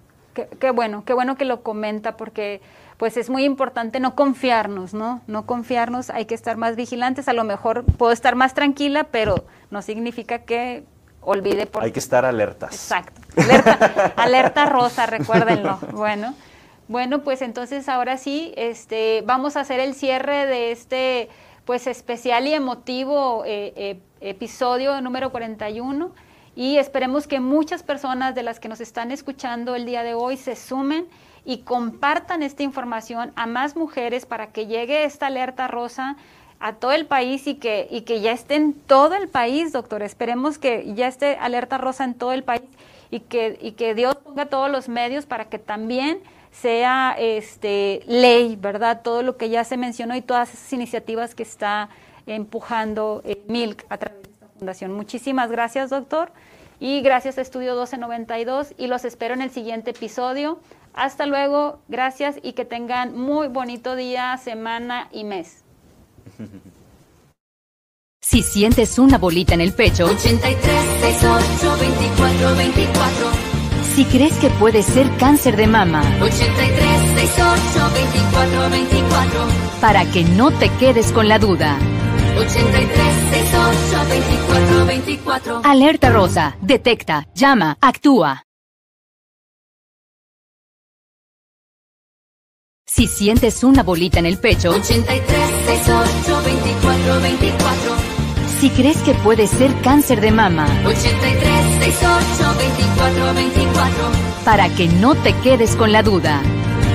Qué, 0.60 0.70
bueno, 0.70 1.04
qué 1.04 1.14
bueno 1.14 1.36
que 1.36 1.46
lo 1.46 1.64
comenta 1.64 2.16
porque 2.16 2.62
pues 2.98 3.18
es 3.18 3.30
muy 3.30 3.44
importante 3.44 4.00
no 4.00 4.14
confiarnos, 4.16 4.94
¿no? 4.94 5.22
No 5.26 5.48
confiarnos, 5.48 6.12
hay 6.12 6.26
que 6.26 6.36
estar 6.36 6.58
más 6.58 6.76
vigilantes. 6.76 7.28
A 7.28 7.34
lo 7.34 7.44
mejor 7.44 7.84
puedo 7.84 8.12
estar 8.12 8.36
más 8.36 8.54
tranquila, 8.54 9.06
pero 9.06 9.46
no 9.72 9.82
significa 9.82 10.40
que 10.40 10.84
olvide 11.22 11.66
por... 11.66 11.84
Hay 11.84 11.92
que 11.92 12.00
estar 12.00 12.24
alertas. 12.24 12.72
Exacto. 12.72 13.20
Alerta, 13.36 14.14
alerta 14.16 14.66
rosa, 14.68 15.08
recuérdenlo. 15.08 15.80
Bueno, 15.92 16.36
bueno, 16.88 17.24
pues 17.24 17.42
entonces 17.42 17.90
ahora 17.90 18.18
sí, 18.18 18.54
este, 18.58 19.24
vamos 19.26 19.58
a 19.58 19.62
hacer 19.62 19.80
el 19.80 19.96
cierre 19.96 20.46
de 20.46 20.72
este 20.72 21.30
pues 21.66 21.86
especial 21.86 22.48
y 22.48 22.54
emotivo 22.54 23.44
eh, 23.46 23.74
eh, 23.76 24.00
episodio 24.22 25.02
número 25.02 25.32
41 25.32 26.14
y 26.58 26.80
esperemos 26.80 27.28
que 27.28 27.40
muchas 27.40 27.84
personas 27.84 28.34
de 28.34 28.42
las 28.42 28.60
que 28.60 28.68
nos 28.68 28.82
están 28.82 29.12
escuchando 29.12 29.76
el 29.76 29.86
día 29.86 30.02
de 30.02 30.16
hoy 30.16 30.38
se 30.38 30.56
sumen 30.56 31.06
y 31.46 31.60
compartan 31.60 32.42
esta 32.42 32.64
información 32.64 33.32
a 33.36 33.46
más 33.46 33.76
mujeres 33.76 34.26
para 34.26 34.48
que 34.48 34.66
llegue 34.66 35.04
esta 35.04 35.28
alerta 35.28 35.68
rosa 35.68 36.18
a 36.60 36.74
todo 36.74 36.94
el 36.94 37.06
país 37.06 37.46
y 37.46 37.56
que, 37.56 37.88
y 37.92 38.02
que 38.02 38.22
ya 38.22 38.32
esté 38.32 38.56
en 38.56 38.74
todo 38.74 39.14
el 39.14 39.30
país, 39.30 39.72
doctor. 39.72 40.02
Esperemos 40.02 40.58
que 40.58 40.96
ya 40.96 41.08
esté 41.08 41.36
alerta 41.36 41.78
rosa 41.78 42.04
en 42.06 42.16
todo 42.16 42.32
el 42.32 42.44
país 42.44 42.64
y 43.12 43.20
que, 43.20 43.60
y 43.62 43.74
que 43.74 43.94
Dios 43.94 44.16
ponga 44.16 44.48
todos 44.48 44.72
los 44.72 44.90
medios 44.90 45.28
para 45.28 45.46
que 45.50 45.60
también 45.60 46.22
sea 46.52 47.16
este, 47.20 48.02
ley, 48.08 48.56
¿verdad? 48.56 49.04
Todo 49.04 49.22
lo 49.22 49.38
que 49.38 49.50
ya 49.50 49.64
se 49.64 49.78
mencionó 49.78 50.16
y 50.16 50.24
todas 50.24 50.52
esas 50.52 50.74
iniciativas 50.74 51.36
que 51.36 51.44
está 51.44 51.90
empujando 52.26 53.22
eh, 53.26 53.44
MILC 53.48 53.86
a 53.90 53.98
través 54.00 54.27
fundación. 54.58 54.92
Muchísimas 54.94 55.50
gracias, 55.52 55.90
doctor, 55.90 56.32
y 56.80 57.02
gracias 57.02 57.38
a 57.38 57.42
Estudio 57.42 57.74
1292 57.74 58.74
y 58.78 58.88
los 58.88 59.06
espero 59.06 59.34
en 59.34 59.42
el 59.42 59.52
siguiente 59.52 59.92
episodio. 59.92 60.60
Hasta 60.94 61.26
luego, 61.26 61.80
gracias 61.88 62.38
y 62.42 62.54
que 62.54 62.66
tengan 62.66 63.16
muy 63.16 63.48
bonito 63.48 63.96
día, 63.96 64.36
semana 64.38 65.08
y 65.12 65.24
mes. 65.24 65.64
Si 68.20 68.44
sientes 68.44 69.00
una 69.00 69.18
bolita 69.18 69.54
en 69.54 69.62
el 69.62 69.72
pecho, 69.72 70.04
83 70.04 70.60
68 71.00 71.78
24 71.80 72.56
24. 72.58 73.32
si 73.96 74.04
crees 74.04 74.38
que 74.40 74.50
puede 74.50 74.84
ser 74.84 75.10
cáncer 75.18 75.56
de 75.56 75.66
mama, 75.66 76.02
83 76.22 77.30
68 77.30 77.94
24 77.94 78.70
24. 78.70 79.40
para 79.80 80.04
que 80.12 80.26
no 80.26 80.52
te 80.52 80.68
quedes 80.72 81.14
con 81.14 81.30
la 81.30 81.40
duda. 81.40 81.80
83 82.38 83.14
68 83.32 84.10
24 84.10 84.86
24. 84.86 85.62
Alerta 85.64 86.10
rosa, 86.10 86.58
detecta, 86.62 87.28
llama, 87.34 87.78
actúa. 87.82 88.44
Si 92.86 93.08
sientes 93.08 93.64
una 93.64 93.84
bolita 93.84 94.20
en 94.20 94.26
el 94.26 94.38
pecho, 94.40 94.72
83 94.72 95.40
68 95.66 96.42
24 96.44 97.22
24. 97.22 97.96
si 98.60 98.70
crees 98.72 98.98
que 99.00 99.14
puede 99.14 99.46
ser 99.46 99.72
cáncer 99.82 100.20
de 100.22 100.32
mama, 100.32 100.66
83 100.86 101.84
68 101.96 102.58
24 102.58 103.34
24. 103.34 103.94
para 104.46 104.70
que 104.70 104.88
no 104.88 105.14
te 105.16 105.34
quedes 105.42 105.76
con 105.76 105.92
la 105.92 106.02
duda. 106.02 106.42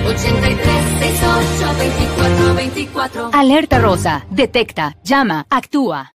83 0.05 0.99
68 1.01 1.75
24 1.79 2.55
24. 2.55 3.31
Alerta 3.33 3.79
rosa, 3.79 4.25
detecta, 4.31 4.95
llama, 5.03 5.47
actúa. 5.51 6.13